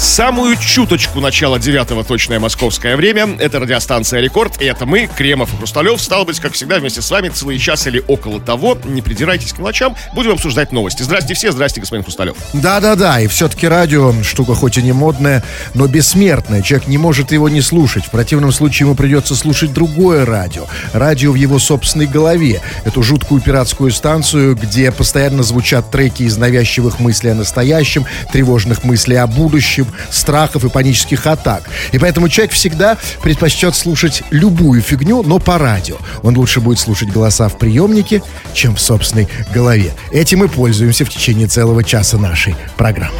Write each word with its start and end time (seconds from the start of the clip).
Самую 0.00 0.56
чуточку 0.56 1.20
начала 1.20 1.58
девятого 1.58 2.04
точное 2.04 2.40
московское 2.40 2.96
время. 2.96 3.36
Это 3.38 3.58
радиостанция 3.60 4.22
«Рекорд», 4.22 4.58
и 4.58 4.64
это 4.64 4.86
мы, 4.86 5.10
Кремов 5.14 5.52
и 5.52 5.56
Хрусталев. 5.58 6.00
Стало 6.00 6.24
быть, 6.24 6.40
как 6.40 6.54
всегда, 6.54 6.78
вместе 6.78 7.02
с 7.02 7.10
вами 7.10 7.28
целый 7.28 7.58
час 7.58 7.86
или 7.86 8.02
около 8.08 8.40
того. 8.40 8.78
Не 8.84 9.02
придирайтесь 9.02 9.52
к 9.52 9.58
мелочам, 9.58 9.94
будем 10.14 10.30
обсуждать 10.32 10.72
новости. 10.72 11.02
Здрасте 11.02 11.34
все, 11.34 11.52
здрасте, 11.52 11.82
господин 11.82 12.02
Хрусталев. 12.02 12.34
Да-да-да, 12.54 13.20
и 13.20 13.26
все-таки 13.26 13.68
радио 13.68 14.14
штука 14.22 14.54
хоть 14.54 14.78
и 14.78 14.82
не 14.82 14.92
модная, 14.92 15.44
но 15.74 15.86
бессмертная. 15.86 16.62
Человек 16.62 16.88
не 16.88 16.96
может 16.96 17.30
его 17.30 17.50
не 17.50 17.60
слушать. 17.60 18.06
В 18.06 18.10
противном 18.10 18.52
случае 18.52 18.86
ему 18.86 18.96
придется 18.96 19.36
слушать 19.36 19.74
другое 19.74 20.24
радио. 20.24 20.64
Радио 20.94 21.32
в 21.32 21.34
его 21.34 21.58
собственной 21.58 22.06
голове. 22.06 22.62
Эту 22.86 23.02
жуткую 23.02 23.42
пиратскую 23.42 23.90
станцию, 23.90 24.56
где 24.56 24.92
постоянно 24.92 25.42
звучат 25.42 25.90
треки 25.90 26.22
из 26.22 26.38
навязчивых 26.38 27.00
мыслей 27.00 27.32
о 27.32 27.34
настоящем, 27.34 28.06
тревожных 28.32 28.82
мыслей 28.82 29.16
о 29.16 29.26
будущем, 29.26 29.89
страхов 30.10 30.64
и 30.64 30.68
панических 30.68 31.26
атак. 31.26 31.64
И 31.92 31.98
поэтому 31.98 32.28
человек 32.28 32.52
всегда 32.52 32.98
предпочтет 33.22 33.74
слушать 33.74 34.22
любую 34.30 34.82
фигню, 34.82 35.22
но 35.22 35.38
по 35.38 35.58
радио. 35.58 35.96
Он 36.22 36.36
лучше 36.36 36.60
будет 36.60 36.78
слушать 36.78 37.10
голоса 37.10 37.48
в 37.48 37.58
приемнике, 37.58 38.22
чем 38.54 38.76
в 38.76 38.80
собственной 38.80 39.28
голове. 39.52 39.92
Этим 40.12 40.40
мы 40.40 40.48
пользуемся 40.48 41.04
в 41.04 41.10
течение 41.10 41.46
целого 41.46 41.84
часа 41.84 42.18
нашей 42.18 42.56
программы. 42.76 43.14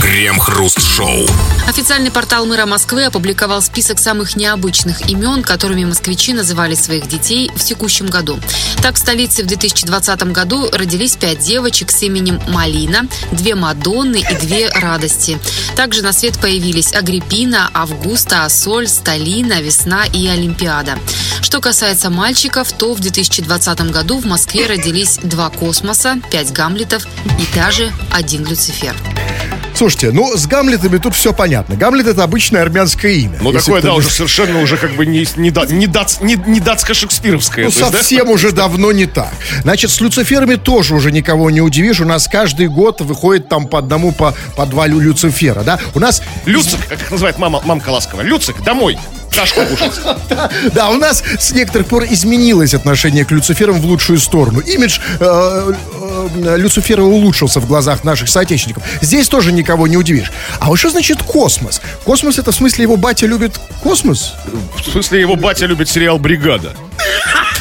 Крем-хруст-шоу. 0.00 1.26
Официальный 1.66 2.10
портал 2.10 2.46
мэра 2.46 2.66
Москвы 2.66 3.04
опубликовал 3.04 3.62
список 3.62 3.98
самых 3.98 4.36
необычных 4.36 5.08
имен, 5.08 5.42
которыми 5.42 5.84
москвичи 5.84 6.32
называли 6.32 6.74
своих 6.74 7.08
детей 7.08 7.50
в 7.54 7.64
текущем 7.64 8.06
году. 8.06 8.38
Так, 8.82 8.96
в 8.96 8.98
столице 8.98 9.42
в 9.42 9.46
2020 9.46 10.24
году 10.24 10.68
родились 10.72 11.16
пять 11.16 11.38
девочек 11.38 11.90
с 11.90 12.02
именем 12.02 12.40
Малина, 12.48 13.06
две 13.32 13.54
Мадонны 13.54 14.22
и 14.30 14.34
две 14.36 14.68
Радости. 14.68 15.38
Также 15.84 16.00
на 16.00 16.14
свет 16.14 16.38
появились 16.40 16.94
Агриппина, 16.94 17.70
Августа, 17.74 18.46
Ассоль, 18.46 18.88
Сталина, 18.88 19.60
Весна 19.60 20.06
и 20.06 20.26
Олимпиада. 20.28 20.98
Что 21.42 21.60
касается 21.60 22.08
мальчиков, 22.08 22.72
то 22.72 22.94
в 22.94 23.00
2020 23.00 23.90
году 23.90 24.18
в 24.18 24.24
Москве 24.24 24.66
родились 24.66 25.18
два 25.22 25.50
Космоса, 25.50 26.18
пять 26.30 26.52
Гамлетов 26.52 27.06
и 27.38 27.54
даже 27.54 27.92
один 28.10 28.46
Люцифер. 28.46 28.96
Слушайте, 29.74 30.12
ну 30.12 30.36
с 30.36 30.46
Гамлетами 30.46 30.98
тут 30.98 31.14
все 31.14 31.32
понятно. 31.32 31.74
Гамлет 31.76 32.06
это 32.06 32.22
обычное 32.22 32.62
армянское 32.62 33.12
имя. 33.12 33.38
Ну, 33.40 33.52
такое, 33.52 33.82
да, 33.82 33.94
уже 33.94 34.08
совершенно 34.08 34.60
уже 34.60 34.76
как 34.76 34.94
бы 34.94 35.04
не, 35.04 35.26
не, 35.36 35.50
да- 35.50 35.66
не, 35.66 35.86
дац- 35.86 36.22
не, 36.22 36.36
не 36.46 36.60
датско-шекспировское. 36.60 37.62
Ну, 37.64 37.68
есть, 37.68 37.80
да? 37.80 37.90
совсем 37.90 38.30
уже 38.30 38.52
давно 38.52 38.92
не 38.92 39.06
так. 39.06 39.32
Значит, 39.62 39.90
с 39.90 40.00
Люциферами 40.00 40.54
тоже 40.54 40.94
уже 40.94 41.10
никого 41.10 41.50
не 41.50 41.60
удивишь. 41.60 42.00
У 42.00 42.04
нас 42.04 42.28
каждый 42.28 42.68
год 42.68 43.00
выходит 43.00 43.48
там 43.48 43.66
по 43.66 43.78
одному, 43.80 44.12
по, 44.12 44.34
по 44.56 44.66
два 44.66 44.86
Лю- 44.86 45.00
Люцифера, 45.00 45.62
да? 45.62 45.80
У 45.94 45.98
нас 46.00 46.22
Люцик, 46.46 46.86
как 46.88 47.00
их 47.00 47.10
называет 47.10 47.38
мама, 47.38 47.60
мамка 47.64 47.90
ласково. 47.90 48.22
Люцик, 48.22 48.62
домой. 48.62 48.96
Кашку 49.34 49.60
кушать. 49.66 50.00
Да, 50.74 50.90
у 50.90 50.96
нас 50.96 51.22
с 51.38 51.52
некоторых 51.52 51.88
пор 51.88 52.04
изменилось 52.04 52.74
отношение 52.74 53.24
к 53.24 53.30
Люциферам 53.30 53.80
в 53.80 53.84
лучшую 53.84 54.18
сторону. 54.18 54.60
Имидж 54.60 54.98
э, 55.20 55.72
э, 56.34 56.56
Люцифера 56.56 57.02
улучшился 57.02 57.60
в 57.60 57.66
глазах 57.66 58.04
наших 58.04 58.28
соотечественников. 58.28 58.82
Здесь 59.00 59.28
тоже 59.28 59.52
никого 59.52 59.86
не 59.86 59.96
удивишь. 59.96 60.32
А 60.60 60.68
вот 60.68 60.76
что 60.76 60.90
значит 60.90 61.22
космос? 61.22 61.80
Космос 62.04 62.38
это 62.38 62.52
в 62.52 62.54
смысле 62.54 62.82
его 62.82 62.96
батя 62.96 63.26
любит 63.26 63.58
космос? 63.82 64.34
В 64.76 64.90
смысле, 64.90 65.20
его 65.20 65.36
батя 65.36 65.66
любит 65.66 65.88
сериал 65.88 66.18
«Бригада». 66.18 66.74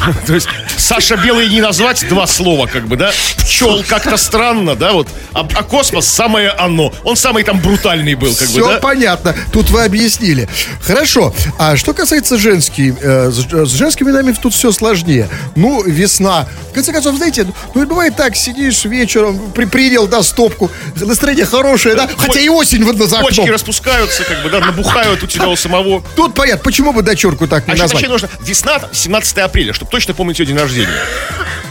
То 0.28 0.34
есть 0.34 0.48
Саша 0.84 1.16
Белый 1.16 1.48
не 1.48 1.62
назвать 1.62 2.06
два 2.10 2.28
слова, 2.28 2.68
как 2.68 2.88
бы, 2.88 2.98
да? 2.98 3.14
Пчел 3.38 3.86
как-то 3.88 4.18
странно, 4.18 4.76
да, 4.76 4.92
вот. 4.92 5.08
А, 5.32 5.48
а 5.56 5.64
космос 5.64 6.06
самое 6.06 6.50
оно. 6.50 6.94
Он 7.06 7.16
самый 7.16 7.44
там 7.46 7.62
брутальный 7.62 8.16
был, 8.16 8.36
как 8.36 8.50
Все 8.50 8.60
бы, 8.60 8.74
да? 8.74 8.80
понятно. 8.80 9.34
Тут 9.54 9.70
вы 9.70 9.86
объяснили. 9.86 10.50
Хорошо. 10.82 11.34
А 11.58 11.78
что 11.78 11.94
касается 11.94 12.38
женских, 12.38 12.96
э, 13.02 13.32
с, 13.32 13.72
женскими 13.72 14.10
именами 14.10 14.34
тут 14.34 14.54
все 14.54 14.74
сложнее. 14.74 15.30
Ну, 15.56 15.82
весна. 15.84 16.48
В 16.72 16.74
конце 16.74 16.92
концов, 16.92 17.16
знаете, 17.16 17.48
ну, 17.74 17.88
бывает 17.88 18.18
так, 18.18 18.36
сидишь 18.36 18.84
вечером, 18.84 19.40
при, 19.54 19.64
принял, 19.64 20.08
да, 20.08 20.22
стопку, 20.22 20.70
настроение 20.98 21.46
хорошее, 21.46 21.96
да, 21.96 22.10
хотя 22.18 22.42
и 22.42 22.50
осень 22.50 22.84
вот 22.84 22.98
за 22.98 23.20
Почки 23.20 23.40
окном. 23.40 23.54
распускаются, 23.54 24.26
как 24.26 24.44
бы, 24.44 24.50
да, 24.50 24.60
набухают 24.60 25.24
у 25.24 25.28
тебя 25.28 25.48
у 25.48 25.56
самого. 25.56 26.04
Тут 26.18 26.34
понятно, 26.34 26.62
почему 26.64 26.92
бы 26.92 27.04
дочурку 27.04 27.48
так 27.48 27.68
не 27.68 27.74
А 27.74 27.78
назвать. 27.78 27.94
вообще 27.94 28.10
нужно 28.10 28.30
весна, 28.42 28.80
там, 28.80 28.90
17 28.92 29.38
апреля, 29.38 29.72
чтобы 29.72 29.90
точно 29.90 30.14
помнить 30.14 30.40
ее 30.40 30.46
день 30.46 30.58
рождения. 30.58 30.73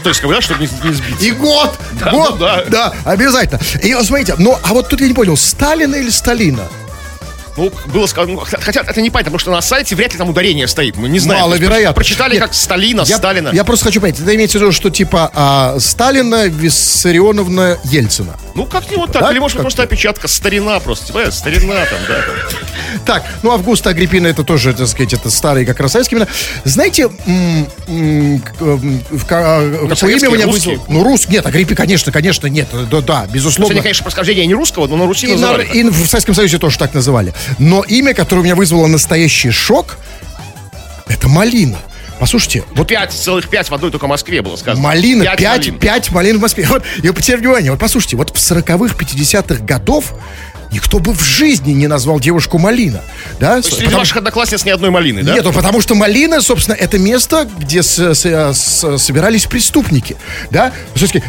То 0.03 0.09
есть, 0.09 0.19
как 0.19 0.27
бы, 0.29 0.35
да, 0.35 0.41
чтобы 0.41 0.61
не, 0.61 0.69
не 0.89 0.93
сбить. 0.93 1.21
И 1.21 1.31
год, 1.31 1.73
Да, 1.93 2.11
год, 2.11 2.31
ну 2.31 2.37
да. 2.37 2.63
да, 2.67 2.93
обязательно. 3.05 3.59
И 3.81 3.93
вот 3.93 4.05
смотрите, 4.05 4.35
ну, 4.37 4.57
а 4.61 4.73
вот 4.73 4.89
тут 4.89 4.99
я 4.99 5.07
не 5.07 5.13
понял, 5.13 5.37
Сталина 5.37 5.95
или 5.95 6.09
Сталина? 6.09 6.63
Ну, 7.55 7.71
было 7.85 8.05
сказано, 8.07 8.33
ну, 8.33 8.39
хотя 8.39 8.81
это 8.81 8.99
не 8.99 9.11
понятно, 9.11 9.29
потому 9.31 9.39
что 9.39 9.51
на 9.51 9.61
сайте 9.61 9.95
вряд 9.95 10.11
ли 10.11 10.17
там 10.17 10.27
ударение 10.29 10.67
стоит, 10.67 10.97
мы 10.97 11.07
не 11.07 11.19
знаем. 11.19 11.43
Маловероятно. 11.43 11.93
Прочитали 11.93 12.33
Нет, 12.33 12.41
как 12.43 12.53
Сталина, 12.53 13.03
Я, 13.05 13.17
Сталина. 13.17 13.49
я 13.53 13.63
просто 13.63 13.85
хочу 13.85 14.01
понять, 14.01 14.19
это 14.19 14.33
имеется 14.35 14.57
в 14.57 14.61
виду, 14.61 14.71
что 14.71 14.89
типа 14.89 15.31
а, 15.33 15.77
Сталина, 15.79 16.47
Виссарионовна, 16.47 17.77
Ельцина. 17.85 18.35
Ну, 18.55 18.65
как-нибудь 18.65 19.11
так, 19.11 19.23
Да? 19.23 19.31
или 19.31 19.39
может 19.39 19.57
Как-то. 19.57 19.63
просто 19.63 19.83
опечатка, 19.83 20.27
старина 20.27 20.79
просто, 20.79 21.07
типа, 21.07 21.19
э, 21.19 21.31
старина 21.31 21.75
там, 21.85 21.99
да. 22.07 22.15
там. 22.21 22.35
Так, 23.05 23.25
ну 23.41 23.51
Августа 23.51 23.89
Агриппина 23.89 24.27
это 24.27 24.43
тоже, 24.43 24.73
так 24.73 24.87
сказать, 24.87 25.13
это 25.13 25.29
старые 25.31 25.65
как 25.65 25.79
имена. 25.79 26.27
Знаете, 26.63 27.07
в 27.07 29.25
ка- 29.25 29.61
какое 29.61 29.85
имя 29.85 29.95
советские, 29.95 30.31
меня 30.31 30.47
вызвало? 30.47 30.79
Ну, 30.87 31.03
рус, 31.03 31.27
нет, 31.27 31.45
Агриппин, 31.45 31.75
конечно, 31.75 32.11
конечно, 32.11 32.47
нет, 32.47 32.67
да, 32.91 33.01
да, 33.01 33.25
безусловно. 33.27 33.65
Сегодня, 33.65 33.81
конечно, 33.81 34.03
происхождение 34.03 34.45
не 34.45 34.53
русского, 34.53 34.87
но 34.87 34.95
на 34.97 35.05
Руси 35.07 35.27
называли. 35.27 35.65
и 35.73 35.83
в 35.83 36.07
Советском 36.07 36.35
Союзе 36.35 36.59
тоже 36.59 36.77
так 36.77 36.93
называли. 36.93 37.33
Но 37.57 37.81
имя, 37.83 38.13
которое 38.13 38.41
у 38.41 38.45
меня 38.45 38.55
вызвало 38.55 38.87
настоящий 38.87 39.49
шок, 39.51 39.97
это 41.07 41.27
Малина. 41.27 41.79
Послушайте, 42.19 42.63
Вот 42.75 42.87
пять, 42.87 43.11
целых 43.11 43.49
пять 43.49 43.69
в 43.69 43.73
одной 43.73 43.91
только 43.91 44.07
Москве 44.07 44.41
было 44.41 44.55
сказано. 44.55 44.81
Малина, 44.87 45.23
Пять 45.25 45.37
5, 45.39 45.57
малин. 45.67 45.79
5 45.79 46.11
малин 46.11 46.37
в 46.37 46.41
Москве. 46.41 46.65
Вот, 46.69 46.83
и 47.01 47.07
вот 47.09 47.19
теперь 47.21 47.39
внимание, 47.39 47.71
вот 47.71 47.79
послушайте, 47.79 48.15
вот 48.17 48.29
в 48.29 48.35
40-х, 48.39 48.95
50-х 48.95 49.63
годов 49.63 50.13
никто 50.71 50.99
бы 50.99 51.13
в 51.13 51.21
жизни 51.21 51.71
не 51.73 51.87
назвал 51.87 52.19
девушку 52.19 52.57
Малина. 52.57 53.01
Да? 53.39 53.51
То 53.51 53.57
есть 53.57 53.69
среди 53.69 53.83
Потому 53.85 53.99
ваших 53.99 54.17
одноклассниц 54.17 54.65
ни 54.65 54.69
одной 54.71 54.89
малины, 54.89 55.21
да? 55.21 55.33
Нет, 55.33 55.43
ну 55.43 55.51
потому 55.53 55.81
что 55.81 55.93
Малина, 55.95 56.41
собственно, 56.41 56.75
это 56.75 56.97
место, 56.97 57.47
где 57.59 57.83
с- 57.83 57.99
с- 58.15 58.53
с- 58.57 58.97
собирались 58.97 59.45
преступники. 59.45 60.15
Да? 60.49 60.71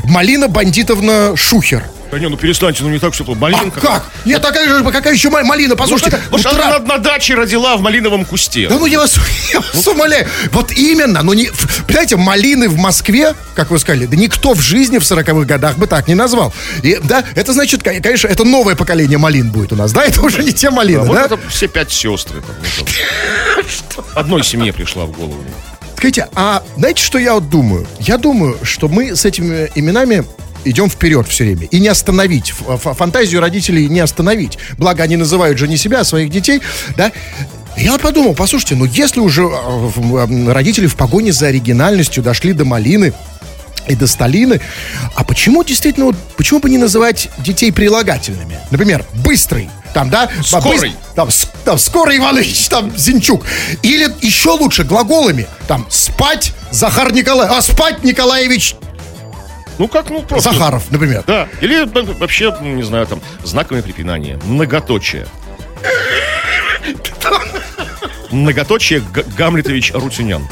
Малина 0.04 0.48
Бандитовна 0.48 1.36
Шухер. 1.36 1.84
Да 2.14 2.20
не, 2.20 2.28
ну 2.28 2.36
перестаньте, 2.36 2.84
ну 2.84 2.90
не 2.90 3.00
так 3.00 3.12
все 3.12 3.24
плохо. 3.24 3.40
А 3.40 3.42
Малинка. 3.50 3.80
как? 3.80 4.08
Нет, 4.24 4.40
такая 4.40 4.68
же, 4.68 4.84
какая 4.84 5.14
еще 5.14 5.30
ма- 5.30 5.42
Малина? 5.42 5.74
Послушайте, 5.74 6.16
Может, 6.30 6.46
утра- 6.46 6.66
она 6.68 6.78
на, 6.78 6.86
на 6.86 6.98
даче 6.98 7.34
родила 7.34 7.76
в 7.76 7.80
малиновом 7.80 8.24
кусте. 8.24 8.68
Да 8.68 8.78
ну 8.78 8.86
я 8.86 9.00
вас, 9.00 9.16
я 9.52 9.60
вас 9.60 9.84
умоляю. 9.88 10.28
Вот 10.52 10.70
именно, 10.70 11.24
но 11.24 11.34
не... 11.34 11.50
Понимаете, 11.88 12.14
малины 12.14 12.68
в 12.68 12.76
Москве, 12.76 13.34
как 13.56 13.72
вы 13.72 13.80
сказали, 13.80 14.06
да 14.06 14.14
никто 14.16 14.54
в 14.54 14.60
жизни 14.60 14.98
в 14.98 15.02
40-х 15.02 15.44
годах 15.44 15.76
бы 15.76 15.88
так 15.88 16.06
не 16.06 16.14
назвал. 16.14 16.54
И, 16.84 17.00
да, 17.02 17.24
это 17.34 17.52
значит, 17.52 17.82
ко- 17.82 18.00
конечно, 18.00 18.28
это 18.28 18.44
новое 18.44 18.76
поколение 18.76 19.18
малин 19.18 19.50
будет 19.50 19.72
у 19.72 19.76
нас, 19.76 19.90
да? 19.90 20.04
Это 20.04 20.20
уже 20.22 20.44
не 20.44 20.52
те 20.52 20.70
малины, 20.70 21.00
А 21.00 21.04
вот 21.06 21.14
да? 21.16 21.24
это 21.24 21.38
все 21.48 21.66
пять 21.66 21.90
сестры. 21.90 22.44
Ну, 22.46 22.84
там. 23.96 24.04
Одной 24.14 24.44
семье 24.44 24.72
пришла 24.72 25.06
в 25.06 25.10
голову. 25.10 25.42
Скажите, 25.96 26.28
а 26.36 26.62
знаете, 26.76 27.02
что 27.02 27.18
я 27.18 27.34
вот 27.34 27.48
думаю? 27.48 27.88
Я 27.98 28.18
думаю, 28.18 28.56
что 28.62 28.86
мы 28.86 29.16
с 29.16 29.24
этими 29.24 29.68
именами 29.74 30.24
идем 30.64 30.88
вперед 30.90 31.26
все 31.28 31.44
время. 31.44 31.66
И 31.66 31.80
не 31.80 31.88
остановить. 31.88 32.50
Фантазию 32.50 33.40
родителей 33.40 33.88
не 33.88 34.00
остановить. 34.00 34.58
Благо, 34.78 35.02
они 35.02 35.16
называют 35.16 35.58
же 35.58 35.68
не 35.68 35.76
себя, 35.76 36.00
а 36.00 36.04
своих 36.04 36.30
детей, 36.30 36.60
да? 36.96 37.12
Я 37.76 37.98
подумал, 37.98 38.34
послушайте, 38.34 38.76
ну 38.76 38.84
если 38.84 39.18
уже 39.20 39.42
э, 39.42 40.52
родители 40.52 40.86
в 40.86 40.94
погоне 40.96 41.32
за 41.32 41.48
оригинальностью 41.48 42.22
дошли 42.22 42.52
до 42.52 42.64
малины, 42.64 43.12
и 43.86 43.94
до 43.94 44.06
Сталины. 44.06 44.62
А 45.14 45.24
почему 45.24 45.62
действительно, 45.62 46.06
вот, 46.06 46.16
почему 46.38 46.60
бы 46.60 46.70
не 46.70 46.78
называть 46.78 47.28
детей 47.38 47.70
прилагательными? 47.70 48.58
Например, 48.70 49.04
быстрый, 49.12 49.68
там, 49.92 50.08
да? 50.08 50.30
Скорый. 50.42 50.90
Быс- 50.90 50.94
там, 51.14 51.30
с- 51.30 51.48
там, 51.66 51.78
скорый 51.78 52.16
Иванович, 52.16 52.68
там, 52.68 52.96
Зинчук. 52.96 53.44
Или 53.82 54.08
еще 54.22 54.52
лучше 54.52 54.84
глаголами. 54.84 55.46
Там, 55.68 55.86
спать 55.90 56.54
Захар 56.70 57.12
Николаевич, 57.12 57.54
а 57.58 57.60
спать 57.60 58.04
Николаевич 58.04 58.74
Ну 59.78 59.88
как, 59.88 60.10
ну 60.10 60.22
просто. 60.22 60.52
Захаров, 60.52 60.90
например. 60.90 61.24
Да. 61.26 61.48
Или 61.60 61.84
ну, 61.84 62.12
вообще, 62.14 62.56
ну, 62.60 62.74
не 62.74 62.82
знаю, 62.82 63.06
там, 63.06 63.20
знаковое 63.42 63.82
препинание. 63.82 64.38
Многоточие. 64.44 65.26
Многоточие 68.30 69.02
Гамлетович 69.36 69.92
Рутюнян. 69.92 70.46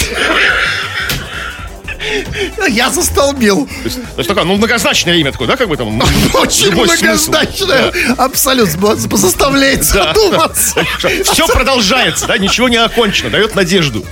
Я 2.69 2.91
застолбил. 2.91 3.67
То 3.67 3.73
есть, 3.85 3.97
то 3.97 4.19
есть 4.19 4.29
такое, 4.29 4.45
ну, 4.45 4.57
многозначное 4.57 5.15
имя 5.17 5.33
такое, 5.33 5.49
да, 5.49 5.57
как 5.57 5.69
бы 5.69 5.77
там? 5.77 6.01
Очень 6.35 6.73
многозначное. 6.73 7.93
Абсолютно 8.17 8.97
заставляет 9.17 9.85
задуматься. 9.85 10.85
Все 11.25 11.47
продолжается, 11.49 12.27
да, 12.27 12.39
ничего 12.39 12.69
не 12.69 12.77
окончено, 12.77 13.31
дает 13.31 13.55
надежду. 13.55 14.05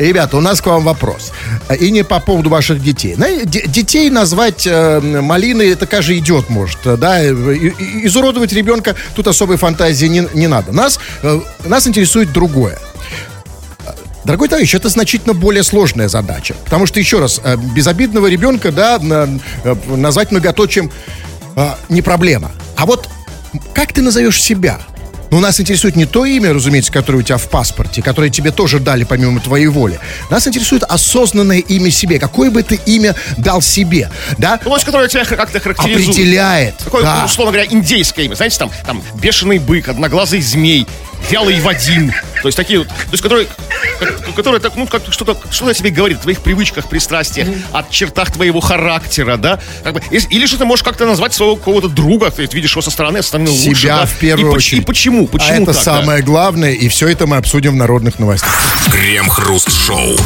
Ребята, 0.00 0.38
у 0.38 0.40
нас 0.40 0.62
к 0.62 0.66
вам 0.66 0.82
вопрос. 0.82 1.30
И 1.78 1.90
не 1.90 2.02
по 2.04 2.20
поводу 2.20 2.48
ваших 2.48 2.82
детей. 2.82 3.14
Детей 3.44 4.08
назвать 4.08 4.66
э, 4.66 4.98
малиной, 5.00 5.68
это, 5.70 5.86
каждый 5.86 6.18
идет 6.18 6.48
может. 6.48 6.78
э, 6.86 6.96
Да? 6.96 7.22
Изуродовать 7.22 8.52
ребенка 8.54 8.96
тут 9.14 9.26
особой 9.28 9.58
фантазии 9.58 10.06
не, 10.06 10.26
не 10.32 10.46
надо. 10.46 10.72
Нас, 10.72 10.98
э, 11.22 11.40
нас 11.66 11.86
интересует 11.86 12.32
другое. 12.32 12.78
Дорогой 14.24 14.48
товарищ, 14.48 14.74
это 14.74 14.88
значительно 14.88 15.34
более 15.34 15.62
сложная 15.62 16.08
задача. 16.08 16.54
Потому 16.64 16.86
что, 16.86 16.98
еще 16.98 17.18
раз, 17.20 17.40
безобидного 17.74 18.26
ребенка, 18.26 18.72
да, 18.72 18.98
на- 18.98 19.28
назвать 19.86 20.30
многоточием 20.30 20.90
не 21.90 22.00
проблема. 22.00 22.52
А 22.76 22.86
вот 22.86 23.08
как 23.74 23.92
ты 23.92 24.00
назовешь 24.02 24.40
себя? 24.40 24.78
Ну, 25.30 25.38
нас 25.38 25.60
интересует 25.60 25.96
не 25.96 26.06
то 26.06 26.24
имя, 26.24 26.52
разумеется, 26.52 26.90
которое 26.92 27.18
у 27.18 27.22
тебя 27.22 27.38
в 27.38 27.48
паспорте, 27.48 28.02
которое 28.02 28.30
тебе 28.30 28.50
тоже 28.50 28.80
дали 28.80 29.04
помимо 29.04 29.40
твоей 29.40 29.68
воли. 29.68 30.00
Нас 30.28 30.46
интересует 30.46 30.82
осознанное 30.82 31.58
имя 31.58 31.90
себе. 31.90 32.18
Какое 32.18 32.50
бы 32.50 32.62
ты 32.62 32.80
имя 32.86 33.14
дал 33.36 33.62
себе, 33.62 34.10
да? 34.38 34.58
Ну, 34.64 34.70
вот, 34.70 34.82
которое 34.82 35.08
тебя 35.08 35.24
как-то 35.24 35.60
характеризует. 35.60 36.08
Определяет. 36.08 36.76
Такое, 36.78 37.02
да. 37.02 37.24
условно 37.24 37.52
говоря, 37.52 37.68
индейское 37.70 38.24
имя. 38.24 38.34
Знаете, 38.34 38.58
там, 38.58 38.70
там 38.84 39.02
бешеный 39.14 39.58
бык, 39.58 39.88
одноглазый 39.88 40.40
змей, 40.40 40.86
вялый 41.28 41.60
Вадим. 41.60 42.12
То 42.42 42.48
есть 42.48 42.56
такие 42.56 42.80
вот, 42.80 42.88
то 42.88 42.94
есть 43.12 43.22
которые, 43.22 43.46
как- 43.98 44.34
которые 44.34 44.60
так, 44.60 44.76
ну, 44.76 44.86
как 44.86 45.02
что-то, 45.10 45.36
что-то 45.50 45.74
тебе 45.74 45.90
говорит 45.90 46.18
о 46.18 46.22
твоих 46.22 46.40
привычках, 46.40 46.88
пристрастиях, 46.88 47.48
о 47.72 47.82
чертах 47.82 48.32
твоего 48.32 48.60
характера, 48.60 49.36
да? 49.36 49.60
Как 49.84 49.94
бы, 49.94 50.02
или 50.10 50.46
же 50.46 50.56
ты 50.56 50.64
можешь 50.64 50.82
как-то 50.82 51.06
назвать 51.06 51.34
своего 51.34 51.56
какого-то 51.56 51.88
друга, 51.88 52.30
ты 52.30 52.46
видишь 52.52 52.70
его 52.72 52.82
со 52.82 52.90
стороны, 52.90 53.18
а 53.18 53.22
со 53.22 53.28
стороны 53.28 53.50
лучше, 53.50 53.82
Себя 53.82 53.98
да? 53.98 54.06
в 54.06 54.14
первую 54.14 54.52
и, 54.52 54.56
очередь. 54.56 54.82
И 54.82 54.84
почему? 54.84 55.26
Почему 55.26 55.50
а 55.50 55.62
это 55.62 55.66
так, 55.66 55.74
да? 55.74 55.82
самое 55.82 56.22
главное, 56.22 56.72
и 56.72 56.88
все 56.88 57.08
это 57.08 57.26
мы 57.26 57.36
обсудим 57.36 57.72
в 57.72 57.76
народных 57.76 58.18
новостях. 58.18 58.50
Крем-хруст-шоу. 58.90 60.16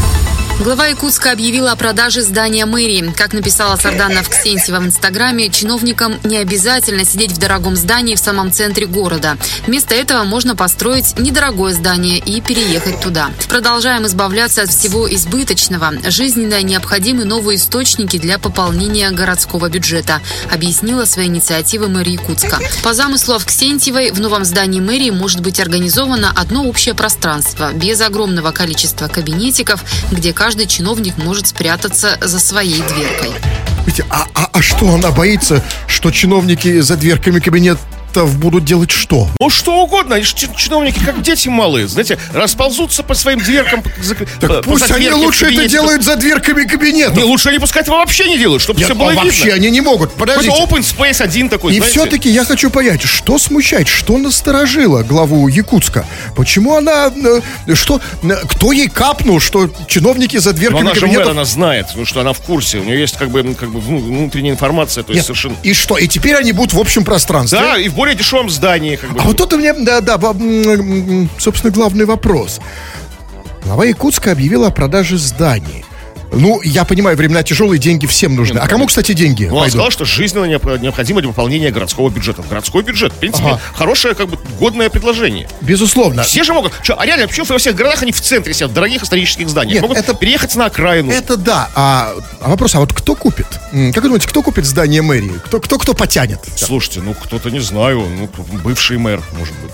Глава 0.61 0.87
Якутска 0.87 1.33
объявила 1.33 1.73
о 1.73 1.77
продаже 1.77 2.23
здания 2.23 2.65
мэрии. 2.65 3.13
Как 3.17 3.33
написала 3.33 3.75
Сардана 3.75 4.21
Авксентьева 4.21 4.79
в 4.79 4.87
Инстаграме, 4.87 5.51
чиновникам 5.51 6.15
не 6.23 6.37
обязательно 6.39 7.05
сидеть 7.05 7.33
в 7.33 7.39
дорогом 7.39 7.75
здании 7.75 8.15
в 8.15 8.21
самом 8.21 8.53
центре 8.53 8.87
города. 8.87 9.37
Вместо 9.67 9.97
этого 9.97 10.23
можно 10.23 10.55
построить 10.55 11.19
недорогое 11.19 11.75
здание 11.75 12.19
и 12.19 12.41
переехать 12.41 13.01
туда. 13.01 13.31
Продолжаем 13.49 14.07
избавляться 14.07 14.63
от 14.63 14.71
всего 14.71 15.13
избыточного. 15.13 15.93
Жизненно 16.07 16.63
необходимы 16.63 17.25
новые 17.25 17.57
источники 17.57 18.19
для 18.19 18.39
пополнения 18.39 19.11
городского 19.11 19.69
бюджета, 19.69 20.21
объяснила 20.53 21.05
свои 21.05 21.27
инициативы 21.27 21.89
мэр 21.89 22.07
Якутска. 22.07 22.61
По 22.85 22.95
замыслу 22.95 23.35
Авксентьевой, 23.35 24.13
в 24.13 24.21
новом 24.21 24.45
здании 24.45 24.81
мэрии 24.81 25.11
может 25.11 25.41
быть 25.41 25.59
организовано 25.59 26.33
одно 26.35 26.65
общее 26.69 26.95
пространство, 26.95 27.73
без 27.73 28.01
огромного 28.01 28.53
количества 28.53 29.09
кабинетиков, 29.09 29.83
где 30.13 30.33
каждый 30.33 30.44
чиновник 30.67 31.17
может 31.17 31.47
спрятаться 31.47 32.19
за 32.21 32.39
своей 32.39 32.83
дверкой. 32.83 33.31
А, 34.11 34.27
а- 34.35 34.51
а 34.53 34.61
что 34.61 34.91
она 34.93 35.11
боится, 35.11 35.65
что 35.87 36.11
чиновники 36.11 36.81
за 36.81 36.97
дверками 36.97 37.39
кабинетов 38.15 38.39
будут 38.39 38.65
делать 38.65 38.91
что? 38.91 39.29
Ну, 39.41 39.51
что 39.51 39.83
угодно, 39.83 40.17
они 40.17 40.25
же 40.25 40.35
чи- 40.35 40.49
чиновники, 40.57 41.01
как 41.05 41.21
дети 41.23 41.49
малые, 41.49 41.89
знаете, 41.89 42.19
расползутся 42.33 43.03
по 43.03 43.15
своим 43.15 43.41
дверкам. 43.41 43.83
Так 44.41 44.65
пусть 44.65 44.91
они 44.91 45.11
лучше 45.11 45.47
это 45.47 45.69
делают 45.69 46.05
за 46.05 46.17
дверками 46.17 46.65
кабинетов. 46.65 47.17
Не, 47.17 47.25
лучше 47.25 47.49
они 47.51 47.59
пускай 47.59 47.83
этого 47.83 47.97
вообще 47.97 48.29
не 48.29 48.39
делают, 48.39 48.63
чтобы 48.63 48.83
все 48.83 48.95
было 48.95 49.13
а 49.13 49.15
вообще 49.15 49.45
видно. 49.45 49.55
они 49.55 49.71
не 49.71 49.81
могут. 49.81 50.13
Подождите. 50.13 50.55
Open 50.55 50.81
space 50.81 51.23
один 51.23 51.49
такой, 51.49 51.75
И 51.75 51.81
все-таки 51.81 52.31
я 52.31 52.45
хочу 52.45 52.71
понять, 52.71 53.03
что 53.03 53.39
смущает, 53.39 53.89
что 53.89 54.19
насторожило 54.19 55.03
главу 55.03 55.49
Якутска? 55.49 56.07
Почему 56.37 56.77
она, 56.77 57.13
э, 57.67 57.75
что, 57.75 58.01
э, 58.23 58.29
кто 58.49 58.73
ей 58.73 58.89
капнул, 58.89 59.41
что 59.41 59.71
чиновники 59.89 60.37
за 60.37 60.53
дверками 60.53 60.83
она 60.83 60.95
же 60.95 61.01
мэр, 61.03 61.11
кабинетов... 61.11 61.33
она 61.33 61.45
знает, 61.45 61.87
ну 61.97 62.05
что 62.05 62.21
она 62.21 62.33
в 62.33 62.41
курсе, 62.41 62.79
у 62.79 62.85
нее 62.85 63.01
есть 63.01 63.17
как 63.17 63.31
бы, 63.31 63.41
м, 63.41 63.55
как 63.55 63.71
бы 63.71 63.81
вну- 63.81 63.99
внутренняя 63.99 64.53
информация, 64.53 65.03
то 65.05 65.13
есть 65.13 65.27
совершенно... 65.27 65.57
И 65.63 65.75
что, 65.75 65.99
и 65.99 66.07
теперь 66.07 66.37
они 66.37 66.53
будут 66.53 66.73
в 66.73 66.79
общем 66.79 67.05
пространстве? 67.05 67.59
Да, 67.59 67.79
и 67.79 67.89
в 67.89 67.95
более 68.05 68.19
дешевом 68.19 68.51
здании, 68.51 68.97
как 68.97 69.13
бы. 69.13 69.21
А 69.21 69.23
вот 69.23 69.39
тут 69.39 69.55
у 69.55 69.57
меня, 69.57 69.73
да, 69.73 70.03
да, 70.03 70.19
собственно, 71.39 71.73
главный 71.73 72.05
вопрос. 72.05 72.61
Глава 73.65 73.87
Якутска 73.87 74.33
объявила 74.33 74.67
о 74.67 74.71
продаже 74.71 75.17
зданий. 75.17 75.87
Ну, 76.37 76.61
я 76.63 76.85
понимаю, 76.85 77.17
времена 77.17 77.43
тяжелые, 77.43 77.79
деньги 77.79 78.07
всем 78.07 78.35
нужны. 78.35 78.59
А 78.59 78.67
кому, 78.67 78.87
кстати, 78.87 79.13
деньги 79.13 79.45
Ну, 79.45 79.55
он 79.57 79.61
пойдут? 79.63 79.73
сказал, 79.73 79.91
что 79.91 80.05
жизненно 80.05 80.45
необ- 80.45 80.79
необходимо 80.81 81.21
для 81.21 81.29
пополнения 81.31 81.71
городского 81.71 82.09
бюджета. 82.11 82.43
Городской 82.43 82.83
бюджет, 82.83 83.13
в 83.13 83.17
принципе, 83.17 83.47
Ага. 83.49 83.61
хорошее, 83.75 84.15
как 84.15 84.29
бы, 84.29 84.39
годное 84.59 84.91
предложение. 84.91 85.49
Безусловно. 85.61 86.23
Все 86.25 86.43
же 86.45 86.53
могут... 86.53 86.73
Чё, 86.83 86.97
а 86.99 87.07
реально, 87.07 87.29
почему 87.29 87.47
во 87.47 87.59
всех 87.59 87.75
городах 87.77 88.03
они 88.03 88.13
в 88.13 88.21
центре 88.21 88.53
сидят, 88.53 88.71
в 88.71 88.75
дорогих 88.75 89.03
исторических 89.03 89.49
зданиях? 89.49 89.75
Нет, 89.75 89.83
могут 89.83 89.99
это- 89.99 90.15
переехать 90.15 90.55
на 90.57 90.67
окраину. 90.67 91.13
Это 91.13 91.37
да. 91.37 91.71
А, 91.75 92.13
а 92.41 92.49
вопрос, 92.51 92.75
а 92.75 92.81
вот 92.81 92.93
кто 92.93 93.15
купит? 93.15 93.47
Как 93.73 93.97
вы 93.97 94.03
думаете, 94.09 94.29
кто 94.29 94.43
купит 94.43 94.65
здание 94.67 95.03
мэрии? 95.03 95.41
Кто, 95.47 95.61
кто, 95.61 95.79
кто 95.79 95.95
потянет? 95.95 96.41
Слушайте, 96.57 97.01
ну 97.01 97.15
кто-то, 97.15 97.51
не 97.51 97.61
знаю, 97.61 98.07
ну, 98.19 98.29
бывший 98.63 98.99
мэр, 98.99 99.21
может 99.39 99.55
быть. 99.61 99.71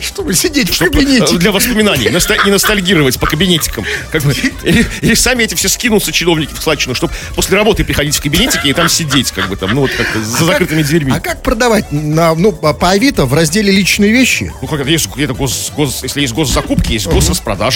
Чтобы 0.00 0.34
сидеть 0.34 0.70
в 0.70 0.78
кабинете. 0.78 1.36
Для 1.36 1.52
воспоминаний, 1.52 2.10
не 2.44 2.50
ностальгировать 2.50 3.18
по 3.18 3.26
кабинетикам. 3.26 3.84
Как 4.10 4.22
бы, 4.22 4.34
или, 4.62 4.86
или 5.00 5.14
сами 5.14 5.44
эти 5.44 5.54
все 5.54 5.68
скинутся 5.68 6.12
чиновники 6.12 6.52
в 6.54 6.56
складчину, 6.58 6.94
чтобы 6.94 7.12
после 7.34 7.56
работы 7.56 7.84
приходить 7.84 8.16
в 8.16 8.22
кабинетики 8.22 8.68
и 8.68 8.72
там 8.72 8.88
сидеть, 8.88 9.30
как 9.32 9.48
бы 9.48 9.56
там, 9.56 9.70
ну 9.74 9.82
вот 9.82 9.90
как-то 9.92 10.22
за 10.22 10.44
закрытыми 10.44 10.82
дверьми. 10.82 11.12
А 11.14 11.20
как 11.20 11.42
продавать 11.42 11.90
на, 11.92 12.34
ну, 12.34 12.52
по 12.52 12.90
Авито 12.90 13.26
в 13.26 13.34
разделе 13.34 13.72
личные 13.72 14.12
вещи? 14.12 14.52
Ну, 14.60 14.68
как 14.68 14.80
это 14.80 14.90
есть 14.90 15.06
какие-то 15.06 15.34
гос, 15.34 15.72
гос- 15.76 16.00
если 16.02 16.20
есть 16.20 16.34
госзакупки, 16.34 16.92
есть 16.92 17.06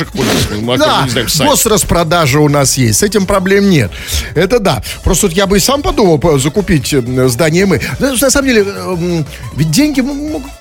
какой-нибудь, 0.04 0.50
ну, 0.50 0.60
мы, 0.60 0.78
Да, 0.78 1.06
знаем, 1.08 1.28
госраспродажа 1.50 2.40
у 2.40 2.48
нас 2.48 2.76
есть, 2.76 2.98
с 3.00 3.02
этим 3.02 3.26
проблем 3.26 3.70
нет. 3.70 3.90
Это 4.34 4.58
да. 4.60 4.82
Просто 5.02 5.26
вот 5.28 5.36
я 5.36 5.46
бы 5.46 5.56
и 5.56 5.60
сам 5.60 5.82
подумал 5.82 6.18
по- 6.18 6.38
закупить 6.38 6.94
здание 7.28 7.66
мы. 7.66 7.80
На 7.98 8.16
самом 8.30 8.48
деле, 8.48 8.64
э, 8.66 9.24
ведь 9.56 9.70
деньги 9.70 10.00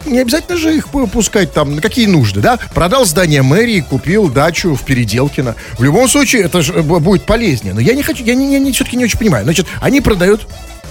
не 0.05 0.19
обязательно 0.19 0.57
же 0.57 0.75
их 0.77 0.87
pu- 0.87 1.09
пускать 1.43 1.53
там, 1.53 1.75
на 1.75 1.81
какие 1.81 2.05
нужды, 2.07 2.39
да? 2.41 2.57
Продал 2.73 3.05
здание 3.05 3.41
мэрии, 3.41 3.81
купил 3.81 4.29
дачу 4.29 4.75
в 4.75 4.83
Переделкино. 4.83 5.55
В 5.77 5.83
любом 5.83 6.07
случае, 6.07 6.43
это 6.43 6.61
же 6.61 6.73
э, 6.73 6.81
будет 6.81 7.25
полезнее. 7.25 7.73
Но 7.73 7.81
я 7.81 7.93
не 7.93 8.03
хочу, 8.03 8.23
я, 8.23 8.35
не, 8.35 8.53
я 8.53 8.59
не- 8.59 8.71
все-таки 8.71 8.97
не 8.97 9.05
очень 9.05 9.19
понимаю. 9.19 9.43
Значит, 9.43 9.67
они 9.81 10.01
продают 10.01 10.47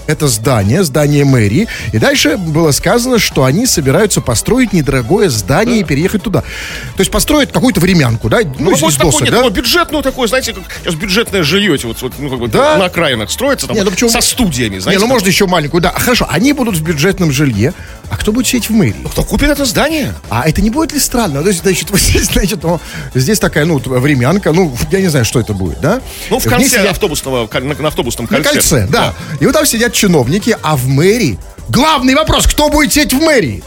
это 0.09 0.27
здание, 0.27 0.83
здание 0.83 1.25
мэрии. 1.25 1.69
И 1.93 1.99
дальше 1.99 2.37
было 2.37 2.73
сказано, 2.73 3.21
что 3.21 3.45
они 3.45 3.67
собираются 3.67 4.21
построить 4.21 4.73
недорогое 4.73 5.29
здание 5.31 5.79
и 5.81 5.85
переехать 5.85 6.23
туда. 6.25 6.41
То 6.41 7.01
есть 7.01 7.11
построят 7.11 7.53
какую-то 7.53 7.79
времянку, 7.81 8.29
да? 8.29 8.41
Ну, 8.59 8.73
какой 8.73 8.89
из 8.91 8.97
такой, 8.97 9.11
досок, 9.13 9.21
нет, 9.23 9.31
да? 9.31 9.37
такой 9.39 9.53
бюджетную 9.53 10.03
такой, 10.03 10.27
знаете, 10.27 10.55
как 10.55 10.65
сейчас 10.83 10.95
бюджетное 10.97 11.45
жилье, 11.45 11.79
вот, 11.85 12.03
вот, 12.03 12.13
ну, 12.19 12.31
как 12.31 12.39
бы, 12.41 12.49
Да? 12.49 12.77
на 12.79 12.87
окраинах 12.87 13.31
строится 13.31 13.69
там, 13.69 13.77
Не, 13.77 13.83
ну 13.85 13.91
почему- 13.93 14.11
со 14.11 14.21
студиями, 14.21 14.79
знаете. 14.79 14.99
Не, 14.99 15.05
ну 15.05 15.09
там. 15.09 15.11
можно 15.11 15.29
еще 15.29 15.47
маленькую, 15.47 15.81
да. 15.81 15.93
Хорошо, 15.93 16.27
они 16.29 16.53
будут 16.53 16.77
в 16.77 16.83
бюджетном 16.83 17.31
жилье. 17.31 17.73
А 18.13 18.17
кто 18.19 18.31
будет 18.31 18.47
сидеть 18.47 18.69
в 18.69 18.75
мэрии? 18.75 19.07
Кто 19.11 19.25
купит 19.25 19.49
это 19.49 19.65
здание? 19.65 20.15
А 20.29 20.47
это 20.47 20.61
не 20.61 20.69
будет 20.69 20.93
ли 20.93 21.01
странно? 21.01 21.41
То 21.43 21.49
есть, 21.49 21.63
значит, 21.63 21.89
вот 21.91 21.99
здесь, 21.99 22.27
значит, 22.27 22.63
о, 22.63 22.79
здесь 23.15 23.39
такая, 23.39 23.65
ну, 23.65 23.79
времянка, 23.79 24.53
ну, 24.53 24.77
я 24.91 25.01
не 25.01 25.09
знаю, 25.09 25.25
что 25.25 25.41
это 25.41 25.55
будет, 25.55 25.81
да? 25.81 26.03
Ну, 26.29 26.39
в 26.39 26.45
конце 26.45 26.69
сидят- 26.69 26.91
автобусного, 26.91 27.49
на, 27.51 27.75
на 27.75 27.89
автобусном 27.89 28.27
На 28.31 28.37
кольце. 28.37 28.51
кольце, 28.53 28.87
да. 28.91 29.15
И 29.41 29.47
вот 29.47 29.55
там 29.55 29.65
сидят 29.65 29.95
чиновники, 29.95 30.55
а 30.63 30.77
в 30.77 30.89
мэрии... 30.89 31.39
Главный 31.71 32.15
вопрос, 32.15 32.47
кто 32.47 32.69
будет 32.69 32.93
сидеть 32.93 33.15
в 33.15 33.21
мэрии? 33.23 33.65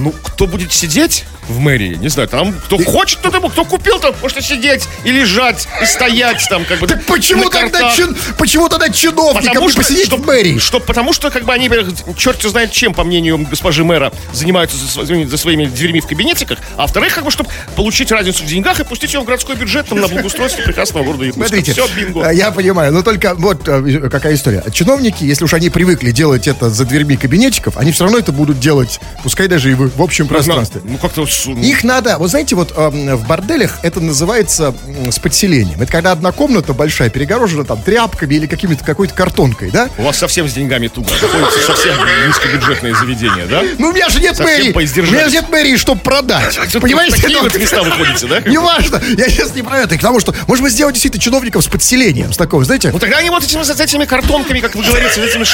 Ну, 0.00 0.12
кто 0.24 0.48
будет 0.48 0.72
сидеть 0.72 1.26
в 1.48 1.58
мэрии? 1.58 1.96
Не 1.96 2.08
знаю, 2.08 2.28
там 2.28 2.52
кто 2.52 2.78
хочет, 2.78 3.18
кто 3.20 3.30
там, 3.30 3.48
кто 3.48 3.64
купил, 3.64 3.98
там 3.98 4.14
может 4.22 4.44
сидеть, 4.44 4.88
и 5.04 5.10
лежать, 5.10 5.66
и 5.82 5.86
стоять 5.86 6.46
там, 6.50 6.64
как 6.64 6.80
бы. 6.80 6.86
Так 6.86 7.04
почему 7.04 7.48
тогда, 7.50 7.94
чин- 7.94 8.16
почему 8.38 8.68
тогда 8.68 8.88
чиновникам 8.88 9.66
не 9.66 9.72
посидеть 9.72 10.06
что, 10.06 10.16
в 10.16 10.26
мэрии? 10.26 10.58
что- 10.58 10.80
потому 10.80 11.12
что, 11.12 11.30
как 11.30 11.44
бы, 11.44 11.52
они, 11.52 11.70
черт 12.16 12.42
знает 12.42 12.72
чем, 12.72 12.94
по 12.94 13.04
мнению 13.04 13.38
госпожи 13.38 13.84
мэра, 13.84 14.12
занимаются 14.32 14.76
за 14.76 14.88
своими, 14.88 15.24
за 15.24 15.36
своими 15.36 15.66
дверьми 15.66 16.00
в 16.00 16.06
кабинетиках, 16.06 16.58
а 16.76 16.82
во-вторых, 16.82 17.14
как 17.14 17.24
бы, 17.24 17.30
чтобы 17.30 17.50
получить 17.74 18.10
разницу 18.10 18.44
в 18.44 18.46
деньгах 18.46 18.80
и 18.80 18.84
пустить 18.84 19.14
ее 19.14 19.20
в 19.20 19.24
городской 19.24 19.56
бюджет 19.56 19.86
там, 19.88 20.00
на 20.00 20.08
благоустройство 20.08 20.62
прекрасного 20.62 21.04
города 21.04 21.24
Якутска. 21.24 21.48
Смотрите, 21.48 21.72
Все, 21.72 21.88
бинго. 21.94 22.30
э, 22.30 22.34
я 22.34 22.50
понимаю, 22.50 22.92
но 22.92 23.02
только 23.02 23.34
вот 23.34 23.66
э, 23.68 24.08
какая 24.10 24.34
история. 24.34 24.62
Чиновники, 24.72 25.24
если 25.24 25.44
уж 25.44 25.54
они 25.54 25.70
привыкли 25.70 26.10
делать 26.10 26.46
это 26.46 26.70
за 26.70 26.84
дверьми 26.84 27.16
кабинетиков, 27.16 27.76
они 27.76 27.92
все 27.92 28.04
равно 28.04 28.18
это 28.18 28.32
будут 28.32 28.60
делать, 28.60 29.00
пускай 29.22 29.48
даже 29.48 29.70
и 29.70 29.74
в, 29.74 29.96
в 29.96 30.02
общем 30.02 30.28
пространстве. 30.28 30.80
Ну, 30.84 30.98
как-то... 30.98 31.26
Их 31.46 31.84
надо, 31.84 32.18
вот 32.18 32.30
знаете, 32.30 32.54
вот 32.56 32.72
эм, 32.76 33.16
в 33.16 33.26
борделях 33.26 33.78
это 33.82 34.00
называется 34.00 34.74
с 35.10 35.18
подселением. 35.18 35.80
Это 35.80 35.92
когда 35.92 36.12
одна 36.12 36.32
комната 36.32 36.72
большая 36.72 37.10
перегорожена 37.10 37.64
там 37.64 37.82
тряпками 37.82 38.34
или 38.34 38.46
какими-то 38.46 38.84
какой-то 38.84 39.14
картонкой, 39.14 39.70
да? 39.70 39.88
У 39.98 40.02
вас 40.02 40.18
совсем 40.18 40.48
с 40.48 40.52
деньгами 40.52 40.88
туго. 40.88 41.10
Находится 41.10 41.60
совсем 41.60 41.94
низкобюджетное 42.26 42.94
заведение, 42.94 43.46
да? 43.46 43.62
Ну, 43.78 43.90
у 43.90 43.92
меня 43.92 44.08
же 44.08 44.20
нет 44.20 44.36
Совсем 44.36 44.72
мэрии. 44.74 45.00
У 45.00 45.12
меня 45.12 45.28
же 45.28 45.32
нет 45.32 45.48
мэрии, 45.48 45.76
чтобы 45.76 46.00
продать. 46.00 46.58
Тут 46.72 46.82
Понимаете? 46.82 47.20
Такие 47.20 47.40
вот 47.40 47.54
места 47.54 47.82
выходите, 47.82 48.26
да? 48.26 48.40
Неважно, 48.40 49.00
я 49.16 49.28
сейчас 49.28 49.54
не 49.54 49.62
про 49.62 49.80
это, 49.80 49.94
и 49.94 49.98
к 49.98 50.00
тому, 50.00 50.20
что, 50.20 50.34
может 50.46 50.62
быть, 50.62 50.72
сделать 50.72 50.94
действительно 50.94 51.22
чиновников 51.22 51.64
с 51.64 51.68
подселением, 51.68 52.32
с 52.32 52.36
такого, 52.36 52.64
знаете? 52.64 52.90
Ну 52.92 52.98
тогда 52.98 53.18
они 53.18 53.30
вот 53.30 53.42
этими, 53.42 53.62
с 53.62 53.80
этими 53.80 54.04
картонками, 54.04 54.60
как 54.60 54.74
вы 54.74 54.84
говорите, 54.84 55.24
этими... 55.24 55.46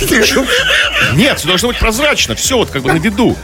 Нет, 1.16 1.38
все 1.38 1.48
должно 1.48 1.68
быть 1.68 1.78
прозрачно, 1.78 2.34
все 2.34 2.56
вот 2.56 2.70
как 2.70 2.82
бы 2.82 2.92
на 2.92 2.98
виду. 2.98 3.36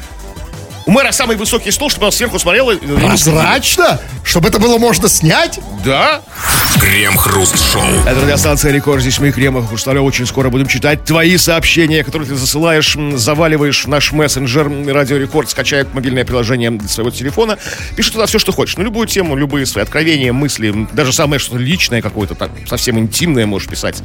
У 0.87 0.93
мэра 0.93 1.11
самый 1.11 1.37
высокий 1.37 1.73
стол, 1.73 1.91
чтобы 1.91 2.07
он 2.07 2.13
сверху 2.13 2.39
смотрел. 2.39 2.71
Прозрачно? 2.79 4.01
Чтобы 4.23 4.49
это 4.49 4.61
было 4.61 4.79
можно 4.79 5.09
снять? 5.09 5.59
Да. 5.85 6.23
Крем-хруст-шоу. 6.87 7.83
Это 8.07 8.21
радиостанция 8.21 8.71
Рекорд. 8.71 9.03
Здесь 9.03 9.19
мы, 9.19 9.33
Кремов 9.33 9.67
Хрусталев. 9.67 10.05
Очень 10.05 10.25
скоро 10.25 10.51
будем 10.51 10.69
читать 10.69 11.05
твои 11.05 11.37
сообщения, 11.37 12.05
которые 12.05 12.29
ты 12.29 12.37
засылаешь, 12.37 12.97
заваливаешь 13.15 13.85
в 13.85 13.89
наш 13.89 14.13
мессенджер 14.13 14.71
Радио 14.95 15.17
Рекорд, 15.17 15.51
скачает 15.51 15.93
мобильное 15.95 16.25
приложение 16.25 16.71
для 16.71 16.89
своего 16.89 17.11
телефона. 17.11 17.59
Пиши 17.97 18.13
туда 18.13 18.27
все, 18.27 18.39
что 18.39 18.53
хочешь. 18.53 18.77
На 18.77 18.83
любую 18.83 19.09
тему, 19.09 19.35
любые 19.35 19.67
свои 19.67 19.83
откровения, 19.83 20.33
мысли, 20.33 20.87
даже 20.93 21.13
самое 21.13 21.41
что-то 21.41 21.59
личное 21.59 22.01
какое-то, 22.01 22.37
там, 22.37 22.51
совсем 22.69 23.01
интимное 23.01 23.47
можешь 23.47 23.69
писать. 23.69 24.01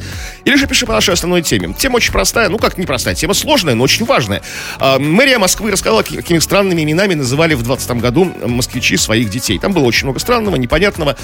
Или 0.45 0.55
же 0.55 0.65
пиши 0.65 0.87
по 0.87 0.93
нашей 0.93 1.13
основной 1.13 1.43
теме. 1.43 1.75
Тема 1.77 1.97
очень 1.97 2.11
простая, 2.11 2.49
ну 2.49 2.57
как 2.57 2.79
непростая, 2.79 3.13
тема 3.13 3.35
сложная, 3.35 3.75
но 3.75 3.83
очень 3.83 4.07
важная. 4.07 4.41
А, 4.79 4.97
мэрия 4.97 5.37
Москвы 5.37 5.69
рассказала, 5.69 6.03
ки- 6.03 6.15
какими 6.15 6.39
странными 6.39 6.81
именами 6.81 7.13
называли 7.13 7.53
в 7.53 7.61
20 7.61 7.91
году 8.01 8.25
москвичи 8.43 8.97
своих 8.97 9.29
детей. 9.29 9.59
Там 9.59 9.71
было 9.71 9.83
очень 9.83 10.05
много 10.05 10.19
странного, 10.19 10.55
непонятного. 10.55 11.15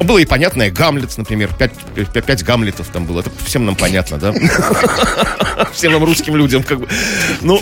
Было 0.00 0.18
и 0.18 0.24
понятное, 0.24 0.70
Гамлет, 0.70 1.16
например, 1.18 1.52
пять, 1.54 1.72
пять, 1.94 2.24
пять 2.24 2.42
Гамлетов 2.42 2.88
там 2.88 3.04
было. 3.04 3.20
Это 3.20 3.30
всем 3.44 3.66
нам 3.66 3.76
понятно, 3.76 4.16
да? 4.18 4.32
Всем 5.74 5.92
нам 5.92 6.02
русским 6.04 6.36
людям, 6.36 6.62
как 6.62 6.80
бы. 6.80 6.88
Ну, 7.42 7.60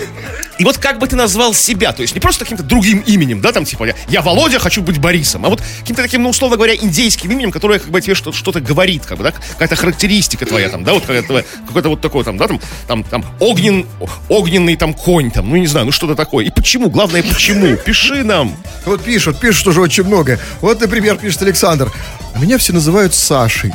и 0.58 0.64
вот 0.64 0.78
как 0.78 0.98
бы 0.98 1.06
ты 1.06 1.14
назвал 1.16 1.54
себя, 1.54 1.92
то 1.92 2.02
есть 2.02 2.14
не 2.14 2.20
просто 2.20 2.44
каким-то 2.44 2.62
другим 2.64 3.00
именем, 3.00 3.40
да, 3.40 3.52
там 3.52 3.64
типа 3.64 3.84
я, 3.84 3.94
я 4.08 4.22
Володя, 4.22 4.58
хочу 4.58 4.82
быть 4.82 4.98
Борисом, 4.98 5.46
а 5.46 5.48
вот 5.48 5.62
каким-то 5.80 6.02
таким, 6.02 6.22
ну, 6.22 6.30
условно 6.30 6.56
говоря, 6.56 6.74
индейским 6.74 7.30
именем, 7.30 7.52
которое 7.52 7.78
как 7.78 7.90
бы 7.90 8.00
тебе 8.00 8.14
что- 8.14 8.32
что-то 8.32 8.60
говорит, 8.60 9.04
как 9.06 9.18
бы, 9.18 9.24
да, 9.24 9.30
какая-то 9.32 9.76
характеристика 9.76 10.46
твоя 10.46 10.68
там, 10.68 10.82
да, 10.84 10.94
вот 10.94 11.02
какая-то, 11.02 11.44
какой-то 11.66 11.88
вот 11.90 12.00
такой 12.00 12.24
там, 12.24 12.36
да, 12.36 12.48
там, 12.48 12.60
там, 12.86 13.04
там, 13.04 13.24
огнен, 13.40 13.86
огненный 14.28 14.76
там 14.76 14.94
конь 14.94 15.30
там, 15.30 15.48
ну, 15.48 15.56
не 15.56 15.66
знаю, 15.66 15.86
ну, 15.86 15.92
что-то 15.92 16.14
такое. 16.16 16.46
И 16.46 16.50
почему, 16.50 16.90
главное, 16.90 17.22
почему? 17.22 17.76
Пиши 17.76 18.24
нам. 18.24 18.56
Вот 18.84 19.04
пишут, 19.04 19.38
пишут 19.38 19.68
уже 19.68 19.80
очень 19.80 20.04
много. 20.04 20.40
Вот, 20.60 20.80
например, 20.80 21.16
пишет 21.16 21.42
Александр. 21.42 21.92
«А 22.38 22.40
Меня 22.44 22.58
все 22.58 22.72
называют 22.72 23.14
Сашей. 23.14 23.72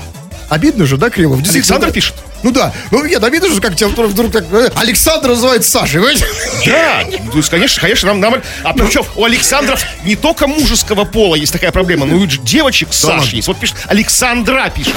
Обидно 0.49 0.85
же, 0.85 0.97
да, 0.97 1.09
Кремов? 1.09 1.39
Александр 1.49 1.91
пишет? 1.91 2.15
Ну 2.43 2.51
да. 2.51 2.73
Ну 2.91 3.03
нет, 3.05 3.23
обидно 3.23 3.49
же, 3.49 3.59
как 3.61 3.75
тебя 3.75 3.87
вдруг, 3.87 4.31
так... 4.31 4.45
э, 4.51 4.69
Александр 4.75 5.29
называет 5.29 5.63
Сашей, 5.63 5.99
понимаете? 6.01 6.25
Да, 6.65 7.03
то 7.31 7.37
есть, 7.37 7.49
конечно, 7.49 7.81
конечно, 7.81 8.13
нам, 8.13 8.19
нам... 8.19 8.41
А 8.63 8.73
причем 8.73 9.03
у 9.15 9.23
Александров 9.23 9.83
не 10.03 10.15
только 10.15 10.47
мужеского 10.47 11.05
пола 11.05 11.35
есть 11.35 11.53
такая 11.53 11.71
проблема, 11.71 12.05
но 12.05 12.17
и 12.17 12.27
девочек 12.27 12.89
Саш 12.91 13.33
есть. 13.33 13.47
Вот 13.47 13.57
пишет, 13.57 13.77
Александра 13.87 14.69
пишет. 14.69 14.93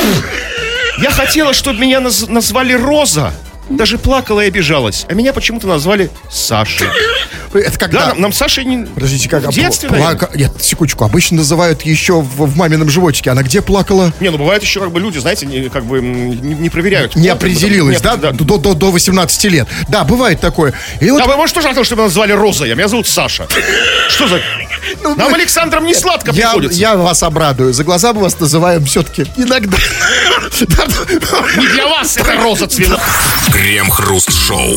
Я 0.98 1.10
хотела, 1.10 1.52
чтобы 1.54 1.78
меня 1.80 1.98
наз- 2.00 2.30
назвали 2.30 2.72
Роза. 2.72 3.32
Даже 3.68 3.98
плакала 3.98 4.42
и 4.42 4.46
обижалась. 4.46 5.04
А 5.08 5.14
меня 5.14 5.32
почему-то 5.32 5.66
назвали 5.66 6.10
Сашей. 6.30 6.86
Это 7.52 7.70
Да, 7.72 7.78
когда... 7.78 8.06
нам, 8.08 8.20
нам 8.20 8.32
Сашей 8.32 8.64
не... 8.64 8.86
Подождите, 8.86 9.28
как... 9.28 9.44
В 9.44 9.52
детстве, 9.54 9.88
пла- 9.88 9.98
наверное. 9.98 10.30
Нет, 10.34 10.52
секундочку. 10.60 11.04
Обычно 11.04 11.38
называют 11.38 11.82
еще 11.82 12.20
в, 12.20 12.46
в 12.46 12.56
мамином 12.56 12.88
животике. 12.90 13.30
Она 13.30 13.42
где 13.42 13.62
плакала? 13.62 14.12
Не, 14.20 14.30
ну 14.30 14.38
бывает 14.38 14.62
еще 14.62 14.80
как 14.80 14.92
бы 14.92 15.00
люди, 15.00 15.18
знаете, 15.18 15.46
не, 15.46 15.68
как 15.68 15.84
бы 15.84 16.00
не, 16.00 16.36
не 16.36 16.70
проверяют. 16.70 17.16
Не 17.16 17.28
определилась, 17.28 18.00
да? 18.00 18.14
опре- 18.14 18.32
До, 18.32 18.58
до, 18.58 18.74
до 18.74 18.90
18 18.92 19.44
лет. 19.44 19.66
Да, 19.88 20.04
бывает 20.04 20.40
такое. 20.40 20.72
И 21.00 21.10
вот 21.10 21.18
Да, 21.18 21.26
вы, 21.26 21.36
может, 21.36 21.54
тоже 21.54 21.68
хотел, 21.68 21.82
чтобы 21.84 22.00
меня 22.02 22.08
назвали 22.08 22.32
Розой, 22.32 22.70
а 22.70 22.74
меня 22.74 22.88
зовут 22.88 23.08
Саша. 23.08 23.46
Что 24.10 24.28
за... 24.28 24.40
Ну, 25.02 25.16
Нам 25.16 25.30
мы- 25.30 25.36
Александром 25.38 25.84
не 25.86 25.94
сладко 25.94 26.30
я, 26.32 26.50
приходится. 26.50 26.78
я 26.78 26.94
вас 26.96 27.22
обрадую. 27.22 27.72
За 27.72 27.82
глаза 27.84 28.12
мы 28.12 28.20
вас 28.20 28.38
называем 28.38 28.84
все-таки 28.84 29.26
иногда. 29.36 29.76
Не 31.56 31.66
для 31.68 31.86
вас 31.86 32.16
это 32.16 32.32
Роза 32.36 32.66
цвела. 32.66 33.00
Крем-хруст-шоу. 33.56 34.76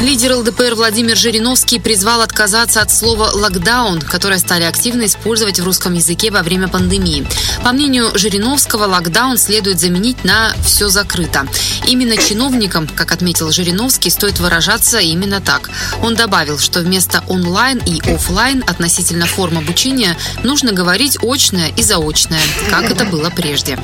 Лидер 0.00 0.36
ЛДПР 0.36 0.76
Владимир 0.76 1.16
Жириновский 1.16 1.80
призвал 1.80 2.20
отказаться 2.20 2.80
от 2.80 2.92
слова 2.92 3.32
«локдаун», 3.34 4.00
которое 4.00 4.38
стали 4.38 4.62
активно 4.62 5.06
использовать 5.06 5.58
в 5.58 5.64
русском 5.64 5.92
языке 5.92 6.30
во 6.30 6.44
время 6.44 6.68
пандемии. 6.68 7.26
По 7.64 7.72
мнению 7.72 8.16
Жириновского, 8.16 8.84
локдаун 8.84 9.38
следует 9.38 9.80
заменить 9.80 10.22
на 10.22 10.54
«все 10.64 10.88
закрыто». 10.88 11.48
Именно 11.88 12.16
чиновникам, 12.16 12.86
как 12.86 13.10
отметил 13.10 13.50
Жириновский, 13.50 14.10
стоит 14.10 14.38
выражаться 14.38 15.00
именно 15.00 15.40
так. 15.40 15.68
Он 16.00 16.14
добавил, 16.14 16.60
что 16.60 16.82
вместо 16.82 17.24
онлайн 17.26 17.78
и 17.84 18.00
офлайн 18.08 18.62
относительно 18.68 19.26
форм 19.26 19.58
обучения 19.58 20.16
нужно 20.44 20.70
говорить 20.70 21.18
очное 21.20 21.72
и 21.76 21.82
заочное, 21.82 22.42
как 22.70 22.88
это 22.88 23.04
было 23.04 23.30
прежде. 23.30 23.76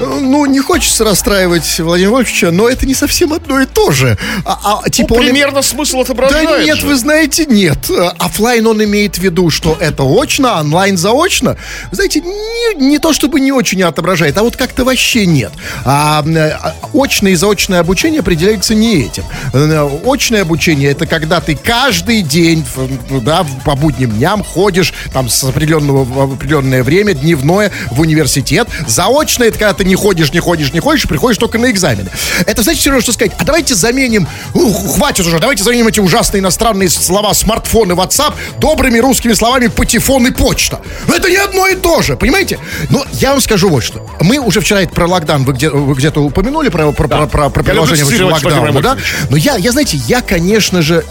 Ну, 0.00 0.46
не 0.46 0.60
хочется 0.60 1.04
расстраивать 1.04 1.78
Владимира 1.80 2.12
Вольфовича, 2.12 2.50
но 2.50 2.68
это 2.68 2.86
не 2.86 2.94
совсем 2.94 3.32
одно 3.32 3.60
и 3.60 3.66
то 3.66 3.90
же. 3.90 4.16
А, 4.44 4.80
а, 4.84 4.90
типа 4.90 5.14
Ну, 5.14 5.20
он- 5.20 5.26
примерно 5.26 5.62
смысл 5.62 6.00
отображает 6.00 6.48
Да 6.48 6.62
нет, 6.62 6.78
же. 6.78 6.86
вы 6.86 6.96
знаете, 6.96 7.46
нет. 7.46 7.78
Оффлайн 8.18 8.66
он 8.66 8.82
имеет 8.84 9.16
в 9.16 9.22
виду, 9.22 9.50
что 9.50 9.76
это 9.80 10.04
очно, 10.04 10.60
онлайн 10.60 10.96
заочно. 10.96 11.56
Вы 11.90 11.96
знаете, 11.96 12.20
не, 12.20 12.74
не 12.86 12.98
то 12.98 13.12
чтобы 13.12 13.40
не 13.40 13.52
очень 13.52 13.82
отображает, 13.82 14.36
а 14.38 14.42
вот 14.42 14.56
как-то 14.56 14.84
вообще 14.84 15.26
нет. 15.26 15.52
А, 15.84 16.22
а, 16.26 16.74
очное 16.94 17.32
и 17.32 17.34
заочное 17.34 17.80
обучение 17.80 18.20
определяется 18.20 18.74
не 18.74 19.02
этим. 19.04 19.24
Э, 19.52 19.88
Очное 20.04 20.42
обучение 20.42 20.90
это 20.90 21.06
когда 21.06 21.40
ты 21.40 21.56
каждый 21.56 22.22
день, 22.22 22.64
да, 23.22 23.44
по 23.64 23.74
будним 23.74 24.10
дням 24.12 24.42
ходишь 24.44 24.92
там 25.12 25.28
с 25.28 25.42
определенного 25.44 26.04
в 26.04 26.34
определенное 26.34 26.82
время, 26.82 27.14
дневное, 27.14 27.70
в 27.90 28.00
университет. 28.00 28.68
Заочное 28.86 29.48
это 29.48 29.58
когда 29.58 29.74
ты 29.74 29.84
не 29.88 29.96
ходишь, 29.96 30.32
не 30.32 30.40
ходишь, 30.40 30.72
не 30.72 30.80
ходишь, 30.80 31.08
приходишь 31.08 31.38
только 31.38 31.58
на 31.58 31.70
экзамены. 31.70 32.10
Это 32.46 32.62
значит 32.62 32.80
все 32.80 32.90
равно, 32.90 33.02
что 33.02 33.12
сказать, 33.12 33.32
а 33.38 33.44
давайте 33.44 33.74
заменим, 33.74 34.28
ух, 34.54 34.96
хватит 34.96 35.26
уже, 35.26 35.38
давайте 35.38 35.64
заменим 35.64 35.88
эти 35.88 35.98
ужасные 35.98 36.40
иностранные 36.40 36.88
слова 36.88 37.34
смартфон 37.34 37.90
и 37.90 37.94
WhatsApp 37.94 38.34
добрыми 38.58 38.98
русскими 38.98 39.32
словами 39.32 39.66
патефон 39.66 40.26
и 40.26 40.30
почта. 40.30 40.80
Это 41.08 41.28
не 41.28 41.36
одно 41.36 41.66
и 41.66 41.74
то 41.74 42.02
же, 42.02 42.16
понимаете? 42.16 42.58
Но 42.90 43.04
я 43.12 43.30
вам 43.32 43.40
скажу 43.40 43.68
вот 43.68 43.82
что. 43.82 44.06
Мы 44.20 44.38
уже 44.38 44.60
вчера 44.60 44.82
это 44.82 44.94
про 44.94 45.06
локдаун, 45.06 45.44
вы, 45.44 45.54
где, 45.54 45.70
вы 45.70 45.94
где-то 45.94 46.22
упомянули 46.22 46.68
про, 46.68 46.92
про, 46.92 47.08
про, 47.08 47.26
про, 47.26 47.50
про 47.50 47.62
люблю 47.62 47.84
приложение 47.86 48.24
локдауна, 48.24 48.80
да? 48.80 48.96
Но 49.30 49.36
я, 49.36 49.56
я, 49.56 49.72
знаете, 49.72 49.96
я, 50.06 50.20
конечно 50.20 50.82
же, 50.82 51.04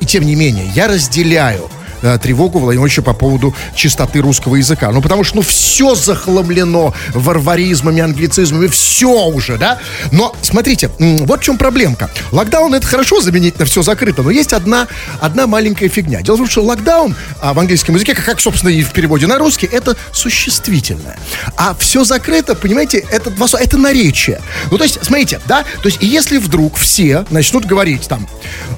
и 0.00 0.06
тем 0.06 0.24
не 0.24 0.34
менее, 0.34 0.70
я 0.74 0.88
разделяю 0.88 1.70
э, 2.02 2.18
тревогу 2.18 2.58
Владимира 2.58 2.80
Владимировича 2.80 3.02
по 3.02 3.12
поводу 3.12 3.54
чистоты 3.74 4.20
русского 4.20 4.56
языка. 4.56 4.90
Ну, 4.90 5.02
потому 5.02 5.24
что, 5.24 5.36
ну, 5.36 5.42
все 5.42 5.94
захламлено 5.94 6.94
варваризмами, 7.14 8.00
англицизмами, 8.02 8.66
все 8.68 9.26
уже, 9.26 9.58
да? 9.58 9.78
Но, 10.12 10.34
смотрите, 10.42 10.90
вот 10.98 11.40
в 11.40 11.42
чем 11.42 11.58
проблемка. 11.58 12.10
Локдаун 12.32 12.74
это 12.74 12.86
хорошо 12.86 13.20
заменить 13.20 13.58
на 13.58 13.64
все 13.64 13.82
закрыто, 13.82 14.22
но 14.22 14.30
есть 14.30 14.52
одна, 14.52 14.88
одна 15.20 15.46
маленькая 15.46 15.88
фигня. 15.88 16.22
Дело 16.22 16.36
в 16.36 16.38
том, 16.38 16.48
что 16.48 16.62
локдаун 16.62 17.14
а, 17.40 17.54
в 17.54 17.58
английском 17.58 17.94
языке, 17.94 18.14
как, 18.14 18.40
собственно, 18.40 18.70
и 18.70 18.82
в 18.82 18.92
переводе 18.92 19.26
на 19.26 19.38
русский, 19.38 19.66
это 19.66 19.96
существительное. 20.12 21.18
А 21.56 21.74
все 21.74 22.04
закрыто, 22.04 22.54
понимаете, 22.54 23.04
это, 23.10 23.30
два 23.30 23.46
это 23.58 23.78
наречие. 23.78 24.40
Ну, 24.70 24.78
то 24.78 24.84
есть, 24.84 24.98
смотрите, 25.02 25.40
да? 25.46 25.64
То 25.82 25.88
есть, 25.88 25.98
если 26.00 26.38
вдруг 26.38 26.76
все 26.76 27.24
начнут 27.30 27.64
говорить 27.64 28.08
там, 28.08 28.28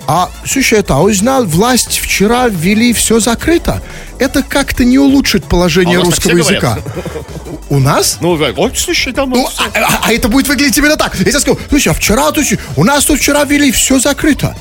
а, 0.07 0.31
слушай, 0.45 0.79
это 0.79 0.97
узнал, 0.97 1.45
власть 1.45 1.99
вчера 1.99 2.49
ввели 2.49 2.93
все 2.93 3.12
закрыто, 3.21 3.83
это 4.19 4.43
как-то 4.43 4.85
не 4.85 4.99
улучшит 4.99 5.45
положение 5.45 5.99
А 5.99 6.03
русского 6.03 6.31
все 6.33 6.53
языка. 6.53 6.79
У 7.69 7.79
нас? 7.79 8.19
Ну, 8.21 8.37
да, 8.37 8.53
ой, 8.57 8.73
слушай, 8.77 9.13
там... 9.13 9.31
Ну, 9.31 9.49
а, 9.59 9.65
а- 9.75 10.01
а 10.03 10.13
это 10.13 10.29
будет 10.29 10.47
выглядеть 10.49 10.77
именно 10.77 10.97
так. 10.97 11.15
Если 11.15 11.31
я 11.33 11.41
скажу, 11.41 11.59
слушай, 11.69 11.89
а 11.89 11.95
вчера, 11.95 12.31
слушай, 12.33 12.59
у 12.77 12.85
нас 12.85 13.05
тут 13.05 13.19
вчера 13.19 13.45
ввели 13.45 13.73
все 13.73 13.99
закрыто. 13.99 14.55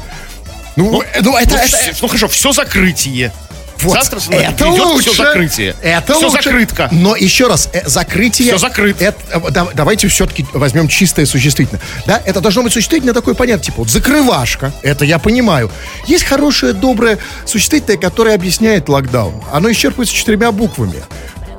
Ну, 0.78 1.02
э, 1.02 1.20
ну, 1.22 1.36
это, 1.36 1.56
ну, 1.56 1.58
это, 1.58 1.78
ну, 2.02 2.08
хорошо, 2.08 2.28
все 2.30 2.54
закрытие. 2.54 3.34
Вот, 3.82 3.94
Завтра 3.94 4.20
это 4.32 4.68
лучше. 4.68 5.12
все 5.12 5.24
закрытие. 5.24 5.76
Это 5.82 6.14
все 6.14 6.28
лучше. 6.30 6.44
закрытка. 6.44 6.90
Но 6.92 7.16
еще 7.16 7.48
раз, 7.48 7.70
э, 7.74 7.88
закрытие... 7.88 8.50
Всё 8.50 8.58
закрыто. 8.58 9.04
это- 9.04 9.20
э, 9.32 9.52
да- 9.52 9.68
давайте 9.74 10.08
все-таки 10.08 10.46
возьмем 10.54 10.88
чистое 10.88 11.26
существительное. 11.26 11.82
Да, 12.06 12.22
это 12.26 12.42
должно 12.42 12.64
быть 12.64 12.74
существительное 12.74 13.14
такое 13.14 13.34
понятие, 13.34 13.66
типа 13.66 13.78
вот 13.80 13.90
закрывашка, 13.90 14.72
это 14.84 15.06
я 15.06 15.20
понимаю. 15.20 15.72
Есть 16.08 16.24
хорошее, 16.26 16.74
доброе 16.74 17.18
существительное, 17.46 17.98
которое 17.98 18.36
объясняет 18.36 18.90
локдаун. 18.90 19.44
Оно 19.52 19.70
исчерпывается 19.72 20.14
четырьмя 20.14 20.52
буквами. 20.52 21.02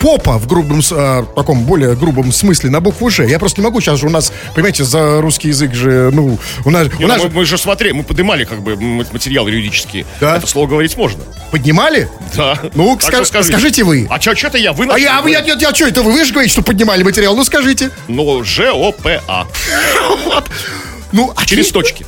Попа 0.02 0.36
в 0.36 0.48
грубом, 0.48 0.80
э, 0.90 1.24
таком 1.36 1.62
более 1.62 1.94
грубом 1.94 2.32
смысле 2.32 2.70
на 2.70 2.80
букву 2.80 3.08
Ж. 3.08 3.24
Я 3.26 3.38
просто 3.38 3.60
не 3.60 3.64
могу 3.64 3.80
сейчас 3.80 4.00
же 4.00 4.06
у 4.06 4.10
нас, 4.10 4.32
понимаете, 4.54 4.82
за 4.82 5.20
русский 5.20 5.48
язык 5.48 5.72
же, 5.74 6.10
ну, 6.12 6.38
у 6.64 6.70
нас, 6.70 6.88
Не, 6.88 6.94
у 6.96 7.00
ну, 7.02 7.06
нас 7.08 7.18
мы, 7.22 7.28
же 7.30 7.34
мы 7.36 7.44
же 7.44 7.56
смотрели, 7.56 7.92
мы 7.92 8.02
поднимали 8.02 8.44
как 8.44 8.62
бы 8.62 8.72
м- 8.72 8.96
материалы 9.12 9.50
юридические. 9.50 10.04
Да. 10.20 10.36
Это 10.36 10.46
слово 10.48 10.66
говорить 10.66 10.96
можно. 10.96 11.22
поднимали? 11.52 12.08
Да. 12.34 12.58
Ну, 12.74 12.96
ска- 12.96 13.24
скажите 13.44 13.84
вы. 13.84 14.06
А 14.10 14.20
что, 14.20 14.34
что-то 14.34 14.58
я 14.58 14.72
вы 14.72 14.86
А 14.86 14.98
я, 14.98 15.04
я, 15.14 15.18
говорить. 15.20 15.38
я, 15.46 15.54
я, 15.68 15.74
что 15.74 15.86
это 15.86 16.02
вы? 16.02 16.12
Вы 16.12 16.24
же 16.24 16.32
говорите, 16.32 16.52
что 16.52 16.62
поднимали 16.62 17.02
материал. 17.04 17.36
Ну, 17.36 17.44
скажите. 17.44 17.90
Ну, 18.08 18.42
Ж-О-П-А. 18.42 19.46
Ну, 21.12 21.32
а 21.36 21.44
Через 21.46 21.68
ты... 21.68 21.72
точки. 21.74 22.06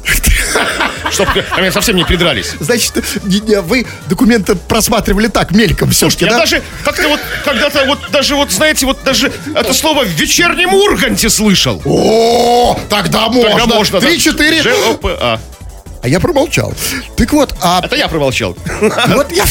Чтобы 1.10 1.44
они 1.52 1.70
совсем 1.70 1.96
не 1.96 2.04
придрались. 2.04 2.52
Значит, 2.58 2.96
а 2.96 3.62
вы 3.62 3.86
документы 4.08 4.54
просматривали 4.54 5.28
так, 5.28 5.50
мельком 5.50 5.90
все-таки, 5.90 6.24
да? 6.24 6.32
Я 6.32 6.38
даже 6.38 6.62
как-то 6.84 7.08
вот, 7.08 7.20
когда-то 7.44 7.84
вот 7.84 7.98
даже 8.10 8.34
вот, 8.34 8.50
знаете, 8.50 8.86
вот 8.86 9.02
даже 9.04 9.30
это 9.54 9.72
слово 9.74 10.04
в 10.04 10.08
вечернем 10.08 10.72
Урганте 10.72 11.28
слышал. 11.28 11.80
О, 11.84 12.78
тогда 12.88 13.28
можно. 13.28 13.50
Тогда 13.50 13.66
можно, 13.66 13.96
3-4. 13.98 15.38
А 16.04 16.08
я 16.08 16.20
промолчал. 16.20 16.70
Так 17.16 17.32
вот, 17.32 17.54
а 17.62 17.80
Это 17.82 17.96
я 17.96 18.08
промолчал. 18.08 18.54
вот 19.08 19.32
я... 19.32 19.44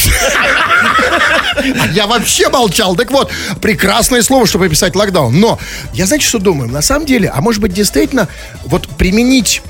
Я 1.92 2.06
вообще 2.06 2.48
молчал. 2.48 2.94
Так 2.94 3.10
вот, 3.10 3.32
прекрасное 3.60 4.22
слово, 4.22 4.46
чтобы 4.46 4.66
описать 4.66 4.94
локдаун. 4.94 5.34
Но 5.40 5.58
я, 5.94 6.06
знаете, 6.06 6.24
что 6.28 6.38
думаю? 6.38 6.70
На 6.70 6.80
самом 6.80 7.06
деле, 7.06 7.28
а 7.34 7.40
может 7.40 7.60
быть, 7.60 7.72
действительно, 7.74 8.28
вот 8.66 8.86
применить 8.86 9.62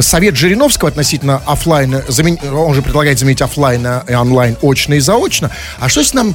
совет 0.00 0.36
Жириновского 0.36 0.88
относительно 0.88 1.42
офлайна, 1.44 2.02
замен- 2.08 2.50
он 2.50 2.72
же 2.72 2.80
предлагает 2.80 3.18
заменить 3.18 3.42
офлайн 3.42 3.86
и 4.08 4.14
онлайн, 4.14 4.56
очно 4.62 4.94
и 4.94 5.00
заочно. 5.00 5.50
А 5.78 5.90
что 5.90 6.00
если 6.00 6.16
нам 6.16 6.34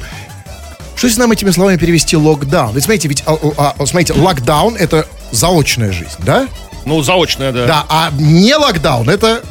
что 0.94 1.08
если 1.08 1.18
нам 1.18 1.32
этими 1.32 1.50
словами 1.50 1.76
перевести 1.76 2.16
локдаун? 2.16 2.72
Ведь 2.72 2.84
смотрите, 2.84 3.08
ведь, 3.08 3.24
а, 3.26 3.36
а, 3.56 3.74
а, 3.76 3.86
смотрите, 3.86 4.12
локдаун 4.12 4.76
это 4.76 5.08
заочная 5.32 5.90
жизнь, 5.90 6.10
да? 6.18 6.46
Ну, 6.84 7.02
заочная, 7.02 7.50
да. 7.50 7.66
Да, 7.66 7.86
а 7.88 8.10
не 8.16 8.54
локдаун 8.54 9.08
это 9.10 9.42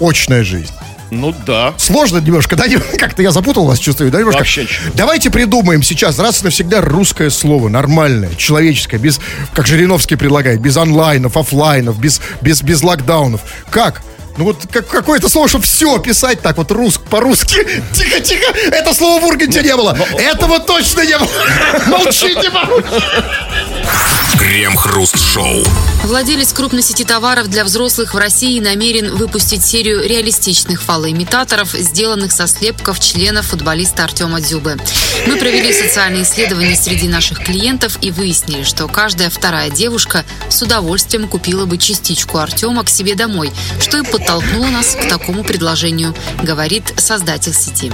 очная 0.00 0.44
жизнь. 0.44 0.72
Ну, 1.10 1.34
да. 1.46 1.74
Сложно 1.78 2.18
немножко, 2.18 2.56
да? 2.56 2.64
Как-то 2.98 3.22
я 3.22 3.30
запутал 3.30 3.64
вас, 3.64 3.78
чувствую, 3.78 4.10
да, 4.10 4.18
немножко? 4.18 4.38
Вообще. 4.38 4.66
Давайте 4.94 5.30
придумаем 5.30 5.82
сейчас 5.82 6.18
раз 6.18 6.42
и 6.42 6.44
навсегда 6.44 6.80
русское 6.80 7.30
слово, 7.30 7.68
нормальное, 7.68 8.34
человеческое, 8.34 8.98
без, 8.98 9.20
как 9.54 9.66
Жириновский 9.66 10.16
предлагает, 10.16 10.60
без 10.60 10.76
онлайнов, 10.76 11.36
офлайнов, 11.36 11.98
без, 11.98 12.20
без, 12.40 12.62
без 12.62 12.82
локдаунов. 12.82 13.40
Как? 13.70 14.02
Ну 14.38 14.44
вот 14.44 14.68
как, 14.70 14.86
какое-то 14.86 15.28
слово, 15.28 15.48
чтобы 15.48 15.64
все 15.64 15.98
писать 15.98 16.40
так 16.40 16.56
вот 16.58 16.70
рус, 16.70 17.00
по-русски. 17.10 17.56
Тихо, 17.92 18.20
тихо, 18.20 18.52
это 18.70 18.94
слово 18.94 19.20
в 19.20 19.24
Урганте 19.24 19.62
не 19.64 19.74
было. 19.74 19.98
Этого 20.16 20.60
точно 20.60 21.04
не 21.04 21.18
было. 21.18 21.28
Молчите, 21.88 22.48
по-русски. 22.48 23.02
Крем-хруст-шоу. 24.38 25.64
Владелец 26.04 26.52
крупной 26.52 26.82
сети 26.82 27.04
товаров 27.04 27.48
для 27.48 27.64
взрослых 27.64 28.14
в 28.14 28.18
России 28.18 28.60
намерен 28.60 29.16
выпустить 29.16 29.64
серию 29.64 30.08
реалистичных 30.08 30.80
фалоимитаторов, 30.80 31.72
сделанных 31.72 32.30
со 32.30 32.46
слепков 32.46 33.00
членов 33.00 33.46
футболиста 33.46 34.04
Артема 34.04 34.40
Дзюбы. 34.40 34.76
Мы 35.26 35.36
провели 35.36 35.72
социальные 35.72 36.22
исследования 36.22 36.76
среди 36.76 37.08
наших 37.08 37.40
клиентов 37.44 37.98
и 38.00 38.12
выяснили, 38.12 38.62
что 38.62 38.86
каждая 38.86 39.28
вторая 39.28 39.70
девушка 39.70 40.24
с 40.48 40.62
удовольствием 40.62 41.26
купила 41.26 41.66
бы 41.66 41.76
частичку 41.76 42.38
Артема 42.38 42.84
к 42.84 42.88
себе 42.88 43.16
домой, 43.16 43.52
что 43.80 43.98
и 43.98 44.02
подтолкнуло 44.28 44.66
нас 44.66 44.94
к 44.94 45.08
такому 45.08 45.42
предложению, 45.42 46.14
говорит 46.42 46.82
создатель 46.98 47.54
сети. 47.54 47.90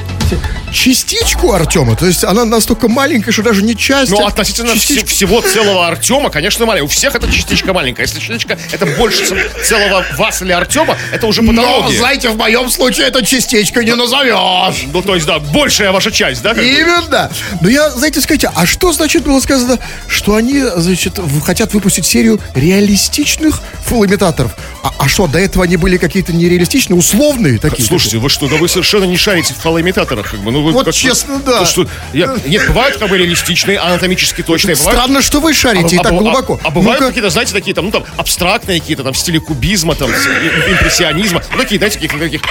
Частичку 0.72 1.52
Артема, 1.52 1.94
то 1.94 2.06
есть 2.06 2.24
она 2.24 2.44
настолько 2.44 2.88
маленькая, 2.88 3.30
что 3.30 3.42
даже 3.44 3.62
не 3.62 3.76
часть. 3.76 4.10
Ну, 4.10 4.18
а 4.20 4.26
относительно 4.26 4.72
вс- 4.72 4.80
частичка. 4.80 5.06
всего 5.06 5.40
целого 5.40 5.86
Артема, 5.86 6.30
конечно, 6.30 6.66
маленькая. 6.66 6.86
У 6.86 6.88
всех 6.88 7.14
это 7.14 7.30
частичка 7.30 7.72
маленькая. 7.72 8.02
Если 8.02 8.18
частичка 8.18 8.58
это 8.72 8.84
больше 8.84 9.24
целого 9.64 10.04
вас 10.18 10.42
или 10.42 10.50
Артема, 10.50 10.96
это 11.12 11.28
уже 11.28 11.42
Но, 11.42 11.52
патология. 11.52 11.98
знаете, 11.98 12.30
в 12.30 12.36
моем 12.36 12.68
случае 12.68 13.06
это 13.06 13.24
частичка 13.24 13.84
не 13.84 13.94
назовешь. 13.94 14.86
Ну, 14.92 15.02
то 15.02 15.14
есть, 15.14 15.26
да, 15.28 15.38
большая 15.38 15.92
ваша 15.92 16.10
часть, 16.10 16.42
да? 16.42 16.50
Именно. 16.50 17.30
Но 17.60 17.68
я, 17.68 17.90
знаете, 17.90 18.20
скажите, 18.20 18.50
а 18.52 18.66
что 18.66 18.92
значит 18.92 19.22
было 19.22 19.38
сказано, 19.38 19.78
что 20.08 20.34
они, 20.34 20.60
значит, 20.76 21.20
хотят 21.44 21.72
выпустить 21.74 22.06
серию 22.06 22.40
реалистичных 22.56 23.62
фулл-имитаторов? 23.84 24.50
А, 24.82 24.92
а 24.98 25.08
что, 25.08 25.28
до 25.28 25.38
этого 25.38 25.64
они 25.64 25.76
были 25.76 25.96
какие-то 25.98 26.23
нереалистичные, 26.32 26.96
условные 26.96 27.58
такие? 27.58 27.86
Слушайте, 27.86 28.18
вы 28.18 28.28
что, 28.28 28.48
да 28.48 28.56
вы 28.56 28.68
совершенно 28.68 29.04
не 29.04 29.16
шарите 29.16 29.54
в 29.54 29.58
фалоимитаторах, 29.58 30.30
как 30.30 30.40
бы. 30.40 30.50
Ну, 30.52 30.62
вы 30.62 30.72
Вот 30.72 30.86
как- 30.86 30.94
честно, 30.94 31.38
да. 31.44 31.60
то, 31.60 31.66
что, 31.66 31.86
я- 32.12 32.36
нет, 32.46 32.66
бывают 32.68 32.96
как 32.96 33.08
бы 33.08 33.18
реалистичные, 33.18 33.78
анатомически 33.78 34.42
точные. 34.42 34.76
Бывают, 34.76 34.98
Странно, 35.00 35.22
что 35.22 35.40
вы 35.40 35.52
шарите 35.54 35.96
и 35.96 35.98
так 35.98 36.12
быва- 36.12 36.18
глубоко. 36.20 36.60
А, 36.62 36.70
бывают 36.70 37.00
Ну-ка. 37.00 37.10
какие-то, 37.10 37.30
знаете, 37.30 37.52
такие 37.52 37.74
там, 37.74 37.86
ну 37.86 37.90
там, 37.90 38.04
абстрактные 38.16 38.80
какие-то, 38.80 39.02
там, 39.04 39.12
в 39.12 39.18
стиле 39.18 39.40
кубизма, 39.40 39.94
там, 39.94 40.10
импрессионизма. 40.10 41.42
Ну, 41.52 41.58
такие, 41.58 41.78
знаете, 41.78 41.98
каких 41.98 42.18
каких 42.18 42.42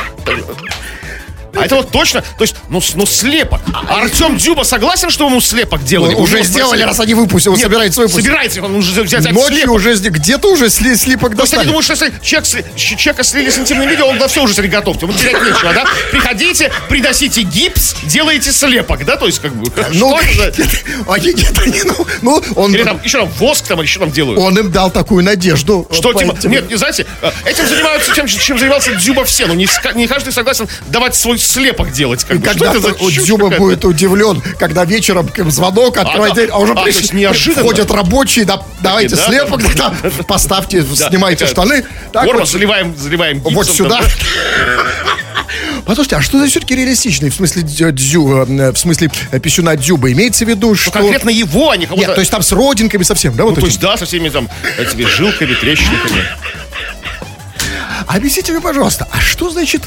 а 1.56 1.66
это 1.66 1.76
вот 1.76 1.92
точно, 1.92 2.22
то 2.22 2.44
есть, 2.44 2.56
ну, 2.70 2.82
ну 2.96 3.06
слепок. 3.06 3.62
А 3.74 4.02
Артем 4.02 4.38
Дюба 4.38 4.64
согласен, 4.64 5.10
что 5.10 5.26
ему 5.28 5.40
слепок 5.42 5.84
делали? 5.84 6.14
Ну, 6.14 6.20
уже 6.22 6.38
его 6.38 6.46
сделали, 6.46 6.82
раз 6.84 7.00
они 7.00 7.14
выпустили, 7.14 7.50
он 7.52 7.56
Нет, 7.58 7.66
собирается 7.66 8.02
выпустить. 8.02 8.24
Собирается, 8.26 8.64
он 8.64 8.76
уже 8.76 9.02
взять 9.04 9.32
Ночью 9.32 9.56
слепок. 9.56 9.76
уже 9.76 9.94
где-то 9.96 10.52
уже 10.52 10.66
сли- 10.70 10.96
слипок 10.96 11.36
То 11.36 11.42
есть 11.44 11.52
достали. 11.52 11.62
они 11.62 11.68
думают, 11.68 11.86
что 11.86 11.94
если 11.94 12.14
человек, 12.22 12.76
человека 12.76 13.24
слили 13.24 13.50
с 13.50 13.58
интимным 13.58 13.88
видео, 13.90 14.08
он 14.08 14.18
на 14.18 14.28
все 14.28 14.44
уже 14.44 14.54
смотри, 14.54 14.70
готов. 14.72 15.02
Ему 15.02 15.14
терять 15.14 15.42
нечего, 15.42 15.74
да? 15.74 15.86
Приходите, 16.12 16.72
приносите 16.90 17.42
гипс, 17.44 17.96
делаете 18.04 18.52
слепок, 18.52 19.04
да? 19.06 19.18
То 19.18 19.26
есть, 19.26 19.40
как 19.40 19.54
бы, 19.56 19.72
Ну, 19.94 20.18
что 20.34 20.44
это 20.44 20.64
они 21.08 21.32
где-то 21.34 21.66
не, 21.66 21.84
ну, 21.84 22.08
ну, 22.22 22.44
он, 22.56 22.74
Или 22.74 22.84
там, 22.84 23.02
еще 23.04 23.20
там 23.20 23.30
воск 23.40 23.68
там, 23.68 23.80
или 23.80 23.88
что 23.88 24.02
там 24.02 24.12
делают. 24.12 24.40
он 24.40 24.58
им 24.58 24.72
дал 24.72 24.92
такую 24.92 25.24
надежду. 25.24 25.88
Что, 25.92 26.14
типа, 26.14 26.36
нет, 26.44 26.70
не 26.70 26.76
знаете, 26.78 27.06
э, 27.22 27.32
этим 27.46 27.68
занимаются 27.68 28.14
тем, 28.14 28.28
чем 28.28 28.58
занимался 28.58 28.96
Дзюба 28.96 29.26
все, 29.26 29.46
но 29.46 29.54
не, 29.54 29.68
не 29.96 30.08
каждый 30.08 30.34
согласен 30.34 30.68
давать 30.88 31.16
свой 31.16 31.38
слепок 31.44 31.92
делать. 31.92 32.24
Как 32.24 32.38
бы. 32.38 32.44
Что 32.46 32.54
Когда 32.54 32.72
это 32.72 32.80
за 32.80 32.94
чушь 33.00 33.14
Дзюба 33.24 33.46
какая-то? 33.46 33.62
будет 33.64 33.86
удивлен, 33.86 34.42
когда 34.60 34.86
вечером 34.86 35.28
к- 35.28 35.44
звонок 35.52 35.98
открывает 35.98 36.34
да. 36.34 36.42
дверь, 36.42 36.50
а 36.52 36.60
уже 36.60 36.74
А, 36.74 36.84
пришли, 36.84 37.20
неожиданно. 37.20 37.64
входят 37.64 37.92
рабочие, 37.92 38.46
да, 38.46 38.62
давайте 38.82 39.16
да, 39.16 39.26
слепок, 39.28 39.62
да, 39.76 39.94
поставьте, 40.28 40.82
Да, 40.82 41.10
снимайте 41.10 41.46
такая 41.46 41.54
штаны. 41.54 41.86
Так 42.12 42.26
Форма, 42.26 42.40
вот, 42.42 42.50
заливаем, 42.50 42.96
заливаем 42.98 43.38
гипсом. 43.38 43.54
вот 43.54 43.68
сюда. 43.68 44.02
да. 44.02 44.08
Послушайте, 45.86 46.16
а 46.16 46.22
что 46.22 46.40
за 46.40 46.48
все-таки 46.48 46.76
реалистичный, 46.76 47.30
в 47.30 47.36
смысле 47.36 47.62
дзю, 47.64 48.46
э, 48.46 48.72
в 48.72 48.78
смысле 48.78 49.12
э, 49.32 49.40
писюна 49.40 49.76
Дзюба? 49.76 50.12
Имеется 50.12 50.46
в 50.46 50.48
виду, 50.48 50.76
что... 50.76 50.92
Ну, 50.98 51.02
конкретно 51.02 51.30
его, 51.30 51.72
а 51.72 51.78
не 51.78 51.86
кого-то... 51.86 52.08
Нет, 52.08 52.16
то 52.16 52.22
есть 52.22 52.32
там 52.32 52.42
с 52.42 52.52
родинками 52.54 53.04
совсем, 53.04 53.36
да? 53.36 53.44
Вот 53.44 53.56
Ну, 53.56 53.62
то 53.62 53.68
есть, 53.68 53.80
да, 53.80 53.98
со 53.98 54.06
всеми 54.06 54.30
там 54.30 54.50
этими 54.78 55.04
жилками, 55.04 55.54
трещинками. 55.54 56.24
Объясните 58.08 58.52
мне, 58.54 58.62
пожалуйста, 58.62 59.08
а 59.12 59.20
что 59.20 59.50
значит 59.50 59.84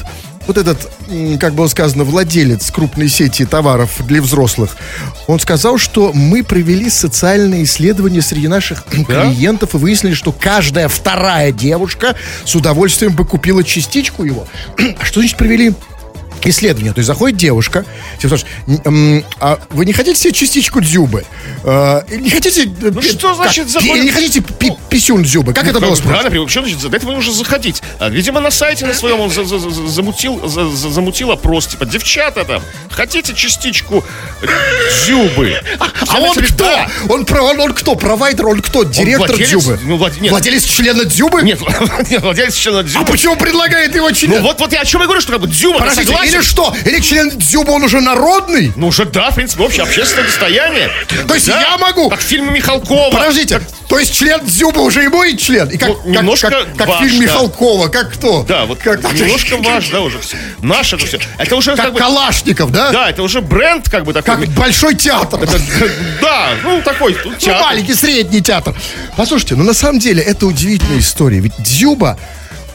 вот 0.47 0.57
этот, 0.57 0.89
как 1.39 1.53
было 1.53 1.67
сказано, 1.67 2.03
владелец 2.03 2.71
крупной 2.71 3.09
сети 3.09 3.45
товаров 3.45 4.05
для 4.05 4.21
взрослых? 4.21 4.77
Он 5.27 5.39
сказал, 5.39 5.77
что 5.77 6.11
мы 6.13 6.43
провели 6.43 6.89
социальные 6.89 7.63
исследования 7.63 8.21
среди 8.21 8.47
наших 8.47 8.85
клиентов 9.07 9.75
и 9.75 9.77
выяснили, 9.77 10.13
что 10.13 10.31
каждая 10.31 10.87
вторая 10.87 11.51
девушка 11.51 12.15
с 12.45 12.55
удовольствием 12.55 13.13
бы 13.13 13.25
купила 13.25 13.63
частичку 13.63 14.23
его. 14.23 14.47
А 14.99 15.05
что 15.05 15.19
значит 15.19 15.37
провели 15.37 15.73
исследование. 16.45 16.93
То 16.93 16.99
есть 16.99 17.07
заходит 17.07 17.37
девушка, 17.37 17.85
типа, 18.19 18.37
спрашивает, 18.37 18.85
«М, 18.85 19.15
м, 19.17 19.25
а 19.39 19.59
вы 19.71 19.85
не 19.85 19.93
хотите 19.93 20.17
себе 20.19 20.33
частичку 20.33 20.81
дзюбы? 20.81 21.25
Э, 21.63 22.01
не 22.09 22.29
хотите... 22.29 22.69
Ну 22.79 23.01
что 23.01 23.33
значит 23.35 23.69
заходит? 23.69 23.95
Или 23.95 24.03
не 24.05 24.11
хотите 24.11 24.41
пи- 24.41 24.73
писюн 24.89 25.23
дзюбы? 25.23 25.53
Как 25.53 25.65
это 25.65 25.79
было 25.79 25.89
Как- 25.91 25.97
спрашивается? 25.97 26.21
Правильно, 26.29 26.45
почему 26.45 26.63
значит, 26.65 26.81
за 26.81 26.95
этого 26.95 27.11
нужно 27.11 27.33
заходить? 27.33 27.81
А, 27.99 28.09
видимо, 28.09 28.39
на 28.39 28.51
сайте 28.51 28.85
на 28.85 28.93
своем 28.93 29.19
он 29.19 29.29
за- 29.31 29.45
за- 29.45 29.59
за- 29.59 29.87
замутил, 29.87 30.47
за- 30.47 30.69
за- 30.69 30.89
замутил 30.89 31.31
опрос, 31.31 31.67
типа, 31.67 31.85
девчата 31.85 32.43
там, 32.45 32.61
хотите 32.91 33.33
частичку 33.33 34.03
дзюбы? 35.05 35.55
А 36.07 36.19
он 36.19 36.35
кто? 36.35 36.55
Да. 36.65 36.89
Он, 37.09 37.25
про, 37.25 37.41
он, 37.43 37.59
он 37.59 37.73
кто? 37.73 37.95
Провайдер? 37.95 38.47
Он 38.47 38.61
кто? 38.61 38.83
Директор 38.83 39.27
владелец? 39.29 39.49
Дзюбы? 39.49 39.79
Ну, 39.83 39.97
влад- 39.97 40.19
нет. 40.19 40.31
Владелец 40.31 40.63
члена 40.63 41.05
Дзюбы? 41.05 41.41
Нет, 41.43 41.59
нет, 42.09 42.21
владелец 42.21 42.55
члена 42.55 42.79
А 42.79 42.83
дзюбы. 42.83 43.05
почему 43.05 43.35
предлагает 43.35 43.95
его 43.95 44.09
Ну 44.09 44.15
член? 44.15 44.41
вот, 44.41 44.59
вот 44.59 44.73
я 44.73 44.81
о 44.81 44.85
чем 44.85 45.01
я 45.01 45.07
говорю, 45.07 45.21
что 45.21 45.33
как 45.33 45.41
бы 45.41 45.47
дзюба 45.47 45.79
Подождите. 45.79 46.11
Или 46.27 46.41
что? 46.41 46.75
Или 46.85 46.99
член 46.99 47.29
Дзюбы, 47.37 47.71
он 47.73 47.83
уже 47.83 48.01
народный? 48.01 48.71
Ну 48.75 48.87
уже 48.87 49.05
да, 49.05 49.31
в 49.31 49.35
принципе, 49.35 49.63
общее 49.63 49.83
общественное 49.83 50.25
достояние. 50.25 50.89
То 51.27 51.33
есть 51.33 51.47
Да. 51.47 51.59
я 51.61 51.77
могу- 51.77 52.09
Как 52.09 52.19
в 52.19 52.23
фильме 52.23 52.51
Михалкова. 52.51 53.11
Подождите, 53.11 53.61
то 53.87 53.97
есть 53.99 54.13
член 54.13 54.41
Дзюбы 54.45 54.81
уже 54.81 55.03
и 55.05 55.07
мой 55.07 55.35
член? 55.37 55.69
И 55.69 55.77
как, 55.77 55.89
Ну, 55.89 55.95
как- 55.95 56.05
немножко 56.05 56.49
как, 56.49 56.75
как 56.75 56.87
ваш, 56.87 56.99
фильм 56.99 57.17
да. 57.19 57.23
Михалкова, 57.23 57.87
как 57.89 58.13
кто? 58.13 58.43
Да, 58.43 58.65
вот 58.65 58.79
как, 58.79 59.01
немножко 59.13 59.57
ваш, 59.57 59.89
да, 59.89 60.01
уже 60.01 60.19
все. 60.19 60.37
Наше 60.61 60.95
это 60.97 61.05
все. 61.05 61.19
Это 61.37 61.55
уже 61.55 61.71
как, 61.75 61.85
Как 61.85 61.93
бы... 61.93 61.99
Калашников, 61.99 62.71
да? 62.71 62.91
Да, 62.91 63.09
это 63.09 63.23
уже 63.23 63.41
бренд, 63.41 63.89
как 63.89 64.03
бы 64.05 64.13
такой. 64.13 64.35
Как 64.45 64.49
большой 64.49 64.95
театр. 64.95 65.39
Да, 66.21 66.49
ну 66.63 66.81
такой 66.81 67.15
Ну, 67.25 67.33
театр. 67.35 67.61
маленький, 67.61 67.93
средний 67.93 68.41
театр. 68.41 68.75
Послушайте, 69.15 69.55
ну 69.55 69.63
на 69.63 69.73
самом 69.73 69.99
деле 69.99 70.21
это 70.21 70.45
удивительная 70.45 70.99
история. 70.99 71.39
Ведь 71.39 71.53
Дзюба, 71.59 72.17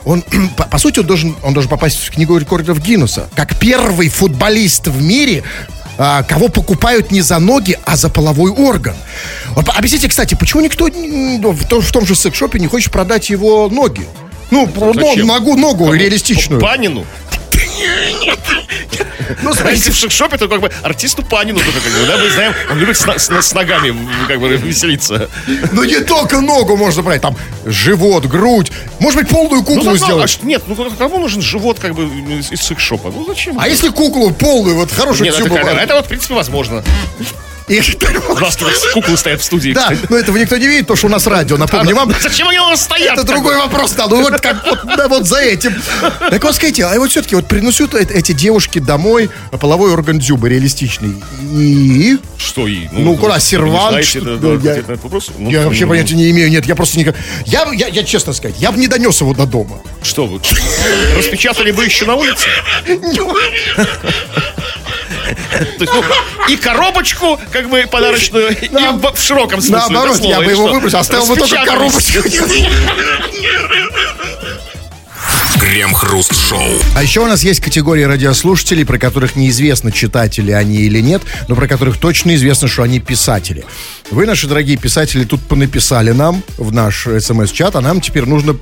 он, 0.05 0.23
по, 0.57 0.65
по 0.65 0.79
сути, 0.79 1.01
он 1.01 1.07
должен, 1.07 1.37
он 1.43 1.55
должен 1.55 1.71
попасть 1.71 1.99
в 1.99 2.11
книгу 2.11 2.37
рекордов 2.37 2.81
Гиннесса. 2.81 3.29
Как 3.35 3.57
первый 3.57 4.09
футболист 4.09 4.89
в 4.89 5.03
мире, 5.03 5.43
а, 5.99 6.23
кого 6.23 6.49
покупают 6.49 7.11
не 7.11 7.21
за 7.21 7.39
ноги, 7.39 7.79
а 7.85 7.97
за 7.97 8.09
половой 8.09 8.51
орган. 8.51 8.97
Объясните, 9.55 10.09
кстати, 10.09 10.35
почему 10.35 10.63
никто 10.63 10.87
в 11.53 11.93
том 11.93 12.07
же 12.07 12.15
секс-шопе 12.15 12.59
не 12.59 12.67
хочет 12.67 12.93
продать 12.93 13.31
его 13.31 13.69
ноги? 13.69 14.07
Ну, 14.53 14.71
ну, 14.77 14.93
зачем? 14.95 15.27
ногу, 15.27 15.57
ногу 15.57 15.93
реалистичную. 15.93 16.61
Панину. 16.61 17.07
Ну, 19.43 19.55
смотрите, 19.55 19.91
в 19.91 19.95
шик-шопе, 19.95 20.37
то 20.37 20.47
как 20.47 20.61
бы 20.61 20.71
артисту 20.83 21.23
Панину 21.23 21.59
тоже, 21.59 21.81
как 21.81 21.93
бы, 21.93 22.07
да, 22.07 22.19
мы 22.19 22.29
знаем, 22.31 22.53
он 22.71 22.79
любит 22.79 22.99
с, 22.99 23.07
с 23.07 23.31
с 23.31 23.55
ногами 23.55 23.97
как 24.29 24.41
бы 24.41 24.49
веселиться. 24.57 25.31
ну 25.73 25.85
не 25.85 26.01
только 26.01 26.41
ногу 26.41 26.77
можно 26.77 27.03
брать, 27.03 27.23
там 27.23 27.35
живот, 27.65 28.27
грудь, 28.27 28.71
может 28.99 29.21
быть 29.21 29.29
полную 29.31 29.63
куклу 29.63 29.85
Ну, 29.85 29.97
сделать. 29.97 30.39
а 30.43 30.47
нет, 30.47 30.63
ну 30.67 30.77
кому 30.99 31.19
нужен 31.19 31.41
живот 31.41 31.79
как 31.79 31.95
бы 31.95 32.05
из 32.05 32.61
секс-шопа? 32.61 33.11
Ну 33.11 33.25
зачем? 33.25 33.59
А 33.59 33.69
если 33.69 33.89
куклу 33.89 34.33
полную, 34.33 34.77
вот 34.77 34.93
хорошую 34.93 35.31
Нет, 35.31 35.41
это, 35.41 35.55
это 35.55 35.95
вот, 35.95 36.05
в 36.05 36.09
принципе, 36.09 36.35
возможно. 36.35 36.85
И 37.69 37.81
У 38.29 38.35
нас 38.39 38.59
куклы 38.93 39.17
стоят 39.17 39.41
в 39.41 39.45
студии. 39.45 39.73
Да, 39.73 39.93
но 40.09 40.17
этого 40.17 40.37
никто 40.37 40.57
не 40.57 40.67
видит, 40.67 40.83
потому 40.83 40.97
что 40.97 41.07
у 41.07 41.11
нас 41.11 41.27
радио, 41.27 41.57
напомню 41.57 41.95
вам. 41.95 42.13
Зачем 42.21 42.49
они 42.49 42.59
у 42.59 42.67
нас 42.67 42.83
стоят? 42.83 43.19
Это 43.19 43.25
другой 43.25 43.57
вопрос, 43.57 43.93
да, 43.93 44.07
ну 44.09 44.21
вот 44.23 44.41
как 44.41 44.67
вот, 44.67 44.97
да, 44.97 45.09
вот 45.09 45.27
за 45.27 45.41
этим. 45.41 45.75
Так 46.31 46.43
вот 46.43 46.55
скажите, 46.55 46.85
а 46.85 46.99
вот 46.99 47.11
все-таки 47.11 47.35
вот 47.35 47.47
принесут 47.47 47.95
э- 47.95 48.07
эти 48.11 48.33
девушки 48.33 48.79
домой 48.79 49.31
половой 49.61 49.93
орган 49.93 50.19
дзюбы 50.19 50.49
реалистичный. 50.49 51.23
И... 51.53 52.19
Что 52.37 52.67
и? 52.67 52.89
Ну, 52.93 53.17
куда, 53.17 53.35
вы 53.35 53.35
не 53.37 53.41
сервант, 53.41 54.05
я-? 54.15 54.85
Ну, 55.39 55.51
Я 55.51 55.63
вообще 55.63 55.85
ну, 55.85 55.91
понятия 55.91 56.15
не 56.15 56.31
имею, 56.31 56.51
нет, 56.51 56.67
я 56.67 56.75
просто 56.75 56.99
никак... 56.99 57.17
Я, 57.47 57.67
я, 57.73 57.87
я 57.87 58.03
честно 58.05 58.33
сказать, 58.33 58.57
я 58.59 58.73
бы 58.73 58.79
не 58.79 58.89
донес 58.89 59.21
его 59.21 59.35
до 59.35 59.47
дома. 59.47 59.81
Что 60.03 60.27
вы? 60.27 60.41
Распечатали 61.17 61.71
бы 61.71 61.85
еще 61.85 62.07
на 62.07 62.17
улице? 62.17 62.49
Ну, 65.79 66.03
и 66.49 66.57
коробочку, 66.57 67.39
как 67.53 67.69
бы 67.69 67.87
подарочную, 67.91 68.57
и 68.57 68.69
в, 68.69 69.21
широком 69.21 69.61
смысле. 69.61 69.87
Наоборот, 69.91 70.17
слова, 70.17 70.33
я 70.33 70.41
бы 70.41 70.51
его 70.51 70.67
выбросил, 70.69 70.99
оставил 70.99 71.27
бы 71.27 71.37
только 71.37 71.65
коробочку. 71.65 72.23
Крем-хруст-шоу. 75.73 76.69
А 76.95 77.03
еще 77.03 77.21
у 77.21 77.27
нас 77.27 77.43
есть 77.43 77.61
категория 77.61 78.07
радиослушателей, 78.07 78.85
про 78.85 78.99
которых 78.99 79.37
неизвестно, 79.37 79.91
читатели 79.91 80.53
они 80.53 80.83
или 80.83 81.01
нет, 81.01 81.23
но 81.49 81.57
про 81.57 81.67
которых 81.67 81.97
точно 81.97 82.35
известно, 82.35 82.69
что 82.69 82.83
они 82.83 83.01
писатели. 83.01 83.65
Вы, 84.11 84.27
наши 84.27 84.47
дорогие 84.47 84.77
писатели, 84.77 85.25
тут 85.25 85.41
понаписали 85.41 86.11
нам 86.11 86.43
в 86.59 86.75
наш 86.75 87.07
смс-чат, 87.07 87.75
а 87.75 87.81
нам 87.81 88.03
теперь 88.03 88.27
нужно 88.27 88.55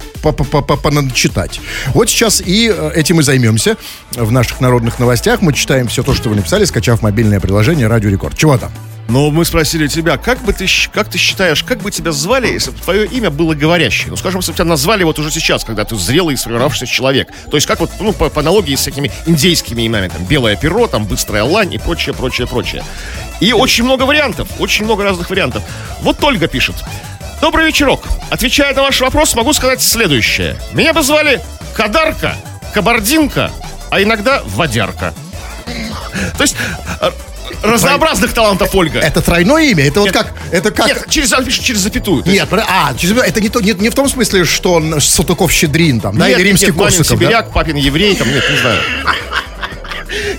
читать. 1.11 1.61
Вот 1.95 2.09
сейчас 2.09 2.41
и 2.41 2.73
э, 2.73 2.93
этим 2.95 3.19
и 3.19 3.25
займемся. 3.25 3.77
В 4.13 4.31
наших 4.31 4.61
народных 4.61 5.01
новостях 5.01 5.43
мы 5.43 5.53
читаем 5.53 5.89
все 5.89 6.05
то, 6.05 6.15
что 6.15 6.29
вы 6.29 6.37
написали, 6.37 6.65
скачав 6.65 7.03
мобильное 7.03 7.41
приложение 7.41 7.89
«Радио 7.89 8.11
Рекорд». 8.11 8.39
Чего 8.39 8.57
там? 8.57 8.71
Но 9.11 9.29
мы 9.33 9.45
спросили 9.45 9.89
тебя, 9.89 10.19
как 10.19 10.41
бы 10.45 10.53
ты, 10.53 10.67
как 10.93 11.11
ты 11.11 11.19
считаешь, 11.19 11.65
как 11.65 11.79
бы 11.79 11.91
тебя 11.91 12.13
звали, 12.13 12.47
если 12.47 12.71
бы 12.71 12.79
твое 12.79 13.07
имя 13.07 13.29
было 13.31 13.55
говорящее? 13.55 14.11
Ну, 14.11 14.17
скажем, 14.17 14.39
если 14.39 14.53
бы 14.53 14.57
тебя 14.57 14.67
назвали 14.67 15.03
вот 15.03 15.19
уже 15.19 15.33
сейчас, 15.33 15.65
когда 15.65 15.85
ты 15.85 15.97
зрелый 15.97 16.35
и 16.35 16.37
сформировавшийся 16.37 16.87
человек. 16.87 17.29
То 17.51 17.57
есть, 17.57 17.67
как 17.67 17.81
вот, 17.81 17.91
ну, 17.99 18.13
по, 18.13 18.31
по 18.31 18.41
аналогии 18.41 18.77
с 18.77 18.85
такими 18.85 19.11
индейскими 19.27 19.85
именами, 19.85 20.11
там, 20.11 20.25
белое 20.27 20.55
перо, 20.55 20.87
там, 20.87 21.07
быстрая 21.07 21.43
лань 21.43 21.75
и 21.75 21.79
прочее, 21.79 22.15
прочее, 22.15 22.47
прочее. 22.47 22.85
И 23.41 23.53
очень 23.53 23.83
много 23.83 24.05
вариантов, 24.05 24.47
очень 24.61 24.85
много 24.85 25.03
разных 25.03 25.29
вариантов. 25.29 25.65
Вот 26.03 26.23
Ольга 26.23 26.47
пишет. 26.47 26.77
Добрый 27.41 27.67
вечерок. 27.67 28.05
Отвечая 28.31 28.73
на 28.75 28.83
ваш 28.83 29.01
вопрос, 29.01 29.35
могу 29.35 29.53
сказать 29.55 29.83
следующее. 29.83 30.57
Меня 30.73 30.93
бы 30.93 31.03
звали 31.03 31.43
Кадарка, 31.75 32.37
Кабардинка, 32.73 33.51
а 33.91 34.01
иногда 34.01 34.41
Водярка. 34.45 35.15
То 36.37 36.45
есть, 36.45 36.55
э, 37.01 37.11
разнообразных 37.63 38.33
талантов 38.33 38.75
Ольга. 38.75 39.01
Это 39.01 39.21
тройное 39.21 39.65
имя? 39.65 39.85
Это 39.85 40.01
вот 40.01 40.07
Нет. 40.07 40.15
как? 40.15 40.33
Это 40.51 40.71
как? 40.71 40.87
Нет, 40.87 41.05
через, 41.09 41.31
через 41.55 41.81
запятую. 41.81 42.23
Нет, 42.27 42.49
а, 42.53 42.95
через- 42.97 43.17
это 43.17 43.41
не, 43.41 43.49
то, 43.49 43.61
не, 43.61 43.73
не 43.73 43.91
в 43.91 43.95
том 43.95 44.09
смысле, 44.09 44.45
что 44.45 44.81
Салтыков-Щедрин 45.01 46.01
там, 46.01 46.17
да, 46.19 46.29
Нет, 46.29 46.39
или 46.39 46.49
римский 46.49 46.67
нет, 46.67 46.77
Корсаков, 46.77 47.07
да? 47.09 47.15
Сибиряк, 47.15 47.53
папин 47.53 47.77
еврей, 47.77 48.15
там, 48.17 48.29
нет, 48.29 48.45
не 48.51 48.57
знаю. 48.59 48.81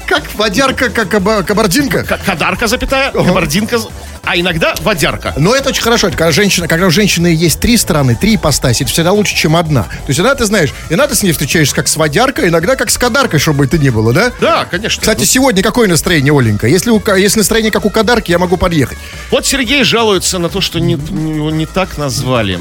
Как 0.08 0.24
водярка, 0.36 0.90
как 0.90 1.08
каба- 1.14 1.44
кабардинка. 1.44 2.04
К- 2.04 2.20
Кадарка, 2.26 2.68
запятая, 2.68 3.12
кабардинка, 3.12 3.80
а 4.24 4.36
иногда 4.38 4.76
водярка. 4.82 5.34
Но 5.38 5.56
это 5.56 5.70
очень 5.70 5.82
хорошо, 5.82 6.08
это 6.10 6.18
когда 6.18 6.32
женщина, 6.32 6.68
когда 6.68 6.88
у 6.88 6.92
женщины 6.92 7.28
есть 7.28 7.60
три 7.62 7.78
стороны, 7.78 8.16
три 8.16 8.36
ипостаси, 8.36 8.84
это 8.84 8.92
всегда 8.92 9.14
лучше, 9.14 9.36
чем 9.36 9.56
одна. 9.56 9.84
То 9.84 9.90
есть 10.10 10.20
иногда 10.20 10.36
ты 10.36 10.46
знаешь, 10.46 10.74
иногда 10.90 11.08
ты 11.08 11.16
с 11.16 11.24
ней 11.24 11.32
встречаешься 11.32 11.74
как 11.76 11.88
с 11.88 11.96
водяркой, 11.96 12.50
иногда 12.50 12.76
как 12.76 12.90
с 12.90 12.98
кадаркой, 12.98 13.40
чтобы 13.40 13.66
это 13.66 13.78
ни 13.78 13.90
было, 13.90 14.12
да? 14.14 14.32
Да, 14.42 14.66
конечно. 14.66 15.00
Кстати, 15.02 15.24
сегодня 15.24 15.64
какое 15.64 15.88
настроение, 15.88 16.38
Оленька? 16.38 16.68
Если, 16.68 16.90
у, 16.90 17.02
если 17.16 17.40
настроение 17.40 17.72
как 17.72 17.86
у 17.86 17.90
кадарки, 17.90 18.32
я 18.32 18.38
могу 18.40 18.58
подъехать. 18.58 18.98
Вот 19.32 19.46
Сергей 19.46 19.84
жалуется 19.86 20.40
на 20.40 20.50
то, 20.50 20.60
что 20.62 20.80
не, 20.80 20.96
не- 20.96 21.36
его 21.38 21.50
не 21.52 21.66
так 21.66 21.98
назвали. 21.98 22.60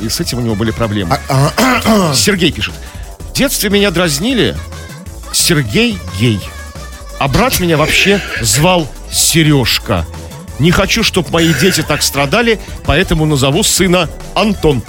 И 0.00 0.08
с 0.08 0.18
этим 0.20 0.38
у 0.38 0.40
него 0.40 0.54
были 0.56 0.72
проблемы. 0.72 1.16
Сергей 2.14 2.50
пишет. 2.50 2.74
В 3.20 3.32
детстве 3.32 3.70
меня 3.70 3.90
дразнили 3.90 4.56
Сергей 5.32 5.98
гей. 6.18 6.40
А 7.20 7.28
брат 7.28 7.60
меня 7.60 7.76
вообще 7.76 8.18
звал 8.40 8.90
Сережка. 9.12 10.06
Не 10.58 10.70
хочу, 10.70 11.02
чтобы 11.04 11.28
мои 11.30 11.52
дети 11.52 11.82
так 11.82 12.02
страдали, 12.02 12.58
поэтому 12.86 13.26
назову 13.26 13.62
сына 13.62 14.08
Антон. 14.34 14.82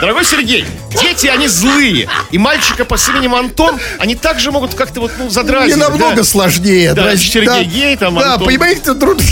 Дорогой 0.00 0.24
Сергей, 0.24 0.64
дети, 1.00 1.28
они 1.28 1.46
злые. 1.46 2.08
И 2.32 2.38
мальчика 2.38 2.84
по 2.84 2.96
именем 2.96 3.36
Антон, 3.36 3.78
они 4.00 4.16
также 4.16 4.50
могут 4.50 4.74
как-то 4.74 5.00
вот, 5.00 5.12
ну, 5.16 5.24
Не 5.26 5.30
задразнить. 5.30 5.76
намного 5.76 6.16
да. 6.16 6.24
сложнее. 6.24 6.92
Да, 6.94 7.04
дразни- 7.04 7.30
Сергей 7.30 7.64
гей, 7.66 7.96
там, 7.96 8.16
Да, 8.16 8.32
Антон. 8.32 8.48
понимаете, 8.48 8.94
труд... 8.94 9.22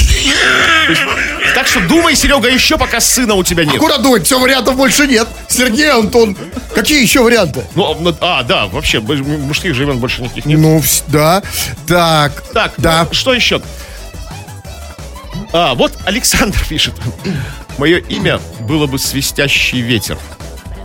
Так 1.58 1.66
что 1.66 1.80
думай, 1.80 2.14
Серега, 2.14 2.48
еще 2.48 2.78
пока 2.78 3.00
сына 3.00 3.34
у 3.34 3.42
тебя 3.42 3.64
нет. 3.64 3.78
Куда 3.78 3.98
думать? 3.98 4.24
Все, 4.24 4.38
вариантов 4.38 4.76
больше 4.76 5.08
нет. 5.08 5.26
Сергей, 5.48 5.90
Антон. 5.90 6.36
Какие 6.72 7.02
еще 7.02 7.20
варианты? 7.20 7.64
Ну, 7.74 7.96
ну, 7.98 8.14
а, 8.20 8.44
да, 8.44 8.66
вообще, 8.66 9.00
мужских 9.00 9.74
же 9.74 9.82
имен 9.82 9.98
больше 9.98 10.22
никаких 10.22 10.46
нет. 10.46 10.60
Ну, 10.60 10.80
да. 11.08 11.42
Так. 11.88 12.44
Так, 12.52 12.74
Да. 12.76 13.06
ну, 13.08 13.12
что 13.12 13.34
еще? 13.34 13.60
А, 15.52 15.74
вот 15.74 15.94
Александр 16.04 16.60
пишет. 16.68 16.94
Мое 17.76 17.98
имя 17.98 18.38
было 18.60 18.86
бы 18.86 18.96
свистящий 18.96 19.80
ветер. 19.80 20.16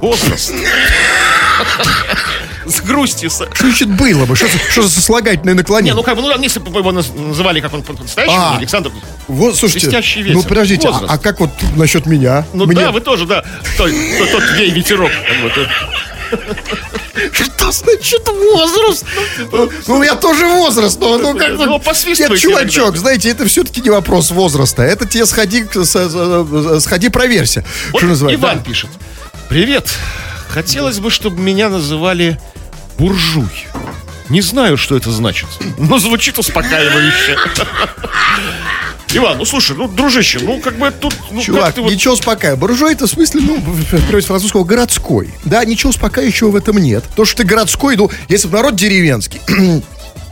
Возраст. 0.01 0.53
С 2.65 2.81
грустью. 2.81 3.29
Что 3.29 3.47
значит 3.59 3.89
было 3.89 4.25
бы? 4.25 4.35
Что, 4.35 4.47
за- 4.47 4.57
что 4.71 4.81
за 4.83 4.89
сослагательное 4.89 5.53
Не, 5.53 5.59
наклонение? 5.59 5.93
ну 5.93 6.03
как 6.03 6.15
бы, 6.15 6.21
ну, 6.21 6.41
если 6.41 6.59
бы 6.59 6.79
его 6.79 6.91
наз- 6.91 7.17
называли, 7.19 7.59
как 7.59 7.73
он 7.73 7.83
по-настоящему, 7.83 8.37
А. 8.41 8.57
Александр. 8.57 8.91
Вот, 9.27 9.55
слушайте, 9.55 9.87
Свистящий 9.87 10.21
ветер. 10.21 10.35
ну 10.35 10.43
подождите, 10.43 10.87
а, 10.89 11.05
а 11.07 11.17
как 11.17 11.39
вот 11.39 11.51
насчет 11.75 12.05
меня? 12.05 12.45
Ну 12.53 12.65
Мне- 12.65 12.75
да, 12.75 12.91
вы 12.91 13.01
тоже, 13.01 13.25
да. 13.25 13.43
Тот, 13.77 13.89
тот, 14.31 14.41
бы, 15.43 15.49
тот. 15.55 15.67
Что 17.31 17.71
значит 17.71 18.27
возраст? 18.27 19.05
Ну, 19.51 19.69
у 19.95 19.97
меня 19.99 20.15
тоже 20.15 20.45
возраст, 20.47 20.99
но 20.99 21.17
ну 21.17 21.37
как 21.37 21.57
бы... 21.57 21.65
Ну, 21.65 21.81
Нет, 22.07 22.39
чувачок, 22.39 22.97
знаете, 22.97 23.29
это 23.29 23.45
все-таки 23.45 23.81
не 23.81 23.89
вопрос 23.89 24.31
возраста. 24.31 24.81
Это 24.83 25.05
тебе 25.05 25.25
сходи, 25.25 25.65
сходи 26.79 27.09
проверься. 27.09 27.63
Вот 27.91 27.99
Что 27.99 28.07
называется? 28.07 28.43
Иван 28.43 28.63
пишет. 28.63 28.89
Привет. 29.47 29.87
Хотелось 30.49 30.99
бы, 30.99 31.09
чтобы 31.11 31.39
меня 31.41 31.69
называли 31.69 32.39
буржуй. 32.97 33.67
Не 34.29 34.41
знаю, 34.41 34.77
что 34.77 34.95
это 34.95 35.11
значит, 35.11 35.47
но 35.77 35.99
звучит 35.99 36.39
успокаивающе. 36.39 37.37
Иван, 39.15 39.37
ну 39.37 39.45
слушай, 39.45 39.75
ну, 39.77 39.87
дружище, 39.87 40.39
ну 40.41 40.59
как 40.59 40.75
бы 40.77 40.89
тут... 40.89 41.13
Ну, 41.29 41.37
как 41.37 41.45
Чувак, 41.45 41.77
вот- 41.77 41.91
ничего 41.91 42.15
успокаивающего. 42.15 42.59
Буржуй 42.67 42.93
это 42.93 43.05
в 43.05 43.09
смысле, 43.11 43.41
ну, 43.41 43.57
в 43.57 43.85
переводе 43.85 44.21
с 44.21 44.25
французского, 44.25 44.63
городской. 44.63 45.31
Да, 45.43 45.63
ничего 45.65 45.91
успокаивающего 45.91 46.49
в 46.49 46.55
этом 46.55 46.77
нет. 46.79 47.03
То, 47.15 47.23
что 47.23 47.37
ты 47.37 47.43
городской, 47.43 47.95
ну, 47.95 48.09
если 48.27 48.47
бы 48.47 48.55
народ 48.57 48.75
деревенский. 48.75 49.39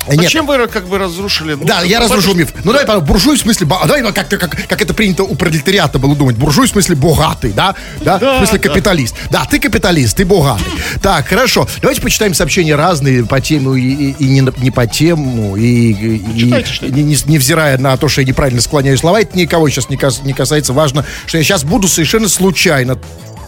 Нет, 0.07 0.21
Зачем 0.21 0.45
вы 0.47 0.67
как 0.67 0.87
бы 0.87 0.97
разрушили? 0.97 1.53
ну, 1.53 1.63
Да, 1.65 1.81
я 1.83 1.99
разрушу 1.99 2.33
миф. 2.33 2.53
Ну 2.63 2.73
давай, 2.73 3.01
буржуй 3.01 3.37
в 3.37 3.39
смысле, 3.39 3.67
ба- 3.67 3.81
давай 3.85 4.01
ну, 4.01 4.11
как, 4.13 4.29
как, 4.29 4.49
как 4.67 4.81
это 4.81 4.93
принято 4.93 5.23
у 5.23 5.35
пролетариата 5.35 5.99
было 5.99 6.15
думать. 6.15 6.35
Буржуй 6.37 6.67
в 6.67 6.69
смысле 6.71 6.95
богатый, 6.95 7.51
да? 7.53 7.75
Да, 8.01 8.17
Да, 8.17 8.33
в 8.35 8.37
смысле 8.39 8.59
да. 8.59 8.69
капиталист. 8.69 9.15
Да, 9.29 9.45
ты 9.45 9.59
капиталист, 9.59 10.17
ты 10.17 10.25
богатый. 10.25 10.65
Так, 11.01 11.27
хорошо. 11.27 11.67
Давайте 11.81 12.01
почитаем 12.01 12.33
сообщения 12.33 12.75
разные 12.75 13.25
по 13.25 13.39
тему 13.41 13.75
и, 13.75 13.81
и- 13.81 14.15
и 14.19 14.25
не, 14.27 14.47
не 14.57 14.71
по 14.71 14.87
тему, 14.87 15.55
и, 15.55 15.63
и- 15.91 16.15
и 16.17 16.39
Читайте, 16.39 16.71
не, 16.89 17.03
не- 17.03 17.17
невзирая 17.25 17.77
на 17.77 17.95
то, 17.97 18.07
что 18.07 18.21
я 18.21 18.27
неправильно 18.27 18.61
склоняю 18.61 18.97
слова, 18.97 19.21
это 19.21 19.37
никого 19.37 19.69
сейчас 19.69 19.89
не, 19.89 19.97
кас- 19.97 20.23
не 20.23 20.33
касается. 20.33 20.73
Важно, 20.73 21.05
что 21.27 21.37
я 21.37 21.43
сейчас 21.43 21.63
буду 21.63 21.87
совершенно 21.87 22.27
случайно 22.27 22.97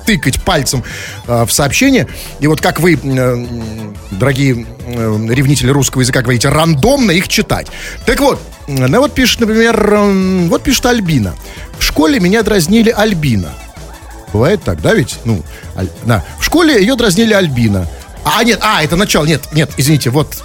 тыкать 0.06 0.42
пальцем 0.42 0.84
э, 1.28 1.46
в 1.46 1.52
сообщение. 1.52 2.08
И 2.40 2.48
вот 2.48 2.62
как 2.62 2.80
вы, 2.80 3.00
э, 3.02 3.46
дорогие 4.12 4.66
э, 4.86 5.28
ревнители 5.30 5.70
русского 5.70 6.02
языка, 6.02 6.22
говорите, 6.22 6.50
рандомно 6.50 7.12
их 7.12 7.28
читать. 7.28 7.68
Так 8.06 8.20
вот, 8.20 8.42
ну 8.68 9.00
вот 9.00 9.14
пишет, 9.14 9.42
например, 9.42 10.00
вот 10.50 10.64
пишет 10.64 10.86
Альбина. 10.86 11.36
В 11.78 11.84
школе 11.84 12.20
меня 12.20 12.44
дразнили 12.44 12.90
Альбина. 12.90 13.54
Бывает 14.32 14.64
так, 14.64 14.82
да, 14.82 14.94
ведь? 14.94 15.20
Ну, 15.26 15.44
Аль- 15.78 15.90
да. 16.06 16.24
В 16.40 16.44
школе 16.44 16.80
ее 16.80 16.96
дразнили 16.96 17.34
Альбина. 17.34 17.88
А, 18.26 18.44
нет, 18.44 18.60
а, 18.62 18.84
это 18.84 18.96
начало, 18.96 19.26
нет, 19.26 19.42
нет, 19.54 19.70
извините, 19.78 20.10
вот 20.10 20.42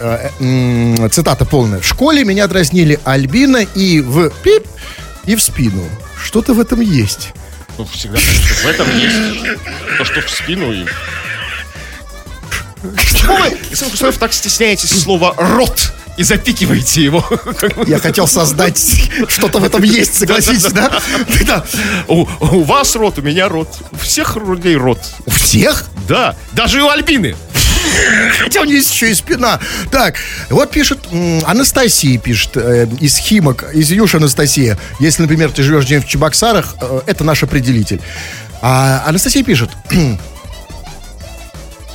э, 0.00 0.30
э, 0.38 1.08
цитата 1.10 1.44
полная. 1.44 1.80
В 1.80 1.86
школе 1.86 2.24
меня 2.24 2.46
дразнили 2.46 3.00
Альбина 3.04 3.58
и 3.58 4.00
в 4.00 4.30
пип, 4.42 4.66
и 5.24 5.34
в 5.34 5.42
спину. 5.42 5.82
Что-то 6.22 6.54
в 6.54 6.60
этом 6.60 6.80
есть. 6.80 7.32
Ну, 7.78 7.84
всегда 7.84 8.18
в 8.18 8.66
этом 8.66 8.98
есть. 8.98 9.58
То, 9.98 10.04
что 10.04 10.20
в 10.20 10.30
спину 10.30 10.72
и... 10.72 10.86
Почему 12.94 13.36
вы, 13.36 13.46
Александр 13.46 13.92
Хусаев, 13.92 14.18
так 14.18 14.32
стесняетесь 14.32 15.02
слова 15.02 15.34
«рот» 15.36 15.92
и 16.16 16.22
запикиваете 16.22 17.02
его? 17.02 17.24
Я 17.86 17.98
хотел 17.98 18.26
создать 18.26 18.78
что-то 19.28 19.58
в 19.58 19.64
этом 19.64 19.82
есть, 19.82 20.14
согласитесь, 20.14 20.72
да? 20.72 21.00
Да. 21.46 21.64
У, 22.06 22.26
у 22.40 22.62
вас 22.62 22.94
рот, 22.96 23.18
у 23.18 23.22
меня 23.22 23.48
рот. 23.48 23.68
У 23.92 23.96
всех 23.96 24.36
людей 24.36 24.76
рот. 24.76 25.00
У 25.24 25.30
всех? 25.30 25.86
Да, 26.08 26.36
даже 26.52 26.82
у 26.82 26.88
Альбины. 26.88 27.36
Хотя 28.38 28.60
у 28.60 28.64
нее 28.64 28.76
есть 28.76 28.92
еще 28.92 29.10
и 29.10 29.14
спина. 29.14 29.60
Так, 29.90 30.16
вот 30.50 30.70
пишет, 30.70 30.98
Анастасия 31.44 32.18
пишет, 32.18 32.56
э, 32.56 32.86
из 33.00 33.18
Химок, 33.18 33.64
из 33.72 33.90
Юж 33.90 34.14
Анастасия. 34.14 34.78
Если, 35.00 35.22
например, 35.22 35.50
ты 35.50 35.62
живешь 35.62 35.84
где-нибудь 35.84 36.08
в 36.08 36.10
Чебоксарах, 36.10 36.76
э, 36.80 37.00
это 37.06 37.24
наш 37.24 37.42
определитель. 37.42 38.00
А 38.62 39.04
Анастасия 39.06 39.42
пишет, 39.42 39.70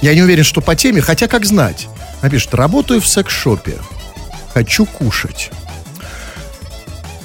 я 0.01 0.13
не 0.13 0.21
уверен, 0.21 0.43
что 0.43 0.61
по 0.61 0.75
теме, 0.75 1.01
хотя 1.01 1.27
как 1.27 1.45
знать. 1.45 1.87
Она 2.21 2.29
пишет, 2.29 2.53
работаю 2.53 3.01
в 3.01 3.07
секс-шопе, 3.07 3.77
хочу 4.53 4.85
кушать. 4.85 5.51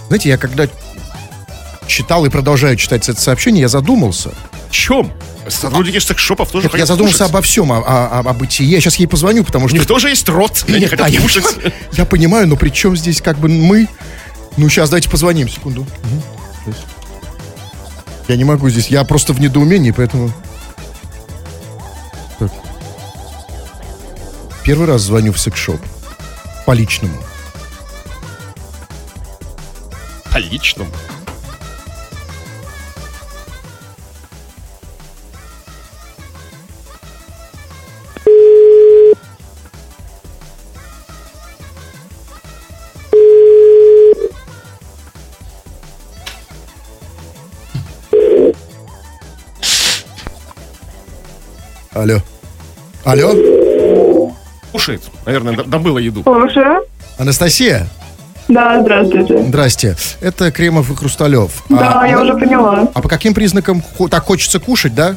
Знаете, 0.09 0.29
я 0.29 0.39
когда 0.39 0.69
читал 1.87 2.25
и 2.25 2.31
продолжаю 2.31 2.77
читать 2.77 3.09
это 3.09 3.21
сообщение, 3.21 3.63
я 3.63 3.69
задумался. 3.69 4.31
Чем? 4.71 5.13
Сотрудники 5.49 5.99
секс-шопов 5.99 6.51
тоже 6.51 6.67
Нет, 6.69 6.77
я 6.79 6.87
задумался 6.87 7.19
кушать. 7.19 7.31
обо 7.31 7.43
всем, 7.43 7.73
о, 7.73 7.79
о- 7.79 8.21
о- 8.21 8.31
о 8.31 8.33
бытии. 8.33 8.65
Я 8.67 8.81
сейчас 8.81 8.97
ей 8.97 9.07
позвоню, 9.07 9.45
потому 9.45 9.67
У 9.67 9.69
что... 9.69 9.77
них 9.77 9.87
тоже 9.87 10.09
есть 10.09 10.29
рот, 10.29 10.65
и 10.67 10.73
они 10.73 10.81
Нет, 10.81 10.91
хотят 10.91 11.07
да, 11.07 11.13
я, 11.13 11.21
кушать. 11.21 11.45
я 11.93 12.05
понимаю, 12.05 12.49
но 12.49 12.57
при 12.57 12.71
чем 12.71 12.97
здесь 12.97 13.21
как 13.21 13.39
бы 13.39 13.49
мы? 13.49 13.89
Ну, 14.57 14.69
сейчас 14.69 14.91
давайте 14.91 15.09
позвоним, 15.11 15.49
секунду. 15.49 15.87
Я 18.29 18.37
не 18.37 18.45
могу 18.45 18.69
здесь, 18.71 18.89
я 18.89 19.05
просто 19.05 19.33
в 19.33 19.41
недоумении, 19.41 19.93
поэтому... 19.93 20.33
Так. 22.39 22.51
Первый 24.65 24.87
раз 24.89 25.03
звоню 25.03 25.33
в 25.33 25.39
секс-шоп. 25.39 25.81
По 26.65 26.73
личному. 26.73 27.15
По 30.33 30.39
личному. 30.39 30.91
Алло. 51.97 52.21
Алло? 53.05 54.31
Кушает. 54.71 55.03
Наверное, 55.25 55.57
добыла 55.65 55.99
еду. 55.99 56.23
Слушаю. 56.23 56.85
Анастасия? 57.19 57.89
Да, 58.49 58.81
здравствуйте. 58.83 59.43
Здрасте. 59.45 59.97
Это 60.21 60.53
Кремов 60.53 60.91
и 60.91 60.95
Хрусталев. 60.95 61.65
Да, 61.71 62.03
а, 62.03 62.07
я 62.07 62.21
уже 62.21 62.35
поняла. 62.35 62.87
а 62.93 63.01
по 63.01 63.09
каким 63.09 63.33
признакам 63.33 63.83
так 64.11 64.25
хочется 64.25 64.61
кушать, 64.61 64.95
да? 64.95 65.17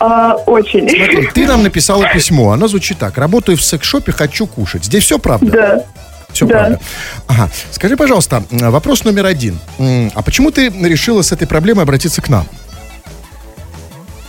А, 0.00 0.34
очень. 0.46 0.88
Смотри, 0.88 1.28
ты 1.32 1.46
нам 1.46 1.62
написала 1.62 2.04
письмо. 2.12 2.50
Оно 2.50 2.66
звучит 2.66 2.98
так. 2.98 3.16
Работаю 3.16 3.56
в 3.56 3.62
секс-шопе, 3.62 4.10
хочу 4.10 4.46
кушать. 4.48 4.84
Здесь 4.84 5.04
все 5.04 5.20
правда? 5.20 5.46
Да. 5.52 5.84
Все 6.32 6.46
Да. 6.46 6.54
правда. 6.58 6.80
Ага. 7.28 7.50
Скажи, 7.70 7.96
пожалуйста, 7.96 8.42
вопрос 8.50 9.04
номер 9.04 9.26
один. 9.26 9.56
А 9.78 10.22
почему 10.22 10.50
ты 10.50 10.68
решила 10.68 11.22
с 11.22 11.30
этой 11.30 11.46
проблемой 11.46 11.84
обратиться 11.84 12.20
к 12.20 12.28
нам? 12.28 12.46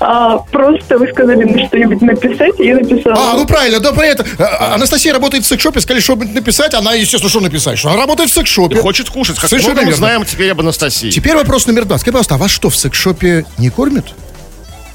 А, 0.06 0.38
просто 0.52 0.98
вы 0.98 1.08
сказали 1.08 1.44
мне 1.46 1.66
что-нибудь 1.68 2.02
написать, 2.02 2.60
и 2.60 2.66
я 2.66 2.76
написала. 2.76 3.16
А, 3.18 3.38
ну 3.38 3.46
правильно, 3.48 3.80
да, 3.80 3.94
про 3.94 4.06
это. 4.06 4.26
А, 4.38 4.74
Анастасия 4.76 5.14
работает 5.14 5.46
в 5.46 5.48
секс-шопе, 5.48 5.80
сказали, 5.80 6.02
что-нибудь 6.02 6.34
написать. 6.36 6.74
Она, 6.74 6.94
естественно, 6.94 7.30
что 7.30 7.40
написать? 7.40 7.78
Что 7.80 7.90
она 7.90 8.00
работает 8.02 8.30
в 8.30 8.34
И 8.34 8.36
секс-шопе. 8.36 8.76
хочет 8.78 9.10
кушать. 9.10 9.38
Как 9.40 9.50
Совершенно 9.50 9.76
мы 9.76 9.82
верно. 9.84 9.96
знаем 9.98 10.26
теперь 10.26 10.52
об 10.52 10.60
Анастасии. 10.60 11.10
Теперь 11.10 11.36
вопрос 11.36 11.68
номер 11.68 11.86
два. 11.86 11.98
Скажи, 11.98 12.12
пожалуйста, 12.12 12.36
а 12.36 12.38
вас 12.38 12.52
что, 12.52 12.70
в 12.70 12.76
секс-шопе 12.76 13.46
не 13.58 13.70
кормят? 13.70 14.06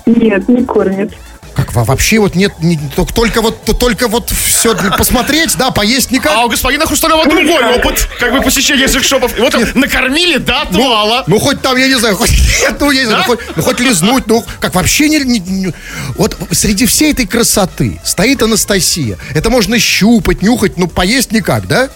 Нет, 0.05 0.47
не 0.49 0.65
кормит. 0.65 1.13
Как 1.59 1.75
во- 1.75 1.83
вообще 1.83 2.21
вот 2.21 2.37
нет, 2.37 2.53
не- 2.61 2.79
только, 2.95 3.13
только 3.13 3.43
вот 3.43 3.65
только 3.81 4.07
вот 4.07 4.31
все 4.31 4.77
посмотреть, 4.97 5.57
да, 5.59 5.73
поесть 5.73 6.13
никак. 6.13 6.33
А 6.33 6.45
у 6.45 6.49
господина 6.49 6.87
Хрусталева 6.87 7.25
другой 7.27 7.75
опыт, 7.75 8.09
как 8.21 8.33
бы 8.33 8.41
посещения 8.43 8.87
секс-шопов. 8.87 9.37
И 9.37 9.41
вот 9.41 9.51
там 9.51 9.65
накормили 9.75 10.37
до 10.39 10.63
отвала. 10.63 11.25
Ну, 11.27 11.41
хоть 11.41 11.61
там, 11.61 11.77
я 11.77 11.89
не 11.89 11.97
знаю, 11.99 12.15
хоть, 12.15 12.31
нет, 12.63 12.77
ну, 12.79 12.93
я 12.93 13.01
не 13.01 13.07
знаю, 13.07 13.25
Да? 13.27 13.27
ну, 13.29 13.35
хоть, 13.37 13.57
ну, 13.57 13.63
хоть 13.65 13.81
лизнуть, 13.81 14.27
ну, 14.29 14.45
как 14.61 14.77
вообще 14.77 15.09
не, 15.09 15.19
не- 15.19 15.41
не- 15.41 15.75
Вот 16.17 16.37
среди 16.53 16.87
всей 16.87 17.11
этой 17.13 17.27
красоты 17.27 18.01
стоит 18.05 18.41
Анастасия. 18.41 19.19
Это 19.35 19.51
можно 19.51 19.81
щупать, 19.81 20.43
нюхать, 20.43 20.77
ну, 20.77 20.87
поесть 20.87 21.33
никак, 21.33 21.67
да? 21.67 21.89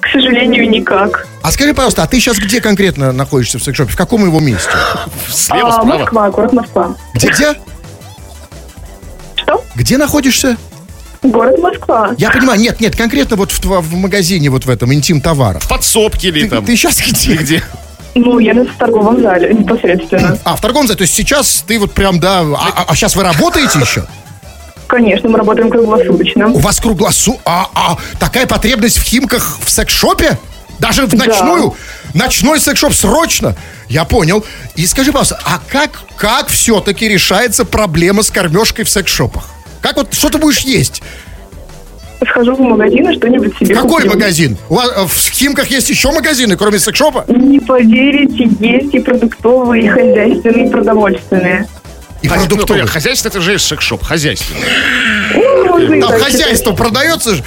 К 0.00 0.06
сожалению, 0.12 0.70
никак. 0.70 1.26
А 1.42 1.52
скажи, 1.52 1.74
пожалуйста, 1.74 2.04
а 2.04 2.06
ты 2.06 2.18
сейчас 2.20 2.38
где 2.38 2.62
конкретно 2.62 3.12
находишься 3.12 3.58
в 3.58 3.62
секс-шопе? 3.64 3.92
В 3.92 3.96
каком 3.96 4.24
его 4.24 4.40
месте? 4.40 4.70
Слева, 5.30 5.68
А, 5.68 5.72
справа. 5.72 5.98
Москва, 5.98 6.30
город 6.30 6.52
Москва. 6.54 6.96
Где-где? 7.12 7.54
Что? 9.48 9.64
Где 9.74 9.96
находишься? 9.96 10.58
Город 11.22 11.58
Москва. 11.58 12.14
Я 12.18 12.30
понимаю, 12.30 12.60
нет, 12.60 12.80
нет, 12.80 12.94
конкретно 12.94 13.36
вот 13.36 13.50
в, 13.50 13.64
в 13.64 13.94
магазине 13.94 14.50
вот 14.50 14.66
в 14.66 14.70
этом, 14.70 14.92
интим-товаров. 14.92 15.66
Подсобки 15.68 16.26
или 16.26 16.44
Ты, 16.44 16.50
там. 16.50 16.66
сейчас 16.66 17.00
где? 17.00 17.34
Где? 17.34 17.62
Ну, 18.14 18.38
я 18.38 18.52
в 18.52 18.76
торговом 18.78 19.20
зале 19.20 19.54
непосредственно. 19.54 20.38
А, 20.44 20.56
в 20.56 20.60
торговом 20.60 20.86
зале, 20.86 20.98
то 20.98 21.02
есть 21.02 21.14
сейчас 21.14 21.64
ты 21.66 21.78
вот 21.78 21.92
прям, 21.92 22.20
да, 22.20 22.40
а, 22.40 22.84
а 22.88 22.94
сейчас 22.94 23.16
вы 23.16 23.22
работаете 23.22 23.78
еще? 23.80 24.04
Конечно, 24.86 25.28
мы 25.28 25.38
работаем 25.38 25.70
круглосуточно. 25.70 26.48
У 26.48 26.58
вас 26.58 26.78
круглосу... 26.80 27.40
А, 27.44 27.68
а, 27.74 27.96
такая 28.18 28.46
потребность 28.46 28.98
в 28.98 29.02
химках 29.02 29.58
в 29.64 29.70
секс-шопе? 29.70 30.38
Даже 30.78 31.06
в 31.06 31.14
ночную? 31.14 31.74
Ночной 32.14 32.60
секс-шоп 32.60 32.92
срочно? 32.92 33.54
Я 33.88 34.04
понял. 34.04 34.44
И 34.76 34.86
скажи, 34.86 35.12
пожалуйста, 35.12 35.40
а 35.44 35.60
как, 35.68 36.00
как 36.16 36.48
все-таки 36.48 37.08
решается 37.08 37.64
проблема 37.64 38.22
с 38.22 38.30
кормежкой 38.30 38.84
в 38.84 38.88
секс-шопах? 38.90 39.48
Как 39.80 39.96
вот, 39.96 40.14
что 40.14 40.28
ты 40.30 40.38
будешь 40.38 40.60
есть? 40.60 41.02
Схожу 42.28 42.54
в 42.56 42.60
магазин 42.60 43.08
и 43.08 43.14
что-нибудь 43.16 43.56
себе 43.58 43.74
Какой 43.76 44.02
куплю. 44.02 44.10
магазин? 44.10 44.56
У 44.68 44.74
вас 44.74 44.90
э, 44.96 45.04
в 45.06 45.30
Химках 45.30 45.68
есть 45.70 45.88
еще 45.88 46.10
магазины, 46.10 46.56
кроме 46.56 46.80
секс-шопа? 46.80 47.24
Не 47.28 47.60
поверите, 47.60 48.48
есть 48.58 48.92
и 48.92 48.98
продуктовые, 48.98 49.84
и 49.84 49.88
хозяйственные, 49.88 50.66
и 50.66 50.70
продовольственные. 50.70 51.68
И 52.22 52.26
ну, 52.26 52.34
продуктовый. 52.34 52.66
понятно, 52.66 52.92
Хозяйство 52.92 53.28
это 53.28 53.40
же 53.40 53.52
есть 53.52 53.66
секс-шоп. 53.66 54.02
Ну, 55.78 55.82
можно 55.82 55.94
и 55.94 56.00
Там 56.00 56.20
хозяйство 56.20 56.72
продается 56.72 57.34
же. 57.34 57.44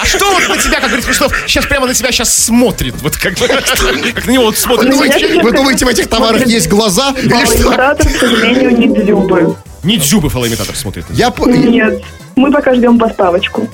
А 0.00 0.06
что 0.06 0.30
вот 0.30 0.48
на 0.48 0.56
тебя, 0.56 0.80
как 0.80 0.88
говорит 0.88 1.04
Хрусталев, 1.04 1.32
сейчас 1.46 1.66
прямо 1.66 1.86
на 1.86 1.94
тебя 1.94 2.12
сейчас 2.12 2.32
смотрит? 2.32 2.94
Вот 3.02 3.16
как 3.16 3.34
бы, 3.38 3.48
как 3.48 4.26
на 4.26 4.30
него 4.30 4.44
вот 4.44 4.56
смотрит. 4.56 4.90
Ну, 4.90 5.42
Вы 5.42 5.52
думаете, 5.52 5.84
в 5.84 5.88
этих 5.88 6.08
товарах 6.08 6.46
есть 6.46 6.68
глаза? 6.68 7.14
Или 7.16 7.28
что? 7.28 7.72
Фалоимитатор, 7.72 8.06
к 8.06 8.16
сожалению, 8.16 8.78
не 8.78 8.86
дзюбы. 8.88 9.56
Не 9.82 9.96
дзюбы 9.96 10.28
фалоимитатор 10.28 10.74
смотрит. 10.74 11.04
Я, 11.10 11.32
Нет. 11.46 12.02
Мы 12.36 12.52
пока 12.52 12.74
ждем 12.74 12.98
поставочку. 12.98 13.68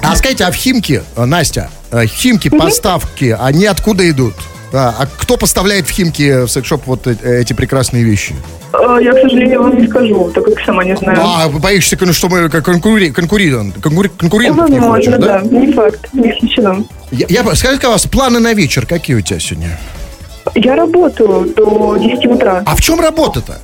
А 0.00 0.14
скажите, 0.16 0.44
а 0.44 0.50
в 0.50 0.54
Химки, 0.54 1.02
э, 1.16 1.24
Настя, 1.24 1.70
э, 1.90 2.06
Химки 2.06 2.48
поставки, 2.48 3.36
они 3.38 3.66
откуда 3.66 4.08
идут? 4.08 4.34
А, 4.72 4.94
а 4.98 5.06
кто 5.06 5.36
поставляет 5.36 5.86
в 5.86 5.90
Химки 5.90 6.44
в 6.44 6.48
секс-шоп 6.48 6.82
вот 6.86 7.06
э- 7.06 7.40
эти 7.40 7.52
прекрасные 7.52 8.04
вещи? 8.04 8.34
Э, 8.80 8.98
Я, 9.02 9.12
к 9.12 9.20
сожалению, 9.20 9.62
вам 9.62 9.78
не 9.80 9.86
скажу, 9.88 10.30
так 10.34 10.44
как 10.44 10.60
сама 10.64 10.84
не 10.84 10.96
знаю. 10.96 11.18
А, 11.22 11.48
вы 11.48 11.58
боишься, 11.58 11.96
ну, 12.00 12.12
что 12.12 12.28
мы 12.28 12.46
конкури- 12.46 13.10
конкурент, 13.12 13.76
конкури- 13.78 14.10
конкурентов 14.16 14.68
не 14.68 14.78
Возможно, 14.80 15.12
хочешь, 15.12 15.24
да? 15.26 15.40
да? 15.40 15.58
Не 15.60 15.72
факт, 15.72 16.08
не 16.12 16.30
исключено. 16.30 16.84
Я, 17.10 17.26
я, 17.28 17.54
скажи, 17.54 17.78
у 17.86 17.90
вас 17.90 18.06
планы 18.06 18.40
на 18.40 18.52
вечер 18.54 18.86
какие 18.86 19.16
у 19.16 19.20
тебя 19.20 19.38
сегодня? 19.40 19.78
Я 20.54 20.76
работаю 20.76 21.52
до 21.56 21.96
10 21.96 22.26
утра. 22.26 22.62
А 22.66 22.76
в 22.76 22.80
чем 22.80 23.00
работа-то? 23.00 23.58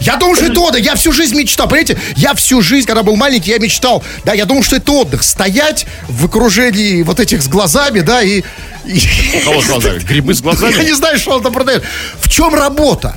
Я 0.00 0.16
думал, 0.16 0.34
что 0.36 0.46
это 0.46 0.60
отдых. 0.60 0.80
Я 0.84 0.96
всю 0.96 1.12
жизнь 1.12 1.34
мечтал. 1.36 1.66
Понимаете, 1.66 1.96
я 2.16 2.34
всю 2.34 2.60
жизнь, 2.60 2.86
когда 2.86 3.02
был 3.02 3.16
маленький, 3.16 3.50
я 3.52 3.58
мечтал. 3.58 4.02
Да, 4.24 4.34
я 4.34 4.44
думал, 4.44 4.62
что 4.62 4.76
это 4.76 4.92
отдых. 4.92 5.22
Стоять 5.22 5.86
в 6.08 6.26
окружении 6.26 7.02
вот 7.02 7.20
этих 7.20 7.42
с 7.42 7.48
глазами, 7.48 8.00
да, 8.00 8.22
и... 8.22 8.42
и- 8.84 9.00
Кого 9.44 9.62
с 9.62 9.66
глазами? 9.66 9.98
Грибы 10.00 10.34
с 10.34 10.38
Я 10.44 10.50
глазами? 10.52 10.84
не 10.84 10.92
знаю, 10.94 11.18
что 11.18 11.30
он 11.36 11.42
там 11.42 11.52
продает. 11.54 11.84
В 12.20 12.28
чем 12.28 12.54
работа? 12.54 13.16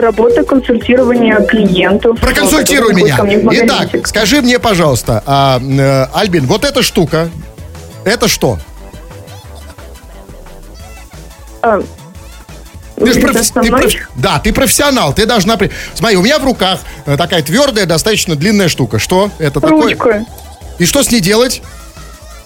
Работа 0.00 0.42
консультирования 0.44 1.36
клиентов. 1.40 2.18
Проконсультируй 2.20 2.94
меня. 2.94 3.18
Итак, 3.64 4.06
скажи 4.06 4.40
мне, 4.40 4.58
пожалуйста, 4.58 5.22
а, 5.26 5.60
э, 5.60 6.06
Альбин, 6.14 6.46
вот 6.46 6.64
эта 6.64 6.82
штука, 6.82 7.28
это 8.04 8.26
что? 8.26 8.58
А, 11.62 11.82
Ты 12.96 13.12
ж 13.12 13.16
это 13.16 13.26
профи- 13.26 13.42
со 13.42 13.60
ты 13.60 13.68
профи- 13.70 13.98
Да, 14.16 14.38
ты 14.38 14.52
профессионал, 14.54 15.12
ты 15.12 15.26
должна... 15.26 15.58
Смотри, 15.94 16.16
у 16.16 16.22
меня 16.22 16.38
в 16.38 16.44
руках 16.44 16.80
э, 17.04 17.18
такая 17.18 17.42
твердая, 17.42 17.84
достаточно 17.84 18.36
длинная 18.36 18.68
штука. 18.68 18.98
Что 18.98 19.30
это 19.38 19.60
такое? 19.60 19.90
Ручка. 19.94 20.24
И 20.78 20.86
что 20.86 21.02
с 21.02 21.10
ней 21.10 21.20
делать? 21.20 21.60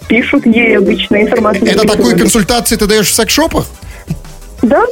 Пишут 0.08 0.44
ей 0.46 0.76
обычно 0.76 1.22
информацию. 1.22 1.66
Это 1.66 1.82
такую 1.82 1.92
записывают. 1.96 2.20
консультации 2.22 2.74
ты 2.76 2.86
даешь 2.86 3.08
в 3.08 3.14
секс-шопах? 3.14 3.66
Да? 4.62 4.82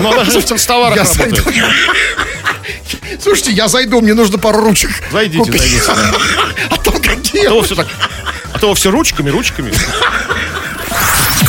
Но 0.00 0.12
она 0.12 0.24
же 0.24 0.32
в 0.62 0.66
товарах 0.66 0.98
работает. 0.98 1.44
Слушайте, 3.22 3.52
я 3.52 3.68
зайду, 3.68 4.00
мне 4.00 4.14
нужно 4.14 4.38
пару 4.38 4.60
ручек. 4.60 4.90
Зайдите, 5.10 5.38
купить. 5.44 5.60
зайдите. 5.62 5.92
А 6.70 6.76
А 6.76 6.92
какие? 6.92 7.46
то 7.48 7.62
все 7.62 7.74
так. 7.74 7.86
А 8.52 8.58
то 8.58 8.74
все 8.74 8.90
ручками, 8.90 9.30
ручками. 9.30 9.72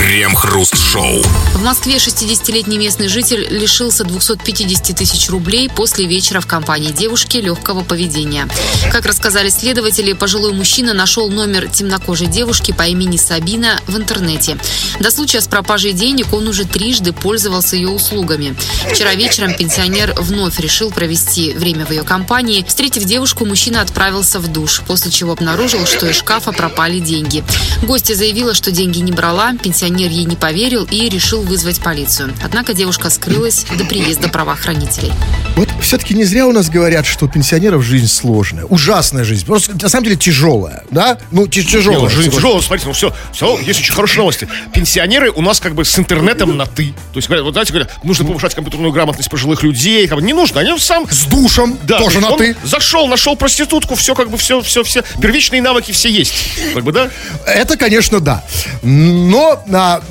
Крем-хруст-шоу. 0.09 1.21
В 1.53 1.61
Москве 1.61 1.97
60-летний 1.97 2.79
местный 2.79 3.07
житель 3.09 3.45
лишился 3.47 4.03
250 4.03 4.97
тысяч 4.97 5.29
рублей 5.29 5.69
после 5.69 6.07
вечера 6.07 6.41
в 6.41 6.47
компании 6.47 6.91
девушки 6.91 7.37
легкого 7.37 7.83
поведения. 7.83 8.47
Как 8.91 9.05
рассказали 9.05 9.49
следователи, 9.49 10.13
пожилой 10.13 10.51
мужчина 10.51 10.93
нашел 10.93 11.29
номер 11.29 11.69
темнокожей 11.69 12.25
девушки 12.25 12.71
по 12.71 12.87
имени 12.87 13.17
Сабина 13.17 13.79
в 13.85 13.97
интернете. 13.97 14.57
До 14.99 15.11
случая 15.11 15.41
с 15.41 15.47
пропажей 15.47 15.93
денег 15.93 16.33
он 16.33 16.47
уже 16.47 16.65
трижды 16.65 17.13
пользовался 17.13 17.75
ее 17.75 17.89
услугами. 17.89 18.55
Вчера 18.91 19.13
вечером 19.13 19.53
пенсионер 19.53 20.15
вновь 20.17 20.59
решил 20.59 20.89
провести 20.89 21.53
время 21.53 21.85
в 21.85 21.91
ее 21.91 22.01
компании. 22.01 22.65
Встретив 22.67 23.03
девушку, 23.03 23.45
мужчина 23.45 23.81
отправился 23.81 24.39
в 24.39 24.51
душ, 24.51 24.81
после 24.87 25.11
чего 25.11 25.33
обнаружил, 25.33 25.85
что 25.85 26.09
из 26.09 26.15
шкафа 26.15 26.51
пропали 26.51 26.97
деньги. 26.97 27.43
Гостья 27.83 28.15
заявила, 28.15 28.55
что 28.55 28.71
деньги 28.71 28.97
не 28.97 29.11
брала, 29.11 29.53
пенсионер 29.53 29.98
ей 30.07 30.25
не 30.25 30.35
поверил 30.35 30.87
и 30.89 31.09
решил 31.09 31.41
вызвать 31.43 31.79
полицию. 31.81 32.33
Однако 32.43 32.73
девушка 32.73 33.09
скрылась 33.09 33.65
до 33.77 33.83
приезда 33.85 34.29
правоохранителей. 34.29 35.11
Вот 35.55 35.69
все-таки 35.81 36.13
не 36.13 36.23
зря 36.23 36.47
у 36.47 36.51
нас 36.51 36.69
говорят, 36.69 37.05
что 37.05 37.25
у 37.25 37.27
пенсионеров 37.29 37.83
жизнь 37.83 38.07
сложная. 38.07 38.65
Ужасная 38.65 39.23
жизнь. 39.23 39.45
Просто 39.45 39.73
на 39.81 39.89
самом 39.89 40.05
деле 40.05 40.15
тяжелая. 40.15 40.83
Да? 40.91 41.17
Ну, 41.31 41.47
ти- 41.47 41.59
Не, 41.61 41.65
тяжелая. 41.65 41.99
ну, 42.01 42.09
жизнь 42.09 42.31
тяжелая, 42.31 42.61
смотрите, 42.61 42.87
ну 42.87 42.93
все, 42.93 43.13
все, 43.33 43.59
есть 43.59 43.79
очень 43.81 43.93
хорошие 43.93 44.19
новости. 44.19 44.47
Пенсионеры 44.73 45.31
у 45.31 45.41
нас 45.41 45.59
как 45.59 45.75
бы 45.75 45.83
с 45.85 45.97
интернетом 45.99 46.55
на 46.57 46.65
ты. 46.65 46.93
То 47.13 47.17
есть, 47.17 47.27
говорят, 47.27 47.45
вот 47.45 47.53
знаете, 47.53 47.73
говорят, 47.73 47.91
нужно 48.03 48.25
повышать 48.25 48.55
компьютерную 48.55 48.91
грамотность 48.91 49.29
пожилых 49.29 49.63
людей. 49.63 50.07
Как 50.07 50.17
бы, 50.17 50.23
не 50.23 50.33
нужно, 50.33 50.61
они 50.61 50.77
сам 50.79 51.09
С 51.09 51.25
душем 51.25 51.77
Да, 51.83 51.97
тоже 51.99 52.19
на 52.19 52.31
ты. 52.37 52.55
Зашел, 52.63 53.07
нашел 53.07 53.35
проститутку, 53.35 53.95
все 53.95 54.15
как 54.15 54.29
бы 54.29 54.37
все, 54.37 54.61
все, 54.61 54.83
все. 54.83 55.03
Первичные 55.21 55.61
навыки 55.61 55.91
все 55.91 56.09
есть. 56.09 56.33
Как 56.73 56.83
бы, 56.83 56.91
да? 56.91 57.09
Это, 57.45 57.77
конечно, 57.77 58.19
да. 58.19 58.43
Но 58.81 59.61
а, 59.79 60.01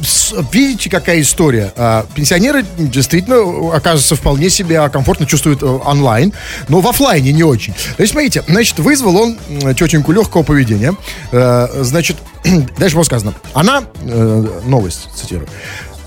видите, 0.50 0.88
какая 0.88 1.20
история. 1.20 1.72
А, 1.76 2.07
пенсионеры 2.14 2.64
действительно, 2.78 3.74
оказывается, 3.74 4.16
вполне 4.16 4.48
себя 4.48 4.88
комфортно 4.88 5.26
чувствуют 5.26 5.62
э, 5.62 5.66
онлайн, 5.66 6.33
но 6.68 6.81
в 6.81 6.88
оффлайне 6.88 7.33
не 7.33 7.42
очень. 7.42 7.74
Есть, 7.98 8.12
смотрите, 8.12 8.42
значит, 8.48 8.78
вызвал 8.78 9.16
он 9.16 9.38
тетеньку 9.74 10.12
легкого 10.12 10.42
поведения. 10.42 10.96
Э, 11.33 11.68
значит, 11.83 12.16
дальше 12.78 12.96
было 12.96 13.02
сказано. 13.02 13.35
Она, 13.52 13.85
э, 14.04 14.61
новость 14.64 15.09
цитирую, 15.14 15.48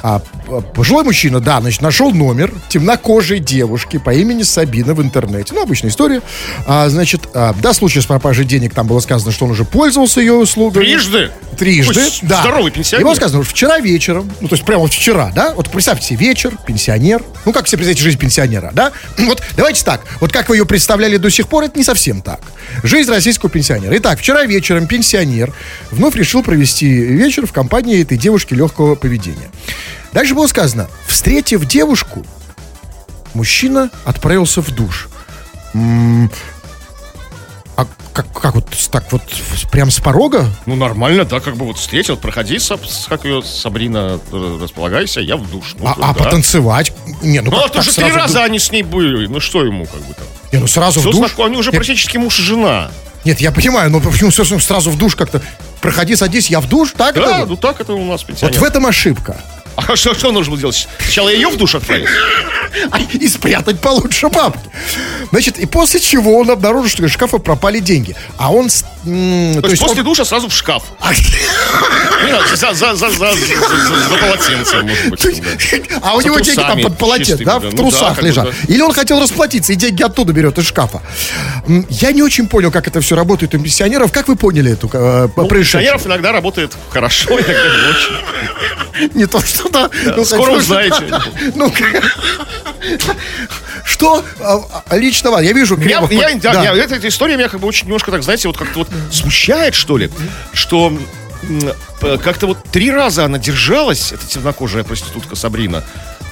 а, 0.02 0.20
п- 0.20 0.62
пожилой 0.74 1.04
мужчина, 1.04 1.40
да, 1.40 1.62
значит, 1.62 1.82
нашел 1.82 2.12
номер 2.12 2.54
темнокожей 2.70 3.40
девушки 3.40 3.98
по 3.98 4.14
имени 4.14 4.44
Сабина 4.44 4.94
в 4.94 5.02
интернете. 5.02 5.54
Ну, 5.54 5.62
обычная 5.62 5.90
история. 5.90 6.22
А, 6.66 6.90
значит, 6.90 7.30
а, 7.34 7.54
до 7.54 7.74
случая 7.74 8.02
с 8.02 8.06
пропажей 8.06 8.46
денег 8.46 8.74
там 8.74 8.88
было 8.88 9.00
сказано, 9.00 9.32
что 9.32 9.46
он 9.46 9.52
уже 9.52 9.66
пользовался 9.66 10.20
ее 10.22 10.34
услугами. 10.34 10.84
Трижды? 10.84 11.32
Трижды, 11.58 12.02
Ой, 12.02 12.12
да. 12.24 12.42
здоровый 12.42 12.72
пенсионер. 12.72 13.02
И 13.02 13.06
было 13.06 13.16
сказано, 13.16 13.44
что 13.44 13.52
вчера 13.52 13.80
вечером, 13.80 14.32
ну, 14.42 14.48
то 14.48 14.56
есть 14.56 14.66
прямо 14.66 14.82
вот 14.82 14.94
вчера, 14.94 15.32
да, 15.36 15.54
вот 15.54 15.70
представьте 15.70 16.08
себе 16.08 16.28
вечер, 16.28 16.54
пенсионер, 16.66 17.24
ну, 17.46 17.54
как 17.54 17.68
себе 17.68 17.78
представляете 17.78 18.04
жизнь 18.04 18.18
пенсионера, 18.18 18.72
да? 18.74 18.92
Вот 19.32 19.42
давайте 19.56 19.84
так, 19.86 20.02
вот 20.20 20.32
как 20.32 20.50
вы 20.50 20.58
ее 20.58 20.66
представляли 20.66 21.18
до 21.18 21.30
сих 21.30 21.48
пор, 21.48 21.66
это 21.66 21.78
не 21.78 21.84
совсем 21.86 22.22
так. 22.22 22.40
Жизнь 22.84 23.10
российского 23.10 23.50
пенсионера. 23.50 23.96
Итак, 23.98 24.20
вчера 24.20 24.44
вечером 24.46 24.88
пенсионер 24.88 25.54
вновь 25.92 26.16
решил 26.16 26.44
провести 26.44 26.88
вечер 26.88 27.46
в 27.46 27.52
компании 27.54 28.02
этой 28.02 28.18
девушки 28.18 28.54
легкого 28.54 28.96
поведения. 28.96 29.50
Дальше 30.13 30.34
было 30.36 30.47
сказано, 30.47 30.88
встретив 31.08 31.65
девушку, 31.65 32.26
мужчина 33.34 33.89
отправился 34.06 34.62
в 34.62 34.69
душ. 34.71 35.08
А 37.78 37.88
как, 38.13 38.32
как 38.34 38.56
вот 38.56 38.65
так 38.91 39.10
вот 39.12 39.21
прям 39.71 39.89
с 39.89 40.00
порога? 40.02 40.45
Ну, 40.65 40.76
нормально, 40.76 41.24
да, 41.24 41.39
как 41.39 41.56
бы 41.56 41.65
вот 41.65 41.78
встретил, 41.78 42.17
проходи, 42.17 42.60
как 43.08 43.24
ее, 43.24 43.41
Сабрина, 43.41 44.19
э, 44.32 44.60
располагайся, 44.62 45.21
я 45.21 45.38
в 45.38 45.50
душ. 45.50 45.76
Ну, 45.80 45.88
А, 45.88 45.95
да. 45.95 46.10
а 46.10 46.13
потанцевать? 46.13 46.91
Не, 47.21 47.39
ну, 47.39 47.50
Ну, 47.52 47.58
как 47.58 47.67
а 47.67 47.69
то 47.69 47.82
же 47.82 47.93
три 47.93 48.12
раза 48.12 48.43
они 48.43 48.60
с 48.60 48.71
ней 48.71 48.84
были, 48.84 49.28
ну 49.28 49.39
что 49.39 49.63
ему 49.63 49.86
как 49.86 50.02
бы 50.02 50.13
там? 50.13 50.26
Не, 50.52 50.60
ну 50.60 50.67
сразу 50.67 51.00
Все 51.00 51.10
в 51.10 51.13
душ. 51.13 51.19
знакомы, 51.30 51.47
они 51.47 51.58
уже 51.58 51.71
Нет, 51.71 51.78
практически 51.80 52.17
муж 52.17 52.38
и 52.39 52.43
жена. 52.43 52.91
Нет, 53.24 53.39
я 53.39 53.52
понимаю, 53.54 53.89
но 53.89 54.02
почему 54.02 54.30
все 54.32 54.43
сразу 54.60 54.91
в 54.91 54.97
душ 54.97 55.15
как-то? 55.15 55.41
Проходи, 55.80 56.15
садись, 56.17 56.50
я 56.50 56.60
в 56.60 56.67
душ, 56.67 56.91
так 56.97 57.15
Да, 57.15 57.39
это? 57.39 57.45
ну 57.45 57.56
так 57.56 57.80
это 57.80 57.93
у 57.93 58.04
нас 58.06 58.21
Вот 58.21 58.28
пенсионер. 58.28 58.60
в 58.60 58.63
этом 58.63 58.86
ошибка. 58.86 59.38
А 59.75 59.95
что, 59.95 60.13
что 60.13 60.31
нужно 60.31 60.51
было 60.51 60.60
делать? 60.60 60.88
Сначала 60.99 61.29
ее 61.29 61.49
в 61.49 61.57
душ 61.57 61.75
отправить? 61.75 62.07
И 63.13 63.27
спрятать 63.27 63.79
получше 63.81 64.29
бабки. 64.29 64.69
Значит, 65.31 65.60
и 65.60 65.65
после 65.65 65.99
чего 65.99 66.38
он 66.39 66.49
обнаружил, 66.49 66.89
что 66.89 67.05
из 67.05 67.12
шкафа 67.12 67.38
пропали 67.38 67.79
деньги. 67.79 68.15
А 68.38 68.51
он... 68.51 68.67
м, 69.05 69.62
То, 69.62 69.69
есть 69.69 69.81
после 69.81 69.99
он- 69.99 70.05
душа 70.05 70.25
сразу 70.25 70.47
в 70.49 70.53
шкаф. 70.53 70.84
А, 70.99 71.12
за, 72.55 72.73
за, 72.73 72.95
за, 72.95 73.10
за, 73.10 73.10
за, 73.10 74.17
полотенцем, 74.19 74.88
может 74.88 75.10
быть. 75.10 75.81
А 76.01 76.15
у 76.15 76.21
него 76.21 76.39
деньги 76.39 76.60
там 76.60 76.81
под 76.81 76.97
полотенцем, 76.97 77.45
да, 77.45 77.60
в 77.60 77.63
Ну 77.63 77.71
трусах 77.71 78.21
лежат. 78.21 78.49
Или 78.67 78.81
он 78.81 78.93
хотел 78.93 79.19
расплатиться 79.19 79.73
и 79.73 79.75
деньги 79.75 80.03
оттуда 80.03 80.34
берет 80.34 80.57
из 80.57 80.65
шкафа. 80.67 81.01
Я 81.89 82.12
не 82.12 82.21
очень 82.23 82.47
понял, 82.47 82.71
как 82.71 82.88
это 82.88 83.01
все 83.01 83.15
работает 83.15 83.53
у 83.55 83.60
пенсионеров. 83.60 84.12
Как 84.12 84.27
вы 84.27 84.36
поняли 84.36 84.71
эту 84.73 84.89
э, 84.93 85.25
У 85.25 85.45
происшествие? 85.47 85.81
пенсионеров 85.84 86.07
иногда 86.07 86.31
работает 86.31 86.71
хорошо, 86.89 87.31
иногда 87.39 87.53
не 87.53 87.89
очень. 87.89 89.12
Не 89.15 89.25
то, 89.25 89.39
что 89.41 89.69
да. 89.69 89.89
Ну, 90.15 90.25
скоро 90.25 90.51
узнаете. 90.51 91.03
Ну, 91.55 91.71
что 93.86 94.24
а, 94.39 94.84
а, 94.88 94.97
лично 94.97 95.32
вас? 95.32 95.43
Я 95.43 95.54
вижу 95.54 95.78
да, 96.41 96.54
да. 96.54 96.62
меня- 96.62 96.84
эта, 96.84 96.95
эта 96.95 97.08
история 97.08 97.38
меня 97.38 97.50
как 97.50 97.60
бы 97.60 97.67
очень 97.67 97.86
немножко 97.86 98.12
так, 98.12 98.24
знаете, 98.24 98.47
вот 98.47 98.58
как-то 98.58 98.80
вот 98.80 98.89
смущает, 99.12 99.76
что 99.76 99.97
ли, 99.97 100.10
что 100.54 100.97
как-то 102.00 102.47
вот 102.47 102.63
три 102.71 102.91
раза 102.91 103.26
она 103.26 103.38
держалась, 103.38 104.12
эта 104.12 104.26
темнокожая 104.26 104.84
проститутка 104.84 105.36
Сабрина, 105.36 105.84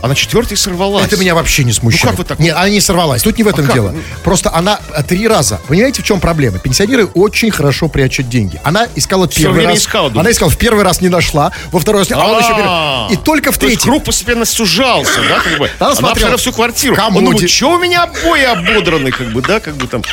а 0.02 0.08
на 0.08 0.16
четвертый 0.16 0.58
сорвалась. 0.58 1.06
Это 1.06 1.18
меня 1.18 1.36
вообще 1.36 1.64
не 1.64 1.74
смущает. 1.74 2.04
Ну, 2.06 2.10
как 2.12 2.18
вы 2.20 2.24
так? 2.26 2.40
Нет, 2.40 2.56
она 2.56 2.70
не 2.70 2.82
сорвалась. 2.82 3.22
Тут 3.24 3.38
не 3.38 3.44
в 3.44 3.48
этом 3.48 3.66
как? 3.66 3.74
дело. 3.74 3.96
Просто 4.24 4.54
она 4.54 4.80
а, 4.94 5.04
три 5.04 5.28
раза. 5.28 5.60
Понимаете, 5.68 6.02
в 6.02 6.06
чем 6.06 6.20
проблема? 6.20 6.60
Пенсионеры 6.60 7.06
очень 7.06 7.52
хорошо 7.52 7.88
прячут 7.90 8.30
деньги. 8.30 8.60
Она 8.64 8.88
искала 8.96 9.28
первый 9.28 9.54
время 9.56 9.70
раз. 9.72 9.80
искала, 9.80 10.10
думаю. 10.10 10.22
она 10.22 10.32
искала 10.32 10.50
в 10.50 10.58
первый 10.58 10.84
раз 10.84 11.02
не 11.02 11.10
нашла, 11.10 11.52
во 11.72 11.80
второй 11.80 12.02
раз 12.02 12.10
не- 12.10 12.16
а 12.16 12.24
он 12.26 12.40
еще 12.40 12.54
А, 12.54 13.08
первый. 13.08 13.14
И 13.22 13.26
только 13.26 13.52
в 13.52 13.58
то 13.58 13.66
третий. 13.66 13.84
круг 13.84 14.04
постепенно 14.04 14.46
сужался, 14.46 15.20
да, 15.28 15.40
как 15.40 15.58
бы. 15.58 15.70
Она 15.80 15.88
Она 15.88 15.96
смотрела, 15.96 16.12
обшарила 16.12 16.38
всю 16.38 16.52
квартиру. 16.54 16.96
кому 16.96 17.34
де- 17.34 17.48
что 17.48 17.72
у 17.72 17.80
меня 17.80 18.04
обои 18.04 18.44
ободраны, 18.44 19.12
как 19.12 19.32
бы, 19.32 19.42
да, 19.42 19.60
как 19.60 19.76
бы 19.76 19.88
там, 19.88 20.04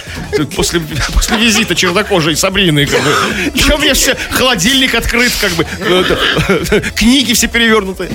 после, 0.55 0.81
после 1.13 1.37
визита 1.39 1.75
чернокожей 1.75 2.37
Сабрины, 2.37 2.87
как 2.87 3.01
бы. 3.03 3.15
Что 3.59 3.77
у 3.77 3.79
меня 3.79 3.95
все, 3.95 4.17
холодильник 4.31 4.95
открыт, 4.95 5.33
как 5.41 5.53
бы, 5.53 5.67
э, 5.79 6.81
книги 6.97 7.33
все 7.35 7.47
перевернуты. 7.49 8.11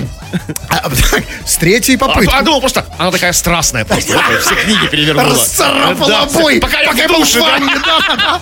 А, 1.62 1.64
третьей 1.64 1.94
А, 1.94 1.98
попытки. 1.98 2.34
а 2.34 2.42
думал 2.42 2.60
просто, 2.60 2.84
она 2.98 3.12
такая 3.12 3.32
страстная 3.32 3.84
просто, 3.84 4.14
да, 4.14 4.38
все 4.40 4.54
книги 4.56 4.86
перевернула. 4.88 5.30
Расцарапала 5.30 6.08
Да, 6.08 6.22
обои, 6.22 6.58
Пока 6.58 6.80
я 6.80 6.90
пока 6.90 7.04
в 7.04 7.08
был 7.08 7.24
в 7.24 7.32
да. 7.32 7.40
ванне, 7.40 7.74
да. 7.84 8.40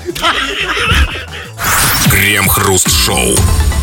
Крем-хруст-шоу. 2.10 3.36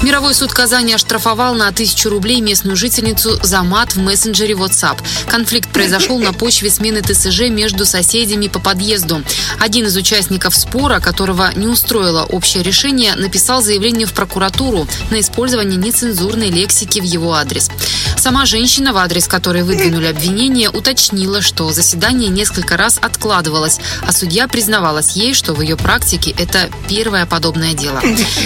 Мировой 0.03 0.35
суд 0.35 0.53
Казани 0.53 0.93
оштрафовал 0.93 1.55
на 1.55 1.71
тысячу 1.71 2.09
рублей 2.09 2.39
местную 2.39 2.77
жительницу 2.77 3.39
за 3.41 3.63
мат 3.63 3.95
в 3.95 3.99
мессенджере 3.99 4.53
WhatsApp. 4.53 4.99
Конфликт 5.27 5.69
произошел 5.69 6.19
на 6.19 6.33
почве 6.33 6.69
смены 6.69 7.01
ТСЖ 7.01 7.49
между 7.49 7.83
соседями 7.83 8.47
по 8.47 8.59
подъезду. 8.59 9.23
Один 9.59 9.87
из 9.87 9.97
участников 9.97 10.55
спора, 10.55 10.99
которого 10.99 11.51
не 11.55 11.65
устроило 11.65 12.25
общее 12.25 12.61
решение, 12.61 13.15
написал 13.15 13.63
заявление 13.63 14.05
в 14.05 14.13
прокуратуру 14.13 14.87
на 15.09 15.19
использование 15.19 15.77
нецензурной 15.77 16.51
лексики 16.51 16.99
в 16.99 17.03
его 17.03 17.33
адрес. 17.33 17.69
Сама 18.15 18.45
женщина, 18.45 18.93
в 18.93 18.97
адрес 18.97 19.27
которой 19.27 19.63
выдвинули 19.63 20.05
обвинение, 20.05 20.69
уточнила, 20.69 21.41
что 21.41 21.71
заседание 21.71 22.29
несколько 22.29 22.77
раз 22.77 22.99
откладывалось, 23.01 23.79
а 24.03 24.11
судья 24.11 24.47
признавалась 24.47 25.11
ей, 25.13 25.33
что 25.33 25.53
в 25.53 25.61
ее 25.61 25.75
практике 25.75 26.35
это 26.37 26.69
первое 26.87 27.25
подобное 27.25 27.73
дело. 27.73 28.01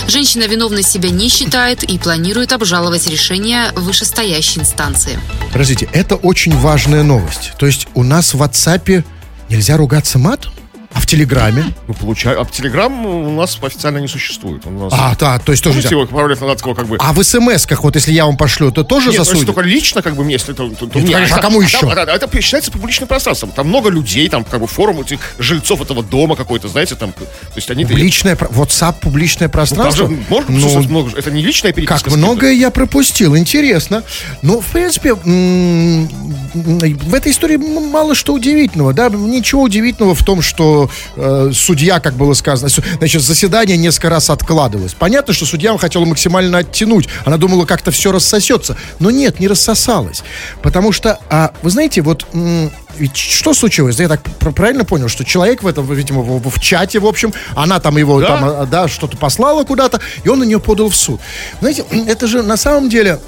Женщина 0.08 0.44
виновной 0.44 0.84
себя 0.84 1.10
не 1.10 1.28
считает 1.28 1.41
и 1.84 1.98
планирует 1.98 2.54
обжаловать 2.54 3.08
решение 3.08 3.72
вышестоящей 3.76 4.62
инстанции. 4.62 5.20
Подождите, 5.52 5.90
это 5.92 6.16
очень 6.16 6.56
важная 6.56 7.04
новость. 7.04 7.54
То 7.58 7.66
есть 7.66 7.88
у 7.94 8.04
нас 8.04 8.34
в 8.34 8.42
WhatsApp 8.42 9.04
нельзя 9.50 9.78
ругаться 9.78 10.20
матом? 10.20 10.52
А 10.94 11.00
в 11.00 11.06
Телеграме? 11.06 11.64
Ну, 11.88 11.94
получаю. 11.94 12.42
А 12.42 12.46
Телеграм 12.46 13.06
у 13.06 13.30
нас 13.32 13.58
официально 13.62 14.00
не 14.00 14.10
существует. 14.10 14.66
У 14.66 14.72
нас... 14.72 14.92
А, 14.94 15.16
да, 15.18 15.40
то 15.40 15.54
есть 15.54 15.64
тоже 15.64 15.76
Помните, 15.78 15.96
его 15.96 16.06
пару 16.06 16.28
лет 16.28 16.42
назад 16.42 16.62
как 16.62 16.86
бы... 16.86 16.98
А 17.00 17.14
в 17.14 17.24
смс-ках, 17.24 17.84
вот 17.84 17.96
если 17.96 18.12
я 18.12 18.26
вам 18.26 18.36
пошлю, 18.36 18.72
то 18.72 18.84
тоже 18.84 19.10
Нет, 19.10 19.20
ну, 19.20 19.24
засудят? 19.24 19.46
только 19.46 19.62
лично, 19.62 20.02
как 20.02 20.16
бы, 20.16 20.30
если 20.30 20.54
это, 20.54 20.70
то, 20.70 20.86
то 20.88 21.00
Нет, 21.00 21.06
мне. 21.06 21.14
конечно, 21.14 21.38
а 21.38 21.42
кому 21.42 21.60
там- 21.60 21.68
еще? 21.68 21.90
Это, 21.90 22.02
это 22.12 22.42
считается 22.42 22.72
публичным 22.72 23.08
пространством. 23.08 23.52
Там 23.52 23.68
много 23.70 23.90
людей, 23.90 24.28
там, 24.28 24.44
как 24.44 24.60
бы, 24.60 24.68
форум 24.68 25.00
этих 25.02 25.20
жильцов 25.40 25.82
этого 25.82 26.04
дома 26.04 26.36
какой-то, 26.36 26.68
знаете, 26.68 26.96
там, 26.96 27.14
то 27.14 27.24
есть 27.56 27.72
они... 27.72 27.86
Публичное, 27.86 28.36
про- 28.36 28.50
WhatsApp 28.50 28.96
публичное 29.00 29.48
Ну, 29.48 29.52
там 29.52 29.60
пространство? 29.60 30.10
же 30.10 30.18
можно 30.28 30.58
Ну, 30.58 30.82
много. 30.90 31.12
Это 31.18 31.32
не 31.32 31.42
личная 31.42 31.72
переписка. 31.72 32.10
Как 32.10 32.18
многое 32.18 32.52
я 32.52 32.70
пропустил, 32.70 33.38
интересно. 33.38 34.04
Ну, 34.42 34.60
в 34.60 34.66
принципе, 34.68 35.14
в 35.14 37.14
этой 37.14 37.32
истории 37.32 37.56
мало 37.58 38.14
что 38.14 38.34
удивительного, 38.34 38.94
да, 38.94 39.10
ничего 39.10 39.62
удивительного 39.64 40.16
в 40.16 40.24
том, 40.26 40.42
что 40.42 40.81
что 40.82 40.90
э, 41.16 41.52
судья, 41.54 42.00
как 42.00 42.14
было 42.14 42.34
сказано, 42.34 42.70
значит, 42.98 43.22
заседание 43.22 43.78
несколько 43.78 44.10
раз 44.10 44.30
откладывалось. 44.30 44.94
Понятно, 44.94 45.34
что 45.34 45.46
судья 45.46 45.78
хотела 45.78 46.06
максимально 46.06 46.60
оттянуть. 46.60 47.08
Она 47.26 47.38
думала, 47.38 47.66
как-то 47.66 47.92
все 47.92 48.12
рассосется. 48.12 48.78
Но 49.00 49.12
нет, 49.12 49.40
не 49.40 49.48
рассосалось. 49.48 50.24
Потому 50.62 50.92
что, 50.92 51.20
а, 51.30 51.52
вы 51.62 51.70
знаете, 51.70 52.02
вот 52.02 52.26
ведь 52.98 53.16
что 53.16 53.54
случилось? 53.54 54.00
Я 54.00 54.10
так 54.10 54.22
пр- 54.22 54.52
правильно 54.52 54.84
понял, 54.84 55.08
что 55.08 55.24
человек 55.24 55.64
в 55.64 55.68
этом, 55.68 55.92
видимо, 55.94 56.22
в, 56.22 56.50
в 56.50 56.60
чате, 56.60 57.00
в 57.00 57.06
общем, 57.06 57.34
она 57.56 57.80
там 57.80 57.98
его, 57.98 58.20
Да. 58.20 58.28
там, 58.28 58.44
а, 58.44 58.66
да, 58.66 58.88
что-то 58.88 59.18
послала 59.18 59.64
куда-то, 59.64 60.02
и 60.24 60.30
он 60.30 60.40
на 60.40 60.44
нее 60.44 60.60
подал 60.60 60.90
в 60.90 60.96
суд. 60.96 61.20
Знаете, 61.62 61.86
это 62.08 62.28
же 62.28 62.44
на 62.44 62.58
самом 62.58 62.90
деле 62.90 63.20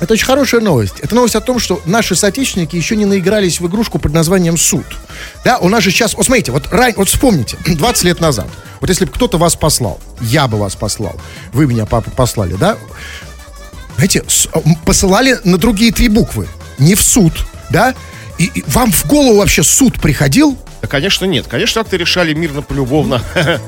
это 0.00 0.12
очень 0.12 0.26
хорошая 0.26 0.60
новость. 0.60 0.94
Это 1.00 1.14
новость 1.14 1.34
о 1.36 1.40
том, 1.40 1.58
что 1.58 1.80
наши 1.86 2.14
соотечественники 2.14 2.76
еще 2.76 2.96
не 2.96 3.04
наигрались 3.06 3.60
в 3.60 3.66
игрушку 3.66 3.98
под 3.98 4.12
названием 4.12 4.56
суд. 4.56 4.84
Да, 5.44 5.58
у 5.58 5.68
нас 5.68 5.82
же 5.82 5.90
сейчас... 5.90 6.14
Вот 6.14 6.26
смотрите, 6.26 6.52
вот, 6.52 6.68
ран- 6.70 6.94
вот 6.96 7.08
вспомните, 7.08 7.56
20 7.66 8.04
лет 8.04 8.20
назад, 8.20 8.46
вот 8.80 8.90
если 8.90 9.04
бы 9.06 9.12
кто-то 9.12 9.38
вас 9.38 9.56
послал, 9.56 9.98
я 10.20 10.48
бы 10.48 10.58
вас 10.58 10.76
послал, 10.76 11.16
вы 11.52 11.66
меня, 11.66 11.86
папа, 11.86 12.10
послали, 12.10 12.54
да? 12.54 12.76
Знаете, 13.96 14.22
с- 14.28 14.48
м, 14.54 14.74
посылали 14.84 15.38
на 15.44 15.56
другие 15.56 15.92
три 15.92 16.08
буквы, 16.08 16.46
не 16.78 16.94
в 16.94 17.00
суд, 17.02 17.32
да? 17.70 17.94
И, 18.38 18.44
и 18.54 18.64
вам 18.66 18.92
в 18.92 19.06
голову 19.06 19.38
вообще 19.38 19.62
суд 19.62 19.98
приходил? 20.00 20.58
Да, 20.82 20.88
конечно, 20.88 21.24
нет. 21.24 21.46
Конечно, 21.48 21.80
как-то 21.82 21.96
решали 21.96 22.34
мирно, 22.34 22.60
полюбовно. 22.60 23.22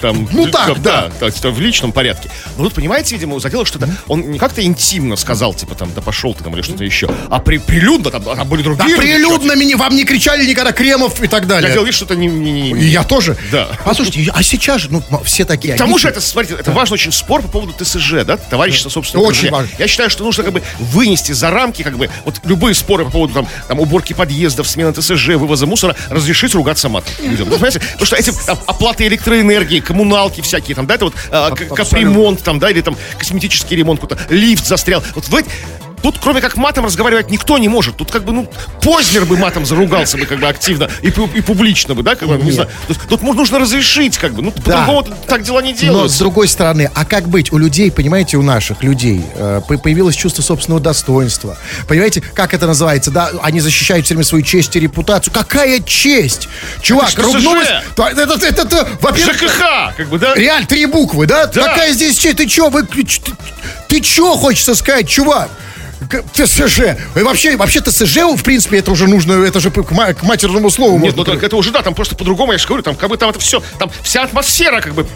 Там, 0.00 0.28
Ну, 0.32 0.46
так, 0.48 0.80
да. 0.80 1.10
то 1.18 1.26
есть, 1.26 1.42
в 1.44 1.60
личном 1.60 1.92
порядке. 1.92 2.30
Но 2.56 2.64
тут, 2.64 2.74
понимаете, 2.74 3.14
видимо, 3.14 3.38
задело 3.40 3.66
что-то. 3.66 3.88
Он 4.06 4.20
не 4.30 4.38
как-то 4.38 4.62
интимно 4.64 5.16
сказал, 5.16 5.54
типа, 5.54 5.74
там, 5.74 5.92
да 5.94 6.00
пошел 6.00 6.34
ты 6.34 6.44
там 6.44 6.54
или 6.54 6.62
что-то 6.62 6.84
еще, 6.84 7.08
а 7.30 7.40
при, 7.40 7.58
прилюдно, 7.58 8.10
там, 8.10 8.22
там 8.22 8.48
были 8.48 8.62
Да 8.62 8.70
другие. 8.70 8.88
люди, 8.96 9.00
прилюдно 9.00 9.52
меня, 9.56 9.76
вам 9.76 9.94
не 9.96 10.04
кричали 10.04 10.46
никогда 10.46 10.72
Кремов 10.72 11.20
и 11.22 11.26
так 11.26 11.42
Я 11.42 11.48
далее. 11.48 11.72
делал 11.72 11.84
вид, 11.86 11.94
что 11.94 12.04
это 12.04 12.14
не... 12.16 12.26
не- 12.28 12.72
не- 12.72 12.84
я 12.86 13.02
тоже. 13.02 13.36
Да. 13.50 13.68
Послушайте, 13.84 14.30
а 14.32 14.42
сейчас 14.42 14.82
же, 14.82 14.88
ну, 14.90 15.02
все 15.24 15.44
такие... 15.44 15.74
К 15.74 15.78
тому 15.78 15.94
они- 15.94 15.98
же 16.02 16.08
это, 16.08 16.20
смотрите, 16.20 16.56
это 16.60 16.70
важный 16.70 16.94
очень 16.94 17.12
спор 17.12 17.42
по 17.42 17.48
поводу 17.48 17.72
ТСЖ, 17.84 18.24
да, 18.24 18.36
товарищества 18.36 18.90
собственного 18.90 19.26
Очень 19.26 19.50
важно. 19.50 19.70
Я 19.78 19.88
считаю, 19.88 20.10
что 20.10 20.22
нужно 20.24 20.44
как 20.44 20.52
бы 20.52 20.62
вынести 20.78 21.32
за 21.32 21.50
рамки, 21.50 21.82
как 21.82 21.96
бы, 21.98 22.08
вот 22.24 22.40
любые 22.44 22.74
споры 22.74 23.04
по 23.04 23.10
поводу 23.10 23.34
там, 23.34 23.48
там 23.68 23.80
уборки 23.80 24.12
подъездов, 24.12 24.68
смены 24.68 24.92
ТСЖ, 24.92 25.28
вывоза 25.30 25.66
мусора, 25.66 25.96
разрешить 26.10 26.54
ругаться 26.54 26.88
матом 26.88 27.12
людям. 27.22 27.48
Ну, 27.48 27.54
понимаете, 27.54 27.80
потому 27.80 28.06
что 28.06 28.16
эти 28.16 28.30
там, 28.46 28.58
оплаты 28.66 29.06
электроэнергии, 29.06 29.55
коммуналки 29.80 30.40
всякие, 30.40 30.74
там, 30.74 30.86
да, 30.86 30.94
это 30.94 31.06
вот 31.06 31.14
абсолютно. 31.30 31.76
капремонт, 31.76 32.42
там, 32.42 32.58
да, 32.58 32.70
или 32.70 32.80
там 32.80 32.96
косметический 33.18 33.76
ремонт, 33.76 34.00
какой-то 34.00 34.22
лифт 34.32 34.66
застрял. 34.66 35.02
Вот 35.14 35.28
в 35.28 35.34
Тут, 36.06 36.20
кроме 36.22 36.40
как 36.40 36.56
матом 36.56 36.84
разговаривать, 36.84 37.32
никто 37.32 37.58
не 37.58 37.66
может. 37.68 37.96
Тут 37.96 38.12
как 38.12 38.24
бы, 38.24 38.32
ну, 38.32 38.48
Познер 38.80 39.24
бы 39.24 39.36
матом 39.36 39.66
заругался 39.66 40.16
бы 40.16 40.24
как 40.24 40.38
бы 40.38 40.46
активно 40.46 40.88
и, 41.02 41.08
и 41.08 41.40
публично 41.40 41.96
бы, 41.96 42.04
да, 42.04 42.14
как 42.14 42.28
бы, 42.28 42.36
не 42.36 42.52
знаю. 42.52 42.68
Тут, 42.86 42.98
тут 43.08 43.22
нужно 43.22 43.58
разрешить, 43.58 44.16
как 44.16 44.32
бы, 44.32 44.40
ну, 44.40 44.52
по-другому 44.52 45.02
так 45.26 45.42
дела 45.42 45.58
не 45.60 45.72
Но 45.72 45.78
делаются. 45.80 46.16
с 46.16 46.20
другой 46.20 46.46
стороны, 46.46 46.88
а 46.94 47.04
как 47.04 47.26
быть? 47.28 47.52
У 47.52 47.58
людей, 47.58 47.90
понимаете, 47.90 48.36
у 48.36 48.42
наших 48.42 48.84
людей 48.84 49.20
э, 49.34 49.60
по- 49.66 49.78
появилось 49.78 50.14
чувство 50.14 50.42
собственного 50.42 50.80
достоинства. 50.80 51.58
Понимаете, 51.88 52.20
как 52.20 52.54
это 52.54 52.68
называется? 52.68 53.10
Да, 53.10 53.32
они 53.42 53.58
защищают 53.58 54.06
все 54.06 54.14
время 54.14 54.24
свою 54.24 54.44
честь 54.44 54.76
и 54.76 54.78
репутацию. 54.78 55.34
Какая 55.34 55.80
честь? 55.80 56.48
Чувак, 56.82 57.14
Это 57.14 57.22
ругнулась. 57.22 57.66
Да, 57.96 58.10
Это, 58.10 58.20
это, 58.22 58.46
это, 58.46 58.62
это, 58.62 58.88
во-первых, 59.00 59.36
ЖКХ, 59.42 59.96
как 59.96 60.08
бы, 60.08 60.20
да? 60.20 60.36
реаль, 60.36 60.66
три 60.66 60.86
буквы, 60.86 61.26
да? 61.26 61.46
Да. 61.46 61.62
Какая 61.66 61.92
здесь 61.92 62.16
честь? 62.16 62.36
Ты 62.36 62.46
чё? 62.46 62.70
Вы, 62.70 62.84
ты, 62.84 63.04
ты 63.88 64.00
чё 64.00 64.36
хочется 64.36 64.76
сказать, 64.76 65.08
чувак? 65.08 65.50
ТСЖ. 66.32 66.80
Вообще, 67.14 67.56
вообще 67.56 67.80
ТСЖ, 67.80 68.18
в 68.36 68.42
принципе, 68.42 68.78
это 68.78 68.90
уже 68.90 69.06
нужно, 69.08 69.44
это 69.44 69.60
же 69.60 69.70
к, 69.70 69.90
ма- 69.90 70.12
к 70.14 70.22
матерному 70.22 70.70
слову. 70.70 70.98
Нет, 70.98 71.16
ну 71.16 71.24
так 71.24 71.42
это 71.42 71.56
уже, 71.56 71.70
да, 71.70 71.82
там 71.82 71.94
просто 71.94 72.14
по-другому, 72.14 72.52
я 72.52 72.58
же 72.58 72.66
говорю, 72.66 72.82
там 72.82 72.94
как 72.94 73.08
бы 73.08 73.16
там 73.16 73.30
это 73.30 73.38
все, 73.38 73.62
там 73.78 73.90
вся 74.02 74.22
атмосфера 74.22 74.80
как 74.80 74.94
бы 74.94 75.06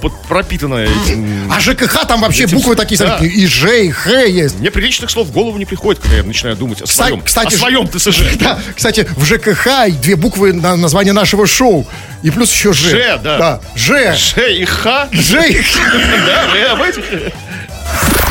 этим. 1.07 1.51
А 1.53 1.61
ЖКХ 1.61 2.07
там 2.07 2.21
вообще 2.21 2.45
Этим- 2.45 2.59
буквы 2.59 2.77
такие, 2.77 2.97
да. 2.99 3.19
и 3.21 3.47
Ж, 3.47 3.85
и 3.85 3.91
Х 3.91 4.11
есть. 4.25 4.59
Мне 4.61 4.71
приличных 4.71 5.11
слов 5.11 5.29
в 5.29 5.33
голову 5.33 5.59
не 5.59 5.67
приходит, 5.67 6.01
когда 6.03 6.17
я 6.19 6.23
начинаю 6.23 6.57
думать 6.57 6.81
о 6.83 6.87
своем, 6.87 7.21
кстати, 7.21 7.55
о 7.55 7.59
своем 7.59 7.89
ТСЖ. 7.89 8.21
Да, 8.41 8.59
кстати, 8.75 9.07
в 9.17 9.25
ЖКХ 9.25 9.91
две 10.01 10.17
буквы 10.17 10.53
на 10.53 10.77
название 10.77 11.13
нашего 11.13 11.47
шоу. 11.47 11.87
И 12.23 12.31
плюс 12.31 12.53
еще 12.53 12.73
Ж. 12.73 12.91
Ж, 12.91 13.21
да. 13.23 13.39
Да, 13.39 13.61
Ж. 13.75 14.15
Ж 14.17 14.53
и 14.61 14.65
Х. 14.65 15.09
Ж 15.13 15.47
и 15.49 15.55
Х. 15.63 15.81
Да, 16.27 16.49
вы 16.53 16.61
об 16.63 16.83
этих? 16.83 17.05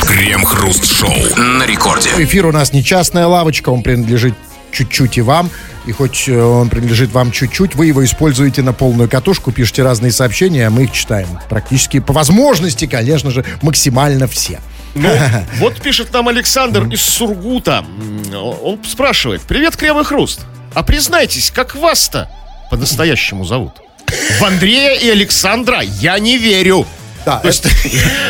Крем-хруст-шоу 0.10 1.14
на 1.38 1.68
рекорде. 1.68 2.10
Эфир 2.18 2.47
у 2.47 2.51
нас 2.51 2.74
не 2.74 2.84
частная 2.84 3.28
лавочка, 3.28 3.70
он 3.70 3.84
принадлежит 3.84 4.34
чуть-чуть 4.72 5.20
и 5.20 5.22
вам. 5.22 5.51
И 5.86 5.91
хоть 5.91 6.28
э, 6.28 6.41
он 6.41 6.70
принадлежит 6.70 7.12
вам 7.12 7.32
чуть-чуть, 7.32 7.76
вы 7.76 7.86
его 7.86 8.03
используете 8.03 8.64
на 8.64 8.74
полную 8.74 9.07
катушку, 9.07 9.51
пишите 9.51 9.84
разные 9.84 10.12
сообщения, 10.12 10.66
а 10.66 10.72
мы 10.72 10.86
их 10.86 10.93
читаем. 10.93 11.28
Практически 11.47 11.99
по 11.99 12.12
возможности, 12.12 12.88
конечно 12.88 13.30
же, 13.30 13.45
максимально 13.62 14.28
все. 14.28 14.60
Ну, 14.95 15.16
вот 15.57 15.80
пишет 15.80 16.12
нам 16.12 16.28
Александр 16.28 16.88
из 16.88 17.01
Сургута. 17.01 17.86
Он 18.34 18.80
спрашивает, 18.84 19.41
привет, 19.43 19.76
Кремый 19.78 20.05
Хруст, 20.05 20.41
а 20.74 20.82
признайтесь, 20.82 21.51
как 21.51 21.76
вас-то 21.76 22.28
по-настоящему 22.72 23.45
зовут? 23.45 23.74
В 24.39 24.43
Андрея 24.43 24.95
и 24.95 25.07
Александра 25.07 25.82
я 25.82 26.18
не 26.18 26.39
верю. 26.39 26.88
Да, 27.26 27.38
То 27.38 27.47
есть, 27.47 27.65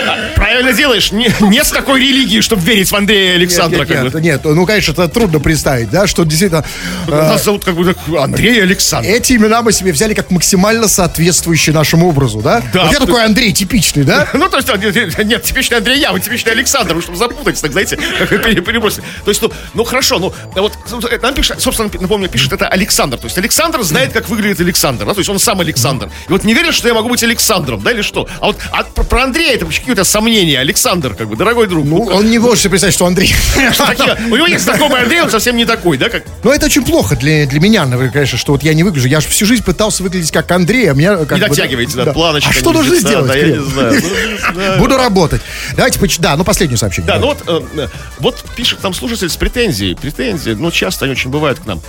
а, 0.08 0.32
правильно 0.36 0.74
делаешь, 0.74 1.12
не- 1.12 1.32
нет 1.42 1.70
такой 1.72 2.02
религии, 2.02 2.42
чтобы 2.42 2.62
верить 2.64 2.92
в 2.92 2.96
Андрея 2.96 3.36
Александра. 3.36 3.80
Нет, 3.80 3.88
как 3.88 4.04
нет, 4.04 4.14
бы. 4.14 4.22
нет, 4.22 4.42
ну, 4.44 4.66
конечно, 4.66 4.92
это 4.92 5.08
трудно 5.08 5.40
представить, 5.40 5.90
да, 5.90 6.08
что 6.08 6.24
действительно... 6.24 6.66
э, 7.08 7.12
Нас 7.12 7.44
зовут 7.44 7.64
как 7.64 7.76
бы 7.76 7.96
Андрей 8.18 8.62
Александр. 8.62 9.08
Эти 9.10 9.34
имена 9.34 9.62
мы 9.62 9.72
себе 9.72 9.92
взяли 9.92 10.14
как 10.14 10.32
максимально 10.32 10.88
соответствующие 10.88 11.74
нашему 11.74 12.10
образу, 12.10 12.42
да? 12.42 12.62
Да, 12.74 12.86
Вот 12.86 12.94
я 12.94 13.00
такой 13.00 13.24
Андрей 13.24 13.52
типичный, 13.54 14.04
да? 14.04 14.28
Ну, 14.34 14.48
то 14.48 14.58
есть, 14.58 14.70
а, 14.70 14.78
нет, 14.78 14.96
нет, 15.26 15.44
типичный 15.44 15.78
Андрей 15.78 16.00
я, 16.00 16.12
вы 16.12 16.20
типичный 16.20 16.54
Александр, 16.54 16.96
вы 16.96 17.02
чтобы 17.02 17.18
запутать, 17.18 17.60
так 17.62 17.72
знаете, 17.72 17.98
перебросили. 17.98 19.04
То 19.26 19.32
есть, 19.32 19.42
ну, 19.42 19.52
ну 19.74 19.84
хорошо, 19.84 20.20
ну, 20.20 20.34
а 20.56 20.62
вот 20.62 20.74
э, 21.10 21.20
нам 21.22 21.34
пишет, 21.34 21.62
собственно, 21.62 21.90
напомню, 22.00 22.30
пишет 22.30 22.54
это 22.54 22.68
Александр. 22.68 23.18
То 23.18 23.26
есть 23.26 23.38
Александр 23.38 23.82
знает, 23.84 24.14
как 24.14 24.30
выглядит 24.30 24.60
Александр, 24.60 25.06
да, 25.06 25.14
то 25.14 25.20
есть 25.20 25.30
он 25.30 25.40
сам 25.40 25.60
Александр. 25.60 26.10
И 26.28 26.32
вот 26.32 26.44
не 26.44 26.54
веришь, 26.54 26.76
что 26.76 26.88
я 26.88 26.94
могу 26.94 27.10
быть 27.10 27.24
Александром, 27.24 27.82
да, 27.82 27.92
или 27.92 28.02
что? 28.02 28.28
А 28.40 28.48
вот 28.48 28.58
а 28.72 28.79
про, 28.88 29.04
про 29.04 29.24
Андрея 29.24 29.56
это 29.56 29.66
какие-то 29.66 30.04
сомнения. 30.04 30.60
Александр, 30.60 31.14
как 31.16 31.28
бы, 31.28 31.36
дорогой 31.36 31.68
друг. 31.68 31.86
Ну, 31.86 32.06
ну, 32.06 32.16
он 32.16 32.30
не 32.30 32.40
может 32.40 32.60
себе 32.60 32.72
представить, 32.72 32.96
что 32.96 33.06
Андрей. 33.06 33.34
у 33.58 34.36
него 34.36 34.48
есть 34.48 34.64
знакомый 34.64 35.02
Андрей, 35.02 35.22
он 35.22 35.30
совсем 35.30 35.56
не 35.56 35.66
такой, 35.66 35.98
да, 35.98 36.10
как... 36.10 36.24
Но 36.44 36.54
это 36.54 36.66
очень 36.66 36.84
плохо 36.84 37.16
для, 37.16 37.46
для 37.46 37.60
меня, 37.60 37.86
наверное, 37.86 38.12
конечно, 38.12 38.38
что 38.38 38.54
вот 38.54 38.64
я 38.64 38.74
не 38.74 38.84
выгляжу. 38.84 39.08
Я 39.08 39.20
же 39.20 39.28
всю 39.28 39.46
жизнь 39.46 39.64
пытался 39.64 40.04
выглядеть 40.04 40.32
как 40.32 40.50
Андрей, 40.52 40.90
а 40.90 40.94
меня 40.94 41.18
как 41.18 41.38
Не 41.38 41.42
бы, 41.42 41.50
дотягиваете, 41.50 41.96
да, 41.96 42.14
планочка. 42.14 42.50
А 42.50 42.54
что 42.54 42.72
лица, 42.72 42.96
сделать? 42.96 43.28
Да, 43.28 43.36
я 43.36 43.44
Кирилл? 43.44 43.64
не 43.64 43.72
знаю. 43.72 44.02
Ну, 44.02 44.32
не 44.32 44.54
знаю. 44.54 44.80
Буду 44.80 44.98
работать. 44.98 45.42
Давайте, 45.76 46.00
да, 46.20 46.36
ну 46.36 46.44
последнее 46.44 46.78
сообщение. 46.78 47.08
Да, 47.08 47.20
ну 47.20 47.28
вот, 47.28 47.44
э, 47.48 47.62
э, 47.82 47.88
вот 48.20 48.44
пишет 48.56 48.80
там 48.80 48.94
слушатель 48.94 49.30
с 49.30 49.36
претензией. 49.38 49.96
Претензии, 49.96 50.52
ну, 50.52 50.72
часто 50.72 51.06
они 51.06 51.14
очень 51.14 51.30
бывают 51.30 51.60
к 51.60 51.66
нам. 51.66 51.82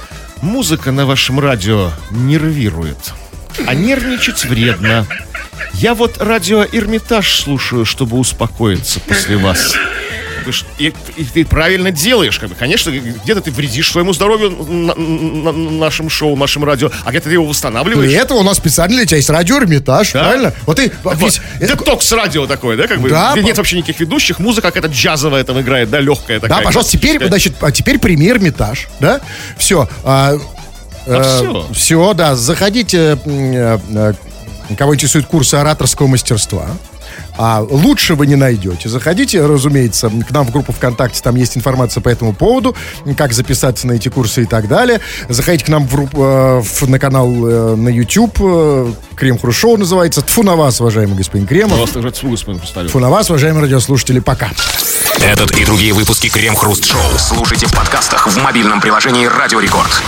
Музыка 0.43 0.93
на 0.93 1.07
вашем 1.07 1.39
радио 1.41 1.91
нервирует. 2.11 3.13
А 3.67 3.75
нервничать 3.75 4.45
вредно. 4.45 5.07
Я 5.75 5.95
вот 5.95 6.19
радио 6.21 6.65
Эрмитаж 6.65 7.41
слушаю, 7.41 7.85
чтобы 7.85 8.19
успокоиться 8.19 9.01
после 9.01 9.37
вас. 9.37 9.75
И, 10.79 10.93
и 11.17 11.25
ты 11.25 11.45
правильно 11.45 11.91
делаешь, 11.91 12.39
как 12.39 12.49
бы, 12.49 12.55
конечно, 12.55 12.91
где-то 12.91 13.43
ты 13.43 13.51
вредишь 13.51 13.93
своему 13.93 14.15
здоровью 14.15 14.51
на, 14.51 14.95
на- 14.95 15.53
на 15.53 15.71
нашем 15.71 16.09
шоу, 16.09 16.35
нашем 16.35 16.65
радио, 16.65 16.91
а 17.05 17.11
где-то 17.11 17.29
ты 17.29 17.35
его 17.35 17.45
восстанавливаешь. 17.45 18.09
Для 18.11 18.23
этого 18.23 18.39
у 18.39 18.43
нас 18.43 18.57
специально 18.57 18.97
для 18.97 19.05
тебя 19.05 19.19
есть 19.19 19.29
радио 19.29 19.59
Эрмитаж, 19.59 20.13
Да? 20.13 20.25
правильно? 20.25 20.55
Вот 20.65 20.79
ты 20.79 20.91
Вот, 21.05 21.19
весь- 21.19 21.41
это- 21.61 21.77
Детокс 21.77 22.11
радио 22.13 22.47
такое, 22.47 22.77
да, 22.79 22.87
как 22.87 23.01
бы, 23.01 23.11
Да, 23.11 23.33
где 23.33 23.43
по- 23.43 23.47
нет 23.47 23.59
вообще 23.59 23.77
никаких 23.77 24.01
ведущих, 24.01 24.39
музыка 24.39 24.69
какая-то 24.71 24.89
джазовая 24.89 25.45
там 25.45 25.61
играет, 25.61 25.91
да, 25.91 26.01
легкая 26.01 26.41
такая. 26.41 26.59
Да, 26.61 26.65
пожалуйста, 26.65 26.93
теперь, 26.93 27.25
значит, 27.29 27.55
а 27.61 27.71
теперь 27.71 27.99
прими 27.99 28.27
Эрмитаж, 28.29 28.89
да? 28.99 29.21
Все. 29.59 29.89
А 30.05 30.39
всё? 31.07 31.67
Все, 31.75 32.15
да, 32.15 32.35
заходите, 32.35 33.19
э, 33.27 33.79
э, 33.95 34.13
кого 34.77 34.95
интересуют 34.95 35.27
курсы 35.27 35.55
ораторского 35.57 36.07
мастерства. 36.07 36.67
А 37.37 37.61
лучше 37.69 38.15
вы 38.15 38.27
не 38.27 38.37
найдете. 38.37 38.89
Заходите, 38.89 39.45
разумеется, 39.45 40.09
к 40.11 40.31
нам 40.31 40.47
в 40.47 40.53
группу 40.53 40.73
ВКонтакте, 40.73 41.21
там 41.23 41.35
есть 41.37 41.57
информация 41.57 42.01
по 42.01 42.09
этому 42.09 42.33
поводу, 42.33 42.77
как 43.17 43.33
записаться 43.33 43.87
на 43.89 43.93
эти 43.93 44.09
курсы 44.09 44.43
и 44.43 44.47
так 44.47 44.69
далее. 44.69 45.01
Заходите 45.29 45.65
к 45.65 45.69
нам 45.69 45.87
в, 45.89 45.97
э, 46.01 46.61
в- 46.63 46.89
на 46.89 46.99
канал 46.99 47.29
э, 47.29 47.75
на 47.77 47.89
YouTube, 47.89 48.37
э, 48.41 48.93
Крем 49.17 49.39
Хрушоу 49.39 49.77
называется. 49.77 50.23
Тфу 50.23 50.43
на 50.45 50.55
вас, 50.55 50.81
уважаемый 50.81 51.17
господин 51.17 51.47
У 51.47 51.49
Кремов. 51.49 51.79
вас 51.81 51.97
уже 51.97 52.11
цву 52.11 52.31
господин 52.31 52.61
поставил. 52.61 52.89
Тфу 52.89 53.01
на 53.01 53.11
вас, 53.11 53.29
уважаемые 53.29 53.63
радиослушатели, 53.63 54.21
пока. 54.21 54.51
Этот 55.21 55.51
и 55.57 55.65
другие 55.65 55.93
выпуски 55.93 56.29
Крем-хруст-шоу 56.29 57.19
слушайте 57.19 57.67
в 57.67 57.73
подкастах 57.75 58.27
в 58.29 58.37
мобильном 58.43 58.81
приложении 58.81 59.27
«Радио 59.27 59.59
Рекорд». 59.61 60.01